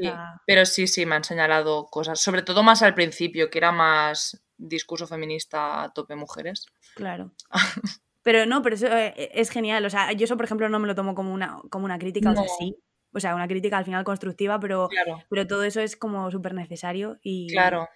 Pero 0.47 0.65
sí, 0.65 0.87
sí, 0.87 1.05
me 1.05 1.17
han 1.17 1.25
señalado 1.25 1.87
cosas, 1.87 2.21
sobre 2.21 2.43
todo 2.43 2.63
más 2.63 2.83
al 2.83 2.95
principio, 2.95 3.51
que 3.51 3.59
era 3.59 3.71
más 3.71 4.43
discurso 4.57 5.07
feminista 5.07 5.83
a 5.83 5.93
tope 5.93 6.17
mujeres. 6.17 6.67
Claro. 6.95 7.33
pero 8.23 8.47
no, 8.47 8.63
pero 8.63 8.77
eso 8.77 8.87
eh, 8.87 9.31
es 9.35 9.51
genial. 9.51 9.85
O 9.85 9.91
sea, 9.91 10.13
yo 10.13 10.25
eso, 10.25 10.37
por 10.37 10.47
ejemplo, 10.47 10.69
no 10.69 10.79
me 10.79 10.87
lo 10.87 10.95
tomo 10.95 11.15
como 11.15 11.35
una, 11.35 11.61
como 11.71 11.85
una 11.85 11.99
crítica, 11.99 12.31
o 12.31 12.35
sea, 12.35 12.47
sí. 12.59 12.77
O 13.13 13.21
sea, 13.21 13.35
una 13.35 13.49
crítica 13.49 13.79
al 13.79 13.85
final 13.85 14.05
constructiva, 14.05 14.59
pero, 14.59 14.89
pero 15.29 15.47
todo 15.47 15.65
eso 15.65 15.81
es 15.81 15.97
como 15.97 16.31
súper 16.31 16.55
necesario 16.55 17.19
y... 17.23 17.49
Claro. 17.49 17.89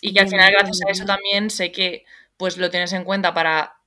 Y 0.00 0.14
que 0.14 0.20
al 0.20 0.28
final, 0.28 0.52
gracias 0.52 0.80
a 0.86 0.90
eso 0.90 1.04
también 1.04 1.50
sé 1.50 1.72
que 1.72 2.04
pues 2.36 2.56
lo 2.56 2.70
tienes 2.70 2.92
en 2.92 3.04
cuenta 3.04 3.34
para 3.34 3.78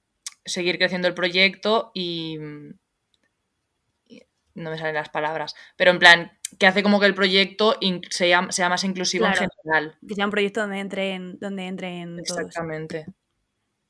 seguir 0.43 0.77
creciendo 0.77 1.07
el 1.07 1.13
proyecto 1.13 1.91
y, 1.93 2.37
no 4.53 4.69
me 4.69 4.77
salen 4.77 4.95
las 4.95 5.09
palabras, 5.09 5.55
pero 5.77 5.91
en 5.91 5.99
plan, 5.99 6.31
que 6.59 6.67
hace 6.67 6.83
como 6.83 6.99
que 6.99 7.05
el 7.05 7.15
proyecto 7.15 7.77
sea, 8.09 8.51
sea 8.51 8.67
más 8.67 8.83
inclusivo 8.83 9.25
en 9.25 9.33
general. 9.33 9.97
Que 10.05 10.15
sea 10.15 10.25
un 10.25 10.31
proyecto 10.31 10.59
donde 10.59 10.79
entren, 10.79 11.39
donde 11.39 11.67
entren 11.67 12.19
Exactamente. 12.19 13.05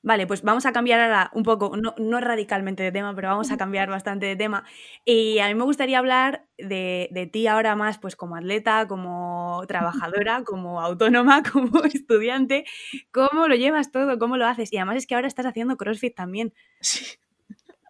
Vale, 0.04 0.26
pues 0.26 0.42
vamos 0.42 0.66
a 0.66 0.74
cambiar 0.74 1.00
ahora 1.00 1.30
un 1.34 1.44
poco, 1.44 1.78
no, 1.78 2.20
radicalmente 2.20 2.82
de 2.82 2.92
tema, 2.92 3.14
pero 3.14 3.28
vamos 3.28 3.52
a 3.52 3.58
cambiar 3.58 3.88
bastante 3.90 4.26
de 4.26 4.36
tema. 4.36 4.64
Y 5.06 5.38
a 5.40 5.48
mí 5.48 5.54
me 5.54 5.64
gustaría 5.64 6.00
hablar 6.00 6.48
de, 6.58 7.30
ti 7.32 7.46
ahora 7.46 7.76
más, 7.76 8.00
pues 8.00 8.16
como 8.16 8.36
atleta, 8.36 8.88
como 8.88 9.64
trabajadora, 9.68 10.44
como 10.46 10.82
autónoma, 10.82 11.44
como 11.52 11.84
estudiante. 11.84 12.66
¿Cómo 13.12 13.48
lo 13.48 13.56
llevas 13.56 13.92
todo? 13.92 14.18
¿Cómo 14.18 14.38
lo 14.38 14.48
haces? 14.48 14.74
Y 14.74 14.78
además 14.78 14.98
es 14.98 15.06
que 15.06 15.14
ahora 15.14 15.28
estás 15.28 15.46
haciendo 15.46 15.78
CrossFit 15.78 16.16
también. 16.16 16.54
Sí. 16.80 17.06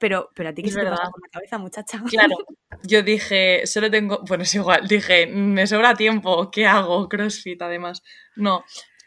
Pero, 0.02 0.32
pero 0.34 0.50
a 0.50 0.54
ti 0.54 0.64
qué 0.64 0.72
se 0.72 0.82
te 0.82 0.90
pasa 0.90 1.12
por 1.12 1.22
la 1.22 1.30
cabeza, 1.32 1.60
muchacha. 1.60 2.04
Claro, 2.10 2.36
yo 2.84 3.04
dije, 3.04 3.66
solo 3.68 3.90
tengo, 3.90 4.22
bueno, 4.28 4.44
es 4.44 4.54
igual, 4.56 4.86
dije, 4.88 5.28
me 5.28 5.66
sobra 5.68 5.94
tiempo, 5.94 6.50
¿qué 6.52 6.66
hago? 6.66 7.08
CrossFit, 7.08 7.62
además. 7.62 8.04
No. 8.36 8.66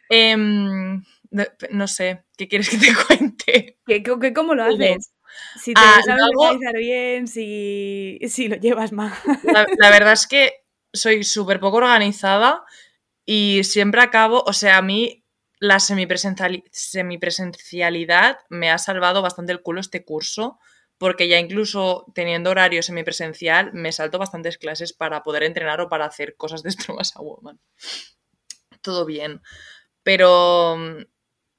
Eh, 0.08 0.36
no 1.70 1.88
sé, 1.88 2.24
¿qué 2.36 2.48
quieres 2.48 2.70
que 2.70 2.78
te 2.78 2.94
cuente? 3.06 3.78
¿Qué, 3.86 4.32
cómo 4.32 4.54
lo 4.54 4.64
haces? 4.64 5.12
Si 5.60 5.74
te 5.74 5.80
ah, 5.82 6.00
sabes 6.04 6.22
organizar 6.36 6.76
bien, 6.76 7.26
si, 7.26 8.20
lo 8.48 8.56
llevas 8.56 8.92
mal. 8.92 9.12
La, 9.78 9.90
verdad 9.90 10.12
es 10.12 10.26
que 10.26 10.64
soy 10.92 11.24
súper 11.24 11.60
poco 11.60 11.78
organizada 11.78 12.64
y 13.26 13.62
siempre 13.64 14.00
acabo, 14.00 14.44
o 14.46 14.52
sea, 14.52 14.78
a 14.78 14.82
mí 14.82 15.24
la 15.58 15.80
semipresencialidad 15.80 18.38
me 18.48 18.70
ha 18.70 18.78
salvado 18.78 19.22
bastante 19.22 19.52
el 19.52 19.62
culo 19.62 19.80
este 19.80 20.04
curso, 20.04 20.58
porque 20.98 21.26
ya 21.26 21.38
incluso 21.38 22.06
teniendo 22.14 22.50
horario 22.50 22.82
semipresencial 22.82 23.72
me 23.72 23.92
salto 23.92 24.18
bastantes 24.18 24.58
clases 24.58 24.92
para 24.92 25.22
poder 25.22 25.42
entrenar 25.42 25.80
o 25.80 25.88
para 25.88 26.04
hacer 26.04 26.36
cosas 26.36 26.62
de 26.62 26.70
Strong 26.70 27.00
a 27.14 27.22
Woman. 27.22 27.58
Todo 28.82 29.04
bien. 29.04 29.40
Pero 30.02 30.76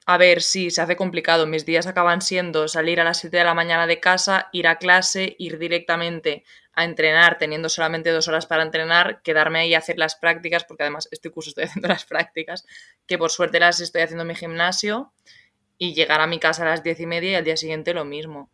a 0.07 0.17
ver, 0.17 0.43
sí, 0.43 0.69
se 0.69 0.81
hace 0.81 0.95
complicado. 0.95 1.47
Mis 1.47 1.65
días 1.65 1.87
acaban 1.87 2.21
siendo 2.21 2.67
salir 2.67 3.01
a 3.01 3.03
las 3.03 3.17
7 3.19 3.37
de 3.37 3.43
la 3.43 3.55
mañana 3.55 3.87
de 3.87 3.99
casa, 3.99 4.49
ir 4.51 4.67
a 4.67 4.77
clase, 4.77 5.35
ir 5.39 5.57
directamente 5.57 6.43
a 6.73 6.83
entrenar, 6.83 7.39
teniendo 7.39 7.69
solamente 7.69 8.11
dos 8.11 8.27
horas 8.27 8.45
para 8.45 8.61
entrenar, 8.61 9.21
quedarme 9.23 9.59
ahí 9.59 9.73
a 9.73 9.79
hacer 9.79 9.97
las 9.97 10.15
prácticas, 10.15 10.63
porque 10.63 10.83
además 10.83 11.07
este 11.11 11.31
curso 11.31 11.49
estoy 11.49 11.63
haciendo 11.65 11.87
las 11.87 12.05
prácticas, 12.05 12.65
que 13.07 13.17
por 13.17 13.31
suerte 13.31 13.59
las 13.59 13.79
estoy 13.79 14.03
haciendo 14.03 14.21
en 14.21 14.27
mi 14.27 14.35
gimnasio, 14.35 15.11
y 15.77 15.95
llegar 15.95 16.21
a 16.21 16.27
mi 16.27 16.39
casa 16.39 16.61
a 16.61 16.69
las 16.69 16.83
diez 16.83 16.99
y 16.99 17.07
media 17.07 17.31
y 17.31 17.35
al 17.35 17.43
día 17.43 17.57
siguiente 17.57 17.93
lo 17.93 18.05
mismo. 18.05 18.51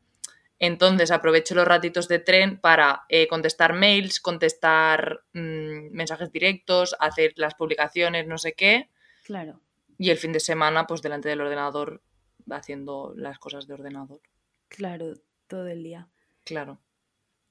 Entonces 0.58 1.12
aprovecho 1.12 1.54
los 1.54 1.68
ratitos 1.68 2.08
de 2.08 2.20
tren 2.20 2.60
para 2.60 3.04
eh, 3.10 3.28
contestar 3.28 3.74
mails, 3.74 4.22
contestar 4.22 5.24
mm, 5.34 5.92
mensajes 5.92 6.32
directos, 6.32 6.96
hacer 7.00 7.34
las 7.36 7.56
publicaciones, 7.56 8.26
no 8.26 8.38
sé 8.38 8.54
qué. 8.54 8.90
Claro 9.24 9.60
y 10.02 10.10
el 10.10 10.18
fin 10.18 10.32
de 10.32 10.40
semana, 10.40 10.88
pues 10.88 11.04
delante 11.04 11.30
del 11.30 11.42
ordenador, 11.42 12.02
haciendo 12.50 13.14
las 13.16 13.38
cosas 13.38 13.68
de 13.68 13.76
ordenador. 13.76 14.20
Claro, 14.68 15.14
todo 15.46 15.68
el 15.68 15.84
día. 15.84 16.10
Claro. 16.44 16.82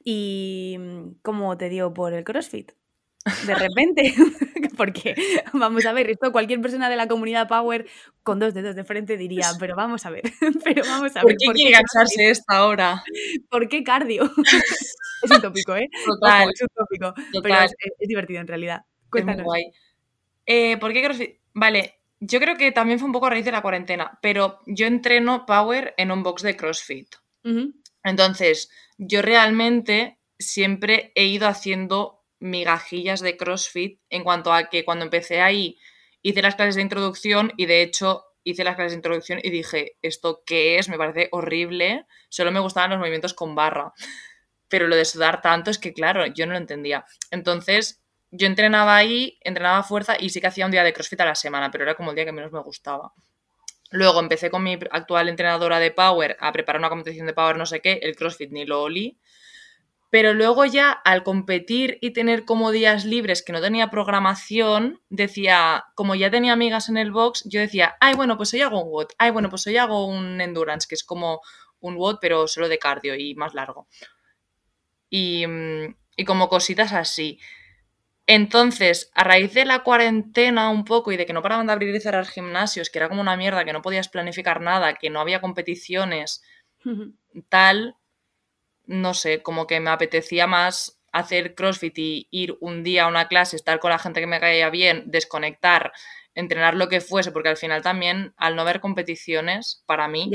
¿Y 0.03 0.77
mm, 0.77 1.21
cómo 1.23 1.57
te 1.57 1.69
dio 1.69 1.95
por 1.95 2.13
el 2.13 2.25
CrossFit? 2.25 2.73
De 3.47 3.55
repente, 3.55 4.03
porque 4.77 5.15
vamos 5.53 5.87
a 5.87 5.93
ver, 5.93 6.11
esto 6.11 6.33
cualquier 6.33 6.61
persona 6.61 6.91
de 6.91 6.97
la 6.97 7.07
comunidad 7.07 7.47
Power 7.47 7.87
con 8.25 8.41
dos 8.41 8.53
dedos 8.53 8.75
de 8.75 8.83
frente 8.83 9.17
diría, 9.17 9.47
pero 9.61 9.77
vamos 9.77 10.05
a 10.05 10.11
ver, 10.11 10.25
pero 10.65 10.83
vamos 10.85 11.15
a 11.15 11.21
ver. 11.21 11.23
¿Por 11.23 11.37
qué 11.37 11.53
quiere 11.53 11.71
cansarse 11.71 12.31
esta 12.31 12.67
hora? 12.67 13.05
¿Por 13.49 13.69
qué 13.69 13.85
cardio? 13.85 14.25
es 15.23 15.31
un 15.31 15.41
tópico, 15.41 15.77
¿eh? 15.77 15.89
Total. 16.05 16.51
es 16.53 16.63
un 16.63 16.69
tópico, 16.75 17.15
pero 17.45 17.55
es, 17.61 17.75
divertido 18.01 18.41
en 18.41 18.49
realidad. 18.49 18.81
Cuéntanos. 19.09 19.45
guay. 19.45 19.71
Eh, 20.47 20.79
¿Por 20.79 20.93
qué 20.93 21.05
CrossFit? 21.05 21.39
Vale, 21.53 22.00
yo 22.21 22.39
creo 22.39 22.57
que 22.57 22.71
también 22.71 22.99
fue 22.99 23.07
un 23.07 23.13
poco 23.13 23.27
a 23.27 23.31
raíz 23.31 23.45
de 23.45 23.53
la 23.53 23.63
cuarentena, 23.63 24.19
pero 24.23 24.61
yo 24.67 24.87
entreno 24.87 25.47
Power 25.47 25.95
en 25.97 26.11
un 26.11 26.23
box 26.23 26.43
de 26.43 26.57
CrossFit. 26.57 27.17
Entonces, 28.05 28.71
yo 28.99 29.23
realmente 29.23 30.19
siempre 30.39 31.13
he 31.15 31.25
ido 31.25 31.49
haciendo 31.49 32.23
migajillas 32.39 33.21
de 33.21 33.37
CrossFit 33.37 34.01
en 34.11 34.25
cuanto 34.25 34.53
a 34.53 34.69
que 34.69 34.85
cuando 34.85 35.05
empecé 35.05 35.41
ahí 35.41 35.79
hice 36.23 36.43
las 36.43 36.55
clases 36.55 36.75
de 36.75 36.83
introducción 36.83 37.53
y 37.57 37.67
de 37.67 37.83
hecho 37.83 38.25
hice 38.45 38.65
las 38.65 38.77
clases 38.77 38.93
de 38.93 38.99
introducción 38.99 39.41
y 39.43 39.51
dije, 39.51 39.97
¿esto 40.03 40.43
qué 40.45 40.79
es? 40.79 40.89
Me 40.89 40.99
parece 40.99 41.29
horrible, 41.33 42.07
solo 42.29 42.53
me 42.53 42.61
gustaban 42.61 42.91
los 42.91 42.99
movimientos 42.99 43.35
con 43.35 43.55
barra. 43.55 43.93
Pero 44.69 44.87
lo 44.89 44.97
de 44.97 45.05
sudar 45.05 45.43
tanto 45.43 45.71
es 45.71 45.79
que, 45.79 45.93
claro, 45.93 46.27
yo 46.27 46.47
no 46.47 46.53
lo 46.53 46.59
entendía. 46.59 47.05
Entonces, 47.31 48.00
yo 48.31 48.47
entrenaba 48.47 48.97
ahí, 48.97 49.39
entrenaba 49.43 49.83
fuerza 49.83 50.17
y 50.19 50.31
sí 50.31 50.41
que 50.41 50.47
hacía 50.47 50.67
un 50.67 50.73
día 50.73 50.85
de 50.85 50.93
CrossFit 50.93 51.21
a 51.21 51.25
la 51.25 51.35
semana, 51.35 51.71
pero 51.71 51.85
era 51.85 51.95
como 51.95 52.11
el 52.11 52.17
día 52.17 52.25
que 52.25 52.33
menos 52.33 52.53
me 52.53 52.61
gustaba. 52.61 53.13
Luego 53.91 54.21
empecé 54.21 54.51
con 54.51 54.63
mi 54.63 54.75
actual 54.75 55.29
entrenadora 55.29 55.81
de 55.81 55.91
Power 55.91 56.37
a 56.41 56.53
preparar 56.53 56.81
una 56.81 56.89
competición 56.89 57.27
de 57.27 57.33
Power, 57.33 57.57
no 57.57 57.67
sé 57.67 57.81
qué, 57.81 57.99
el 58.03 58.15
CrossFit 58.15 58.53
ni 58.53 58.65
lo 58.65 58.83
olí. 58.83 59.19
Pero 60.11 60.33
luego 60.33 60.65
ya 60.65 60.91
al 60.91 61.23
competir 61.23 61.99
y 62.01 62.13
tener 62.13 62.45
como 62.45 62.73
días 62.73 63.05
libres 63.05 63.43
que 63.43 63.53
no 63.53 63.61
tenía 63.61 63.91
programación, 63.91 65.01
decía, 65.09 65.85
como 65.95 66.17
ya 66.17 66.31
tenía 66.31 66.53
amigas 66.53 66.89
en 66.89 66.97
el 66.97 67.13
box, 67.13 67.45
yo 67.47 67.61
decía, 67.61 67.97
ay, 68.01 68.15
bueno, 68.15 68.37
pues 68.37 68.53
hoy 68.55 68.61
hago 68.61 68.83
un 68.83 68.91
WOD, 68.91 69.09
ay, 69.19 69.31
bueno, 69.31 69.51
pues 69.51 69.67
hoy 69.69 69.77
hago 69.77 70.07
un 70.07 70.41
Endurance, 70.41 70.89
que 70.89 70.97
es 70.97 71.05
como 71.05 71.41
un 71.79 71.97
WOD, 71.97 72.19
pero 72.21 72.49
solo 72.49 72.69
de 72.69 72.79
cardio 72.79 73.15
y 73.15 73.35
más 73.37 73.55
largo. 73.55 73.87
Y, 75.09 75.47
mm, 75.47 75.97
y 76.17 76.25
como 76.25 76.49
cositas 76.49 76.93
así. 76.93 77.39
Entonces, 78.27 79.11
a 79.15 79.25
raíz 79.25 79.55
de 79.55 79.65
la 79.65 79.83
cuarentena 79.83 80.71
un 80.71 80.85
poco 80.85 81.11
y 81.13 81.17
de 81.17 81.27
que 81.27 81.33
no 81.33 81.43
paraban 81.43 81.67
de 81.67 81.73
abrir 81.73 81.95
y 81.95 82.01
cerrar 82.01 82.27
gimnasios, 82.27 82.91
que 82.91 82.99
era 82.99 83.09
como 83.09 83.21
una 83.21 83.37
mierda, 83.37 83.65
que 83.65 83.73
no 83.73 83.83
podías 83.83 84.09
planificar 84.09 84.61
nada, 84.61 84.95
que 84.95 85.11
no 85.11 85.21
había 85.21 85.41
competiciones, 85.41 86.43
tal, 87.49 87.97
no 88.87 89.15
sé, 89.15 89.43
como 89.43 89.67
que 89.67 89.81
me 89.81 89.91
apetecía 89.91 90.47
más 90.47 91.01
hacer 91.13 91.55
CrossFit 91.55 91.99
y 91.99 92.29
ir 92.31 92.57
un 92.61 92.83
día 92.85 93.05
a 93.05 93.09
una 93.09 93.29
clase, 93.29 93.57
estar 93.57 93.81
con 93.81 93.91
la 93.91 93.99
gente 93.99 94.21
que 94.21 94.27
me 94.29 94.41
caía 94.41 94.71
bien, 94.71 95.05
desconectar, 95.07 95.93
entrenar 96.35 96.75
lo 96.75 96.89
que 96.89 97.01
fuese, 97.01 97.33
porque 97.33 97.49
al 97.49 97.57
final 97.57 97.83
también, 97.83 98.33
al 98.37 98.57
no 98.57 98.65
ver 98.65 98.81
competiciones, 98.81 99.83
para 99.87 100.09
mí, 100.09 100.31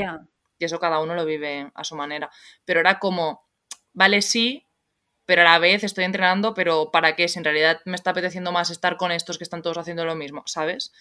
y 0.60 0.66
eso 0.66 0.80
cada 0.80 1.00
uno 1.00 1.16
lo 1.16 1.26
vive 1.26 1.72
a 1.74 1.84
su 1.84 1.96
manera, 1.96 2.30
pero 2.66 2.82
era 2.82 3.00
como, 3.00 3.46
vale, 3.94 4.22
sí, 4.22 4.65
pero 5.26 5.42
a 5.42 5.46
la 5.46 5.60
vez 5.60 5.84
estoy 5.84 6.04
entrenando, 6.04 6.54
pero 6.54 6.92
¿para 6.92 7.16
qué? 7.16 7.28
Si 7.28 7.40
en 7.40 7.46
realidad 7.46 7.82
me 7.86 7.96
está 7.96 8.12
apeteciendo 8.12 8.52
más 8.52 8.70
estar 8.70 8.98
con 8.98 9.12
estos 9.12 9.38
que 9.38 9.44
están 9.44 9.62
todos 9.62 9.78
haciendo 9.78 10.06
lo 10.06 10.16
mismo, 10.16 10.44
¿sabes? 10.46 10.94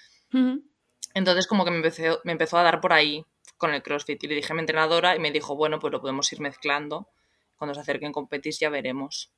Entonces 1.14 1.46
como 1.46 1.64
que 1.64 1.70
me 1.70 1.76
empezó, 1.76 2.20
me 2.24 2.32
empezó 2.32 2.58
a 2.58 2.62
dar 2.62 2.80
por 2.80 2.92
ahí 2.92 3.24
con 3.56 3.72
el 3.72 3.82
CrossFit 3.82 4.22
y 4.24 4.26
le 4.26 4.34
dije 4.34 4.52
a 4.52 4.56
mi 4.56 4.60
entrenadora 4.60 5.14
y 5.14 5.18
me 5.18 5.30
dijo, 5.30 5.54
bueno, 5.56 5.78
pues 5.78 5.92
lo 5.92 6.00
podemos 6.00 6.32
ir 6.32 6.40
mezclando. 6.40 7.08
Cuando 7.56 7.74
se 7.74 7.80
acerquen 7.80 8.12
competis 8.12 8.58
ya 8.58 8.68
veremos. 8.68 9.30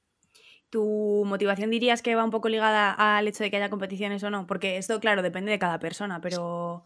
¿Tu 0.70 1.24
motivación 1.26 1.70
dirías 1.70 2.02
que 2.02 2.14
va 2.14 2.24
un 2.24 2.30
poco 2.30 2.48
ligada 2.48 2.92
al 2.92 3.28
hecho 3.28 3.44
de 3.44 3.50
que 3.50 3.56
haya 3.56 3.70
competiciones 3.70 4.22
o 4.24 4.30
no? 4.30 4.46
Porque 4.46 4.78
esto, 4.78 4.98
claro, 5.00 5.22
depende 5.22 5.50
de 5.50 5.58
cada 5.58 5.78
persona, 5.78 6.20
pero... 6.20 6.84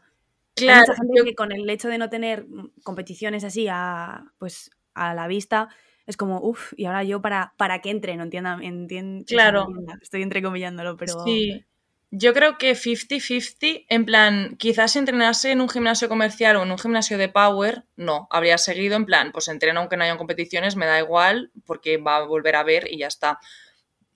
Claro, 0.55 0.81
Hay 0.81 0.81
mucha 0.81 0.95
gente 0.97 1.25
que 1.25 1.35
con 1.35 1.53
el 1.53 1.71
hecho 1.71 1.89
de 1.89 1.97
no 1.97 2.11
tener 2.11 2.47
competiciones 2.83 3.45
así 3.45 3.69
a, 3.71 4.25
pues, 4.39 4.71
a 4.95 5.15
la 5.15 5.29
vista 5.29 5.69
es 6.07 6.17
como, 6.17 6.41
uff, 6.41 6.73
y 6.77 6.87
ahora 6.87 7.05
yo 7.05 7.21
para, 7.23 7.55
para 7.57 7.81
qué 7.81 7.91
entreno, 7.91 8.23
entienda, 8.23 8.59
entiendo, 8.61 9.25
claro. 9.27 9.69
estoy 10.01 10.23
entrecomillándolo, 10.23 10.97
pero... 10.97 11.25
Sí, 11.25 11.65
Yo 12.11 12.35
creo 12.35 12.59
que 12.59 12.73
50-50, 12.73 13.87
en 13.89 14.05
plan, 14.05 14.57
quizás 14.59 14.93
si 14.93 14.99
entrenase 14.99 15.53
en 15.53 15.61
un 15.61 15.69
gimnasio 15.69 16.09
comercial 16.09 16.57
o 16.57 16.63
en 16.63 16.73
un 16.73 16.79
gimnasio 16.79 17.19
de 17.19 17.29
power, 17.29 17.85
no, 17.97 18.27
habría 18.31 18.59
seguido 18.59 18.97
en 18.97 19.07
plan, 19.07 19.31
pues 19.33 19.49
entreno 19.49 19.81
aunque 19.81 19.97
no 19.97 20.05
hayan 20.05 20.19
competiciones, 20.19 20.77
me 20.77 20.87
da 20.87 20.99
igual 20.99 21.53
porque 21.65 21.99
va 21.99 22.17
a 22.17 22.25
volver 22.25 22.57
a 22.57 22.65
ver 22.65 22.89
y 22.91 22.99
ya 22.99 23.07
está. 23.07 23.39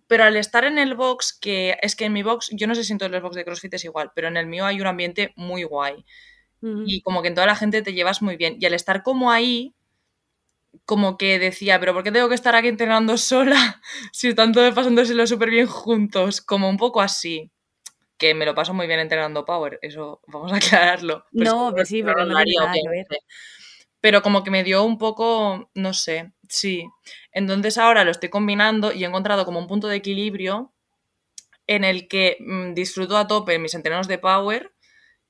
Pero 0.06 0.24
al 0.24 0.36
estar 0.36 0.64
en 0.64 0.78
el 0.78 0.94
box, 0.94 1.32
que 1.32 1.78
es 1.80 1.96
que 1.96 2.04
en 2.04 2.12
mi 2.12 2.22
box, 2.22 2.50
yo 2.52 2.66
no 2.66 2.74
sé 2.74 2.84
si 2.84 2.92
en 2.92 2.98
todos 2.98 3.10
los 3.12 3.22
box 3.22 3.36
de 3.36 3.44
CrossFit 3.44 3.74
es 3.74 3.84
igual, 3.84 4.12
pero 4.14 4.28
en 4.28 4.36
el 4.36 4.46
mío 4.46 4.66
hay 4.66 4.80
un 4.80 4.86
ambiente 4.86 5.32
muy 5.36 5.64
guay. 5.64 6.04
Y 6.86 7.02
como 7.02 7.20
que 7.20 7.28
en 7.28 7.34
toda 7.34 7.46
la 7.46 7.56
gente 7.56 7.82
te 7.82 7.92
llevas 7.92 8.22
muy 8.22 8.36
bien. 8.36 8.56
Y 8.58 8.64
al 8.64 8.72
estar 8.72 9.02
como 9.02 9.30
ahí, 9.30 9.74
como 10.84 11.16
que 11.16 11.38
decía, 11.38 11.80
pero 11.80 11.94
¿por 11.94 12.02
qué 12.02 12.12
tengo 12.12 12.28
que 12.28 12.34
estar 12.34 12.54
aquí 12.54 12.68
entrenando 12.68 13.16
sola 13.16 13.80
si 14.12 14.28
están 14.28 14.52
todos 14.52 14.74
pasándoselo 14.74 15.26
súper 15.26 15.50
bien 15.50 15.66
juntos? 15.66 16.40
Como 16.40 16.68
un 16.68 16.76
poco 16.76 17.00
así 17.00 17.50
que 18.18 18.34
me 18.34 18.46
lo 18.46 18.54
paso 18.54 18.74
muy 18.74 18.86
bien 18.86 19.00
entrenando 19.00 19.44
Power, 19.44 19.78
eso 19.82 20.20
vamos 20.26 20.52
a 20.52 20.56
aclararlo. 20.56 21.24
no, 21.32 21.72
pues 21.72 21.88
sí, 21.88 22.02
pero 22.02 22.24
no 22.24 22.36
Pero 24.00 24.22
como 24.22 24.44
que 24.44 24.50
me 24.50 24.64
dio 24.64 24.84
un 24.84 24.98
poco, 24.98 25.70
no 25.74 25.94
sé, 25.94 26.32
sí. 26.48 26.86
Entonces 27.32 27.78
ahora 27.78 28.04
lo 28.04 28.10
estoy 28.10 28.28
combinando 28.28 28.92
y 28.92 29.04
he 29.04 29.06
encontrado 29.06 29.44
como 29.44 29.58
un 29.58 29.66
punto 29.66 29.88
de 29.88 29.96
equilibrio 29.96 30.72
en 31.66 31.84
el 31.84 32.08
que 32.08 32.36
mm, 32.40 32.74
disfruto 32.74 33.16
a 33.16 33.26
tope 33.26 33.58
mis 33.58 33.74
entrenos 33.74 34.06
de 34.08 34.18
Power 34.18 34.73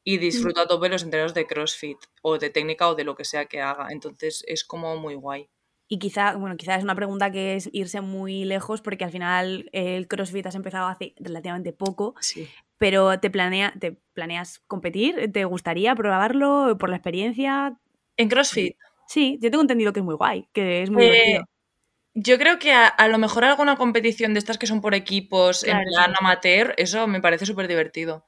y 0.04 0.18
disfruto 0.18 0.60
a 0.60 0.66
tope 0.66 0.88
los 0.88 1.02
entrenos 1.02 1.32
de 1.32 1.46
CrossFit 1.46 1.96
o 2.22 2.38
de 2.38 2.50
técnica 2.50 2.88
o 2.88 2.94
de 2.94 3.04
lo 3.04 3.16
que 3.16 3.24
sea 3.24 3.46
que 3.46 3.60
haga. 3.60 3.88
Entonces 3.90 4.44
es 4.46 4.62
como 4.64 4.96
muy 4.96 5.14
guay. 5.14 5.48
Y 5.88 5.98
quizá, 5.98 6.36
bueno, 6.36 6.56
quizá 6.56 6.76
es 6.76 6.84
una 6.84 6.94
pregunta 6.94 7.30
que 7.30 7.56
es 7.56 7.68
irse 7.72 8.00
muy 8.00 8.44
lejos 8.44 8.80
porque 8.80 9.04
al 9.04 9.10
final 9.10 9.68
el 9.72 10.06
CrossFit 10.08 10.46
has 10.46 10.54
empezado 10.54 10.88
hace 10.88 11.14
relativamente 11.18 11.72
poco. 11.72 12.14
Sí. 12.20 12.48
Pero 12.78 13.18
¿te, 13.18 13.30
planea, 13.30 13.72
¿te 13.78 13.92
planeas 14.12 14.60
competir? 14.66 15.32
¿Te 15.32 15.44
gustaría 15.44 15.94
probarlo 15.94 16.76
por 16.78 16.90
la 16.90 16.96
experiencia? 16.96 17.78
¿En 18.16 18.28
CrossFit? 18.28 18.76
Sí, 19.06 19.38
yo 19.40 19.50
tengo 19.50 19.62
entendido 19.62 19.92
que 19.92 20.00
es 20.00 20.04
muy 20.04 20.14
guay, 20.14 20.48
que 20.52 20.82
es 20.82 20.90
muy 20.90 21.04
divertido. 21.04 21.42
Eh, 21.42 21.44
yo 22.14 22.38
creo 22.38 22.58
que 22.58 22.72
a, 22.72 23.08
lo 23.08 23.18
mejor 23.18 23.44
alguna 23.44 23.76
competición 23.76 24.34
de 24.34 24.38
estas 24.38 24.56
que 24.56 24.68
son 24.68 24.80
por 24.80 24.94
equipos, 24.94 25.64
en 25.64 25.82
plan 25.82 26.14
amateur, 26.18 26.72
eso 26.76 27.06
me 27.08 27.20
parece 27.20 27.44
súper 27.44 27.66
divertido. 27.66 28.24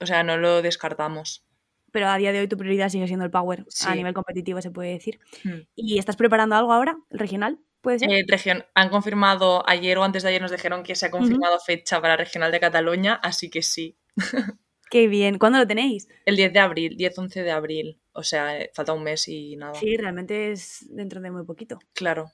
O 0.00 0.06
sea, 0.06 0.22
no 0.22 0.36
lo 0.36 0.62
descartamos. 0.62 1.44
Pero 1.92 2.08
a 2.08 2.16
día 2.16 2.32
de 2.32 2.40
hoy 2.40 2.48
tu 2.48 2.56
prioridad 2.56 2.88
sigue 2.88 3.06
siendo 3.06 3.24
el 3.24 3.30
power 3.30 3.64
a 3.86 3.94
nivel 3.94 4.14
competitivo, 4.14 4.60
se 4.60 4.70
puede 4.70 4.90
decir. 4.90 5.20
Hmm. 5.44 5.60
¿Y 5.76 5.98
estás 5.98 6.16
preparando 6.16 6.56
algo 6.56 6.72
ahora, 6.72 6.96
el 7.10 7.18
regional? 7.18 7.60
¿Puede 7.80 7.98
ser? 7.98 8.10
Eh, 8.10 8.66
han 8.74 8.88
confirmado 8.88 9.62
ayer 9.68 9.98
o 9.98 10.04
antes 10.04 10.22
de 10.22 10.30
ayer 10.30 10.42
nos 10.42 10.50
dijeron 10.50 10.82
que 10.82 10.94
se 10.94 11.06
ha 11.06 11.10
confirmado 11.10 11.60
fecha 11.60 12.00
para 12.00 12.16
regional 12.16 12.50
de 12.50 12.58
Cataluña, 12.58 13.14
así 13.22 13.50
que 13.50 13.62
sí. 13.62 13.96
Qué 14.90 15.06
bien. 15.06 15.38
¿Cuándo 15.38 15.58
lo 15.58 15.66
tenéis? 15.66 16.08
El 16.24 16.36
10 16.36 16.52
de 16.52 16.58
abril, 16.60 16.96
10-11 16.96 17.42
de 17.42 17.50
abril. 17.50 18.00
O 18.12 18.22
sea, 18.22 18.58
eh, 18.58 18.70
falta 18.72 18.92
un 18.92 19.02
mes 19.02 19.28
y 19.28 19.56
nada. 19.56 19.74
Sí, 19.74 19.96
realmente 19.96 20.52
es 20.52 20.86
dentro 20.88 21.20
de 21.20 21.30
muy 21.30 21.44
poquito. 21.44 21.78
Claro. 21.92 22.32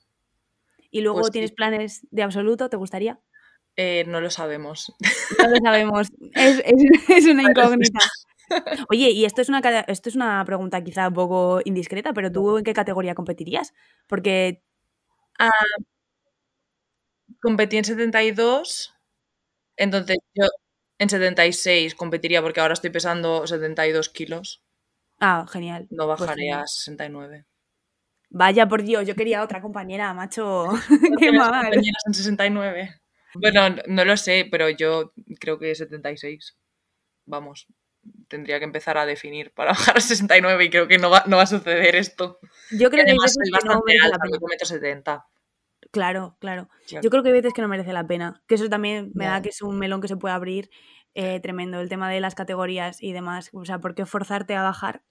¿Y 0.89 1.01
luego 1.01 1.19
pues 1.19 1.31
tienes 1.31 1.51
planes 1.51 2.07
de 2.11 2.23
absoluto? 2.23 2.69
¿Te 2.69 2.77
gustaría? 2.77 3.19
Eh, 3.75 4.03
no 4.07 4.21
lo 4.21 4.29
sabemos. 4.29 4.93
No 5.39 5.49
lo 5.49 5.57
sabemos. 5.63 6.09
Es, 6.33 6.61
una 7.27 7.43
incógnita. 7.51 7.99
Oye, 8.89 9.11
y 9.11 9.25
esto 9.25 9.41
es 9.41 9.49
una, 9.49 9.59
esto 9.87 10.09
es 10.09 10.15
una 10.15 10.43
pregunta 10.45 10.83
quizá 10.83 11.07
un 11.07 11.13
poco 11.13 11.61
indiscreta, 11.63 12.13
pero 12.13 12.31
¿tú 12.31 12.57
en 12.57 12.63
qué 12.63 12.73
categoría 12.73 13.15
competirías? 13.15 13.73
Porque 14.07 14.61
Ah, 15.39 15.49
competí 17.41 17.77
en 17.77 17.85
72, 17.85 18.93
entonces 19.75 20.17
yo 20.35 20.45
en 20.99 21.09
76 21.09 21.95
competiría 21.95 22.43
porque 22.43 22.59
ahora 22.59 22.73
estoy 22.73 22.91
pesando 22.91 23.47
72 23.47 24.09
kilos. 24.09 24.63
Ah, 25.19 25.47
genial. 25.51 25.87
No 25.89 26.05
pues 26.05 26.19
bajaré 26.19 26.51
a 26.51 26.67
69. 26.67 27.45
Vaya, 28.29 28.67
por 28.67 28.83
Dios, 28.83 29.07
yo 29.07 29.15
quería 29.15 29.43
otra 29.43 29.61
compañera, 29.61 30.13
macho. 30.13 30.67
Qué 31.19 31.31
mal. 31.31 31.63
compañeras 31.63 32.03
en 32.05 32.13
69. 32.13 33.00
Bueno, 33.35 33.75
no 33.87 34.05
lo 34.05 34.17
sé, 34.17 34.47
pero 34.49 34.69
yo 34.69 35.13
creo 35.39 35.59
que 35.59 35.75
76. 35.75 36.57
Vamos, 37.25 37.67
tendría 38.27 38.59
que 38.59 38.65
empezar 38.65 38.97
a 38.97 39.05
definir 39.05 39.53
para 39.53 39.71
bajar 39.93 39.97
a 39.97 40.01
69 40.01 40.65
y 40.65 40.69
creo 40.69 40.87
que 40.87 40.97
no 40.97 41.09
va, 41.09 41.23
no 41.27 41.37
va 41.37 41.43
a 41.43 41.47
suceder 41.47 41.95
esto. 41.95 42.39
Yo 42.71 42.89
creo 42.89 43.05
que 43.05 43.11
además 43.11 43.35
bastante 43.51 43.93
alta, 44.01 44.17
metro 44.49 44.65
70. 44.65 45.25
Claro, 45.91 46.37
claro. 46.39 46.69
Yo 46.87 47.09
creo 47.09 47.23
que 47.23 47.29
hay 47.29 47.35
veces 47.35 47.53
que 47.53 47.61
no 47.61 47.67
merece 47.67 47.91
la 47.91 48.07
pena. 48.07 48.41
Que 48.47 48.55
eso 48.55 48.69
también 48.69 49.11
me 49.13 49.25
da 49.25 49.41
que 49.41 49.49
es 49.49 49.61
un 49.61 49.77
melón 49.77 49.99
que 49.99 50.07
se 50.07 50.15
puede 50.15 50.33
abrir 50.33 50.69
eh, 51.15 51.39
tremendo. 51.41 51.81
El 51.81 51.89
tema 51.89 52.09
de 52.09 52.21
las 52.21 52.35
categorías 52.35 53.01
y 53.01 53.11
demás. 53.11 53.49
O 53.51 53.65
sea, 53.65 53.79
¿por 53.79 53.93
qué 53.93 54.05
forzarte 54.05 54.55
a 54.55 54.61
bajar 54.61 55.03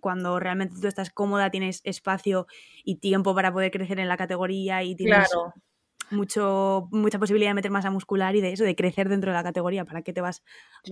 cuando 0.00 0.38
realmente 0.38 0.76
tú 0.80 0.86
estás 0.86 1.10
cómoda, 1.10 1.50
tienes 1.50 1.80
espacio 1.84 2.46
y 2.84 3.00
tiempo 3.00 3.34
para 3.34 3.52
poder 3.52 3.70
crecer 3.70 3.98
en 3.98 4.08
la 4.08 4.16
categoría 4.16 4.82
y 4.82 4.94
tienes 4.94 5.28
mucho, 6.10 6.88
mucha 6.92 7.18
posibilidad 7.18 7.50
de 7.50 7.54
meter 7.54 7.70
masa 7.70 7.90
muscular 7.90 8.36
y 8.36 8.40
de 8.40 8.52
eso, 8.52 8.64
de 8.64 8.76
crecer 8.76 9.08
dentro 9.08 9.30
de 9.30 9.36
la 9.36 9.42
categoría? 9.42 9.84
¿Para 9.84 10.02
qué 10.02 10.12
te 10.12 10.20
vas 10.20 10.42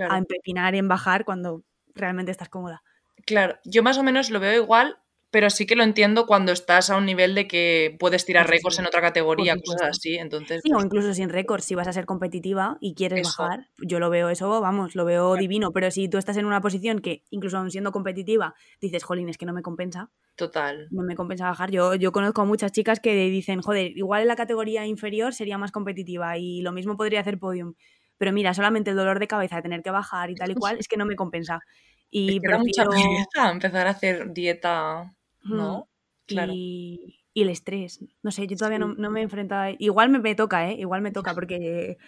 a 0.08 0.18
empepinar 0.18 0.74
en 0.74 0.88
bajar 0.88 1.24
cuando 1.24 1.64
realmente 1.94 2.32
estás 2.32 2.48
cómoda? 2.48 2.82
Claro, 3.26 3.58
yo 3.64 3.82
más 3.82 3.98
o 3.98 4.02
menos 4.02 4.30
lo 4.30 4.40
veo 4.40 4.62
igual, 4.62 4.98
pero 5.32 5.48
sí 5.48 5.64
que 5.64 5.76
lo 5.76 5.82
entiendo 5.82 6.26
cuando 6.26 6.52
estás 6.52 6.90
a 6.90 6.96
un 6.98 7.06
nivel 7.06 7.34
de 7.34 7.48
que 7.48 7.96
puedes 7.98 8.26
tirar 8.26 8.50
récords 8.50 8.78
en 8.78 8.84
otra 8.84 9.00
categoría, 9.00 9.56
cosas 9.64 9.88
así. 9.96 10.16
Entonces, 10.16 10.60
sí, 10.62 10.70
o 10.70 10.74
pues 10.74 10.84
incluso 10.84 11.14
sin 11.14 11.30
récords, 11.30 11.64
si 11.64 11.74
vas 11.74 11.88
a 11.88 11.92
ser 11.94 12.04
competitiva 12.04 12.76
y 12.82 12.94
quieres 12.94 13.34
bajar, 13.38 13.66
yo 13.78 13.98
lo 13.98 14.10
veo 14.10 14.28
eso, 14.28 14.60
vamos, 14.60 14.94
lo 14.94 15.06
veo 15.06 15.34
divino. 15.36 15.72
Pero 15.72 15.90
si 15.90 16.06
tú 16.10 16.18
estás 16.18 16.36
en 16.36 16.44
una 16.44 16.60
posición 16.60 16.98
que, 16.98 17.24
incluso 17.30 17.56
aún 17.56 17.70
siendo 17.70 17.92
competitiva, 17.92 18.54
dices, 18.78 19.04
jolín, 19.04 19.30
es 19.30 19.38
que 19.38 19.46
no 19.46 19.54
me 19.54 19.62
compensa. 19.62 20.10
Total. 20.36 20.88
No 20.90 21.02
me 21.02 21.16
compensa 21.16 21.46
bajar. 21.46 21.70
Yo, 21.70 21.94
yo 21.94 22.12
conozco 22.12 22.42
a 22.42 22.44
muchas 22.44 22.70
chicas 22.70 23.00
que 23.00 23.14
dicen, 23.14 23.62
joder, 23.62 23.96
igual 23.96 24.20
en 24.20 24.28
la 24.28 24.36
categoría 24.36 24.84
inferior 24.84 25.32
sería 25.32 25.56
más 25.56 25.72
competitiva 25.72 26.36
y 26.36 26.60
lo 26.60 26.72
mismo 26.72 26.98
podría 26.98 27.20
hacer 27.20 27.38
podium. 27.38 27.72
Pero 28.18 28.32
mira, 28.32 28.52
solamente 28.52 28.90
el 28.90 28.96
dolor 28.96 29.18
de 29.18 29.28
cabeza 29.28 29.56
de 29.56 29.62
tener 29.62 29.82
que 29.82 29.90
bajar 29.90 30.28
y 30.28 30.34
tal 30.34 30.50
y 30.50 30.54
cual, 30.56 30.76
es 30.78 30.88
que 30.88 30.98
no 30.98 31.06
me 31.06 31.16
compensa. 31.16 31.60
Y 32.10 32.36
es 32.36 32.58
mucha 32.58 33.50
empezar 33.50 33.86
a 33.86 33.90
hacer 33.90 34.34
dieta 34.34 35.10
¿no? 35.44 35.88
Claro. 36.26 36.52
Y, 36.54 37.18
el 37.34 37.48
estrés. 37.48 38.00
No 38.22 38.30
sé, 38.30 38.46
yo 38.46 38.56
todavía 38.56 38.78
no, 38.78 39.10
me 39.10 39.20
he 39.20 39.22
enfrentado. 39.22 39.74
Igual 39.78 40.10
me, 40.10 40.34
toca, 40.34 40.70
¿eh? 40.70 40.76
Igual 40.78 41.02
me 41.02 41.12
toca 41.12 41.34
porque. 41.34 41.98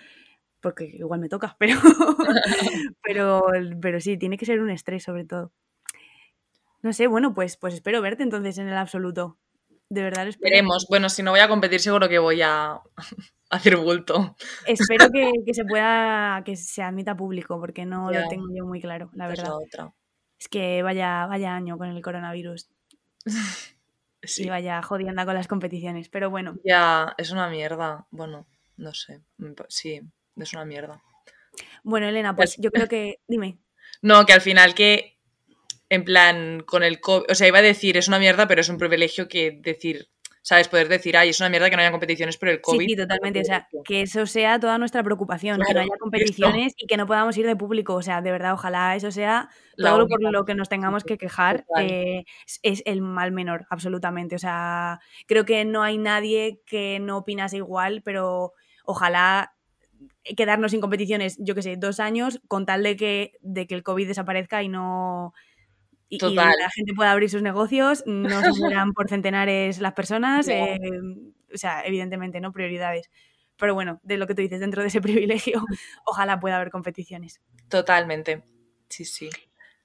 Porque 0.61 0.85
igual 0.85 1.21
me 1.21 1.29
toca, 1.29 1.57
pero, 1.59 1.79
pero, 3.03 3.47
pero 3.83 4.01
sí, 4.01 4.17
tiene 4.17 4.39
que 4.39 4.47
ser 4.47 4.61
un 4.61 4.71
estrés 4.71 5.03
sobre 5.03 5.25
todo. 5.25 5.53
No 6.83 6.93
sé, 6.93 7.07
bueno, 7.07 7.35
pues, 7.35 7.57
pues 7.57 7.75
espero 7.75 8.03
verte 8.03 8.23
entonces 8.23 8.59
en 8.59 8.69
el 8.69 8.77
absoluto. 8.77 9.39
De 9.91 10.03
verdad 10.03 10.27
espero. 10.27 10.51
Veremos. 10.51 10.87
Bueno, 10.89 11.09
si 11.09 11.23
no 11.23 11.31
voy 11.31 11.41
a 11.41 11.49
competir, 11.49 11.81
seguro 11.81 12.09
que 12.09 12.19
voy 12.19 12.43
a 12.43 12.81
hacer 13.51 13.77
bulto. 13.77 14.37
Espero 14.67 15.09
que, 15.11 15.55
se 15.55 15.65
pueda, 15.65 16.43
que 16.45 16.57
se 16.57 16.83
admita 16.83 17.17
público, 17.17 17.61
porque 17.61 17.85
no 17.85 18.11
lo 18.11 18.29
tengo 18.29 18.47
yo 18.55 18.67
muy 18.67 18.81
claro, 18.81 19.11
la 19.15 19.29
verdad. 19.29 19.53
Es 20.39 20.49
que 20.49 20.83
vaya, 20.83 21.27
vaya 21.27 21.55
año 21.55 21.79
con 21.79 21.89
el 21.89 22.03
coronavirus. 22.03 22.69
Sí. 24.27 24.45
Y 24.45 24.49
vaya 24.49 24.83
jodiendo 24.83 25.23
con 25.27 25.35
las 25.35 25.49
competiciones, 25.49 26.09
pero 26.09 26.31
bueno. 26.31 26.57
Ya, 26.65 27.15
es 27.19 27.31
una 27.31 27.51
mierda. 27.51 28.07
Bueno, 28.11 28.47
no 28.79 28.95
sé. 28.95 29.21
Sí, 29.69 30.01
es 30.37 30.53
una 30.55 30.65
mierda. 30.65 31.03
Bueno, 31.83 32.09
Elena, 32.09 32.35
pues 32.35 32.57
yo 32.59 32.71
creo 32.71 32.89
que. 32.89 33.21
Dime. 33.29 33.59
No, 34.01 34.25
que 34.25 34.33
al 34.33 34.41
final 34.41 34.75
que. 34.75 35.19
En 35.91 36.05
plan, 36.05 36.61
con 36.61 36.83
el 36.83 37.01
COVID. 37.01 37.31
O 37.31 37.35
sea, 37.35 37.47
iba 37.47 37.59
a 37.59 37.63
decir, 37.63 37.99
es 37.99 38.09
una 38.09 38.19
mierda, 38.19 38.49
pero 38.49 38.63
es 38.63 38.71
un 38.71 38.79
privilegio 38.79 39.29
que 39.29 39.59
decir, 39.61 40.09
¿sabes? 40.45 40.69
Poder 40.69 40.89
decir, 40.89 41.17
ay, 41.17 41.31
es 41.31 41.41
una 41.41 41.49
mierda 41.49 41.71
que 41.71 41.77
no 41.77 41.81
haya 41.81 41.91
competiciones 41.91 42.37
por 42.37 42.51
el 42.51 42.61
COVID. 42.61 42.87
Sí, 42.87 42.95
totalmente. 42.95 43.41
O 43.41 43.45
sea, 43.45 43.67
que 43.83 44.03
eso 44.03 44.27
sea 44.27 44.61
toda 44.61 44.77
nuestra 44.77 45.03
preocupación, 45.03 45.59
que 45.67 45.73
no 45.73 45.81
haya 45.81 45.97
competiciones 45.99 46.75
y 46.77 46.87
que 46.87 46.99
no 46.99 47.07
podamos 47.07 47.37
ir 47.39 47.47
de 47.47 47.57
público. 47.57 47.95
O 47.95 48.03
sea, 48.03 48.21
de 48.21 48.31
verdad, 48.31 48.53
ojalá 48.53 48.95
eso 48.95 49.11
sea 49.11 49.49
todo 49.77 49.99
lo 49.99 50.07
por 50.07 50.21
lo 50.21 50.45
que 50.45 50.55
nos 50.55 50.69
tengamos 50.69 51.03
que 51.03 51.17
quejar. 51.17 51.65
Eh, 51.81 52.25
es 52.63 52.83
el 52.85 53.01
mal 53.01 53.33
menor, 53.33 53.67
absolutamente. 53.71 54.37
O 54.37 54.39
sea, 54.39 55.01
creo 55.27 55.47
que 55.47 55.65
no 55.65 55.83
hay 55.83 55.97
nadie 55.97 56.61
que 56.67 56.99
no 57.01 57.17
opinase 57.17 57.57
igual, 57.57 58.03
pero 58.05 58.53
ojalá 58.85 59.55
quedarnos 60.37 60.73
sin 60.73 60.83
competiciones, 60.83 61.39
yo 61.39 61.55
qué 61.55 61.63
sé, 61.63 61.77
dos 61.79 62.01
años, 62.01 62.43
con 62.49 62.67
tal 62.67 62.83
de 62.83 62.97
que, 62.97 63.33
de 63.41 63.67
que 63.67 63.75
el 63.75 63.83
COVID 63.83 64.09
desaparezca 64.09 64.63
y 64.63 64.69
no 64.69 65.33
y, 66.21 66.35
la 66.35 66.71
gente 66.75 66.95
pueda 66.95 67.13
abrir 67.13 67.31
sus 67.31 67.43
negocios, 67.43 68.03
no 68.07 68.41
se 68.41 68.61
mueran 68.61 68.93
por 68.93 69.09
centenares 69.09 69.81
las 69.81 69.93
personas, 69.93 70.49
eh, 70.49 70.79
o 71.53 71.57
sea, 71.57 71.83
evidentemente, 71.85 72.41
¿no? 72.41 72.53
Prioridades. 72.53 73.11
Pero 73.57 73.75
bueno, 73.75 74.01
de 74.03 74.17
lo 74.17 74.27
que 74.27 74.35
tú 74.35 74.43
dices, 74.43 74.61
dentro 74.61 74.83
de 74.83 74.89
ese 74.89 75.01
privilegio, 75.01 75.65
ojalá 76.05 76.41
pueda 76.41 76.57
haber 76.57 76.71
competiciones. 76.71 77.41
Totalmente, 77.69 78.45
sí, 78.89 79.05
sí. 79.05 79.31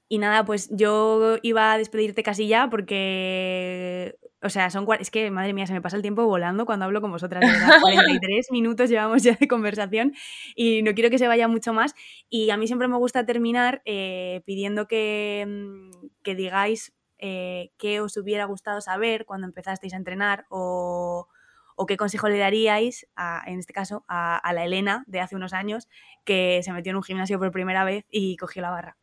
Y 0.07 0.17
nada, 0.17 0.43
pues 0.43 0.69
yo 0.71 1.37
iba 1.43 1.71
a 1.71 1.77
despedirte 1.77 2.23
casi 2.23 2.47
ya 2.47 2.67
porque, 2.69 4.17
o 4.41 4.49
sea, 4.49 4.69
son 4.69 4.87
es 4.99 5.11
que, 5.11 5.29
madre 5.31 5.53
mía, 5.53 5.67
se 5.67 5.73
me 5.73 5.81
pasa 5.81 5.97
el 5.97 6.01
tiempo 6.01 6.25
volando 6.25 6.65
cuando 6.65 6.85
hablo 6.85 7.01
con 7.01 7.11
vosotras, 7.11 7.41
de 7.41 7.47
verdad. 7.47 7.81
43 7.81 8.47
minutos 8.51 8.89
llevamos 8.89 9.21
ya 9.21 9.33
de 9.33 9.47
conversación 9.47 10.13
y 10.55 10.81
no 10.81 10.93
quiero 10.93 11.09
que 11.09 11.17
se 11.17 11.27
vaya 11.27 11.47
mucho 11.47 11.73
más. 11.73 11.93
Y 12.29 12.49
a 12.49 12.57
mí 12.57 12.65
siempre 12.67 12.87
me 12.87 12.97
gusta 12.97 13.25
terminar 13.25 13.81
eh, 13.85 14.41
pidiendo 14.45 14.87
que, 14.87 15.45
mm, 15.47 16.07
que 16.23 16.35
digáis 16.35 16.93
eh, 17.17 17.71
qué 17.77 17.99
os 17.99 18.15
hubiera 18.15 18.45
gustado 18.45 18.79
saber 18.79 19.25
cuando 19.25 19.45
empezasteis 19.45 19.93
a 19.93 19.97
entrenar 19.97 20.45
o, 20.49 21.27
o 21.75 21.85
qué 21.85 21.97
consejo 21.97 22.29
le 22.29 22.37
daríais, 22.37 23.07
a, 23.17 23.43
en 23.45 23.59
este 23.59 23.73
caso, 23.73 24.05
a, 24.07 24.37
a 24.37 24.53
la 24.53 24.63
Elena 24.63 25.03
de 25.07 25.19
hace 25.19 25.35
unos 25.35 25.51
años 25.51 25.89
que 26.23 26.61
se 26.63 26.71
metió 26.71 26.91
en 26.91 26.95
un 26.95 27.03
gimnasio 27.03 27.39
por 27.39 27.51
primera 27.51 27.83
vez 27.83 28.05
y 28.09 28.37
cogió 28.37 28.61
la 28.61 28.69
barra. 28.69 28.97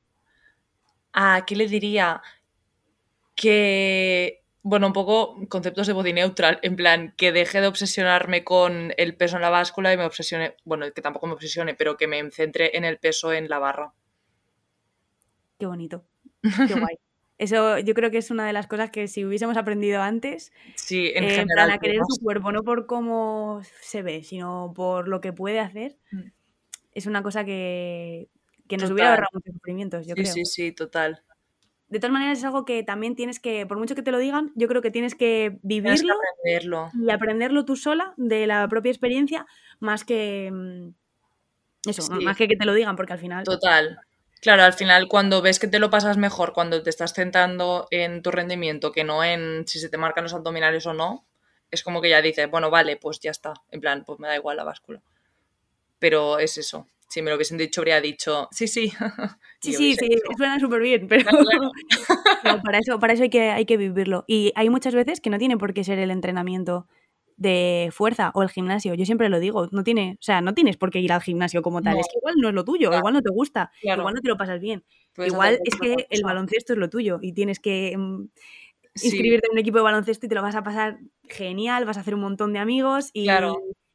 ¿A 1.13 1.45
qué 1.47 1.57
le 1.57 1.69
diría? 1.69 2.23
Que, 3.35 4.46
bueno, 4.69 4.89
un 4.89 4.93
poco 4.93 5.37
conceptos 5.49 5.87
de 5.87 5.93
body 5.93 6.13
neutral, 6.13 6.59
en 6.61 6.75
plan, 6.75 7.15
que 7.17 7.31
deje 7.31 7.61
de 7.61 7.69
obsesionarme 7.69 8.43
con 8.43 8.93
el 8.97 9.17
peso 9.17 9.37
en 9.37 9.43
la 9.43 9.49
báscula 9.49 9.93
y 9.93 9.97
me 9.97 10.05
obsesione, 10.05 10.57
bueno, 10.65 10.91
que 10.93 11.03
tampoco 11.03 11.29
me 11.29 11.35
obsesione, 11.35 11.77
pero 11.77 11.97
que 11.97 12.09
me 12.09 12.29
centre 12.33 12.77
en 12.77 12.85
el 12.85 12.99
peso 12.99 13.33
en 13.33 13.49
la 13.49 13.61
barra. 13.61 13.95
Qué 15.57 15.67
bonito. 15.67 16.05
Qué 16.43 16.75
guay. 16.75 16.97
Eso 17.39 17.79
yo 17.79 17.95
creo 17.95 18.11
que 18.11 18.19
es 18.19 18.33
una 18.33 18.45
de 18.45 18.53
las 18.53 18.67
cosas 18.67 18.91
que 18.91 19.07
si 19.07 19.25
hubiésemos 19.25 19.57
aprendido 19.57 20.03
antes, 20.03 20.53
sí, 20.75 21.13
en 21.15 21.25
eh, 21.25 21.31
general, 21.31 21.71
a 21.71 21.79
querer 21.79 22.01
tu 22.01 22.25
cuerpo, 22.25 22.51
no 22.51 22.65
por 22.65 22.87
cómo 22.87 23.61
se 23.81 24.03
ve, 24.03 24.25
sino 24.25 24.73
por 24.75 25.07
lo 25.07 25.21
que 25.21 25.33
puede 25.33 25.61
hacer, 25.61 25.97
mm. 26.11 26.23
es 26.93 27.07
una 27.07 27.23
cosa 27.23 27.45
que, 27.45 28.31
que 28.67 28.79
nos 28.79 28.91
hubiera 28.91 29.11
ahorrado 29.11 29.31
muchos 29.35 29.53
sufrimientos, 29.53 30.07
yo 30.07 30.15
sí, 30.17 30.23
creo. 30.23 30.33
Sí, 30.33 30.45
sí, 30.45 30.73
total. 30.73 31.23
De 31.89 32.01
todas 32.01 32.13
maneras, 32.13 32.39
es 32.39 32.45
algo 32.45 32.65
que 32.65 32.83
también 32.83 33.15
tienes 33.15 33.39
que, 33.39 33.65
por 33.65 33.79
mucho 33.79 33.95
que 33.95 34.03
te 34.03 34.11
lo 34.11 34.19
digan, 34.19 34.51
yo 34.57 34.67
creo 34.67 34.83
que 34.83 34.91
tienes 34.91 35.15
que 35.15 35.59
vivirlo 35.63 36.15
aprenderlo. 36.41 36.91
y 36.95 37.11
aprenderlo 37.11 37.65
tú 37.65 37.77
sola 37.77 38.13
de 38.17 38.47
la 38.49 38.67
propia 38.69 38.91
experiencia, 38.91 39.47
más 39.79 40.05
que 40.05 40.51
mm, 40.53 40.89
eso, 41.89 42.11
más 42.23 42.37
que 42.37 42.49
que 42.49 42.57
te 42.57 42.65
lo 42.65 42.75
digan, 42.75 42.97
porque 42.97 43.13
al 43.13 43.19
final. 43.21 43.45
Total. 43.45 44.01
Claro, 44.41 44.65
al 44.65 44.73
final 44.73 45.09
cuando 45.09 45.43
ves 45.43 45.59
que 45.59 45.69
te 45.69 45.79
lo 45.79 45.91
pasas 45.91 46.17
mejor, 46.17 46.53
cuando 46.53 46.83
te 46.83 46.91
estás 46.91 47.15
centrando 47.15 47.87
en 47.91 48.23
tu 48.23 48.31
rendimiento, 48.31 48.93
que 48.93 49.05
no 49.05 49.25
en 49.25 49.67
si 49.67 49.79
se 49.79 49.89
te 49.89 49.97
marcan 49.97 50.25
los 50.25 50.35
abdominales 50.35 50.87
o 50.87 50.93
no, 50.93 51.25
es 51.71 51.83
como 51.83 52.01
que 52.01 52.11
ya 52.11 52.23
dices, 52.23 52.51
bueno, 52.51 52.71
vale, 52.71 52.97
pues 52.97 53.21
ya 53.21 53.31
está. 53.31 53.55
En 53.71 53.81
plan, 53.81 54.05
pues 54.05 54.19
me 54.19 54.29
da 54.29 54.37
igual 54.37 54.57
la 54.57 54.65
báscula. 54.65 55.03
Pero 55.99 56.39
es 56.39 56.59
eso, 56.59 56.87
si 57.09 57.23
me 57.23 57.31
lo 57.31 57.37
hubiesen 57.37 57.59
dicho, 57.59 57.81
habría 57.81 58.01
dicho, 58.01 58.49
sí, 58.51 58.69
sí. 58.69 58.93
Sí, 59.61 59.73
sí, 59.73 59.95
sí, 59.95 60.09
suena 60.37 60.61
súper 60.61 60.81
bien, 60.81 61.09
pero 61.09 61.25
para, 62.65 62.79
eso, 62.79 63.01
para 63.01 63.15
eso 63.15 63.25
hay 63.25 63.31
que, 63.31 63.51
hay 63.51 63.65
que 63.65 63.77
vivirlo. 63.77 64.25
Y 64.29 64.53
hay 64.55 64.71
muchas 64.71 64.95
veces 64.95 65.21
que 65.21 65.31
no 65.31 65.39
tiene 65.39 65.57
por 65.57 65.75
qué 65.75 65.83
ser 65.83 65.99
el 65.99 66.13
entrenamiento 66.13 66.87
de 67.37 67.89
fuerza 67.91 68.31
o 68.35 68.43
el 68.43 68.49
gimnasio. 68.49 68.95
Yo 68.95 69.05
siempre 69.05 69.29
lo 69.29 69.41
digo, 69.41 69.69
no 69.73 69.83
tiene, 69.83 70.19
o 70.21 70.23
sea, 70.23 70.41
no 70.41 70.55
tienes 70.55 70.77
por 70.77 70.91
qué 70.91 71.01
ir 71.01 71.13
al 71.13 71.23
gimnasio 71.23 71.63
como 71.63 71.83
tal. 71.83 71.99
Es 71.99 72.07
que 72.07 72.19
igual 72.19 72.35
no 72.39 72.49
es 72.49 72.55
lo 72.55 72.65
tuyo, 72.65 72.97
igual 72.97 73.15
no 73.15 73.23
te 73.23 73.31
gusta, 73.31 73.73
igual 73.83 74.15
no 74.15 74.21
te 74.21 74.29
lo 74.29 74.37
pasas 74.37 74.61
bien. 74.61 74.85
igual 75.17 75.59
es 75.65 75.75
que 75.81 76.07
el 76.11 76.23
baloncesto 76.23 76.75
es 76.75 76.79
lo 76.79 76.89
tuyo 76.89 77.19
y 77.21 77.33
tienes 77.33 77.59
que 77.59 77.97
mm, 77.97 78.29
inscribirte 79.03 79.49
en 79.49 79.53
un 79.53 79.59
equipo 79.59 79.79
de 79.79 79.85
baloncesto 79.85 80.27
y 80.27 80.29
te 80.29 80.35
lo 80.35 80.43
vas 80.43 80.55
a 80.55 80.63
pasar 80.63 80.99
genial, 81.25 81.87
vas 81.87 81.97
a 81.97 82.01
hacer 82.01 82.15
un 82.15 82.21
montón 82.21 82.53
de 82.53 82.61
amigos 82.61 83.11
y, 83.13 83.27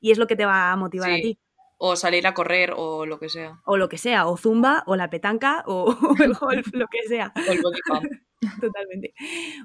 y 0.01 0.11
es 0.11 0.17
lo 0.17 0.27
que 0.27 0.35
te 0.35 0.45
va 0.45 0.71
a 0.71 0.75
motivar 0.75 1.11
a 1.11 1.15
ti 1.15 1.39
o 1.83 1.95
salir 1.95 2.27
a 2.27 2.35
correr 2.35 2.73
o 2.77 3.07
lo 3.07 3.17
que 3.19 3.27
sea. 3.27 3.59
O 3.65 3.75
lo 3.75 3.89
que 3.89 3.97
sea, 3.97 4.27
o 4.27 4.37
zumba, 4.37 4.83
o 4.85 4.95
la 4.95 5.09
petanca, 5.09 5.63
o, 5.65 5.97
el 6.23 6.33
golf, 6.33 6.67
lo 6.73 6.85
que 6.87 7.07
sea. 7.07 7.33
O 7.49 7.51
el 7.51 7.61
body 7.61 7.79
Totalmente. 8.61 9.13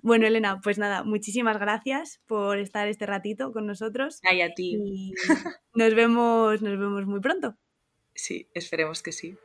Bueno, 0.02 0.26
Elena, 0.26 0.60
pues 0.62 0.78
nada, 0.78 1.04
muchísimas 1.04 1.58
gracias 1.58 2.20
por 2.26 2.58
estar 2.58 2.88
este 2.88 3.04
ratito 3.04 3.52
con 3.52 3.66
nosotros. 3.66 4.20
Ay, 4.28 4.40
a 4.40 4.54
ti. 4.54 4.76
Y 4.82 5.14
nos 5.74 5.94
vemos, 5.94 6.62
nos 6.62 6.78
vemos 6.78 7.06
muy 7.06 7.20
pronto. 7.20 7.54
Sí, 8.14 8.48
esperemos 8.54 9.02
que 9.02 9.12
sí. 9.12 9.36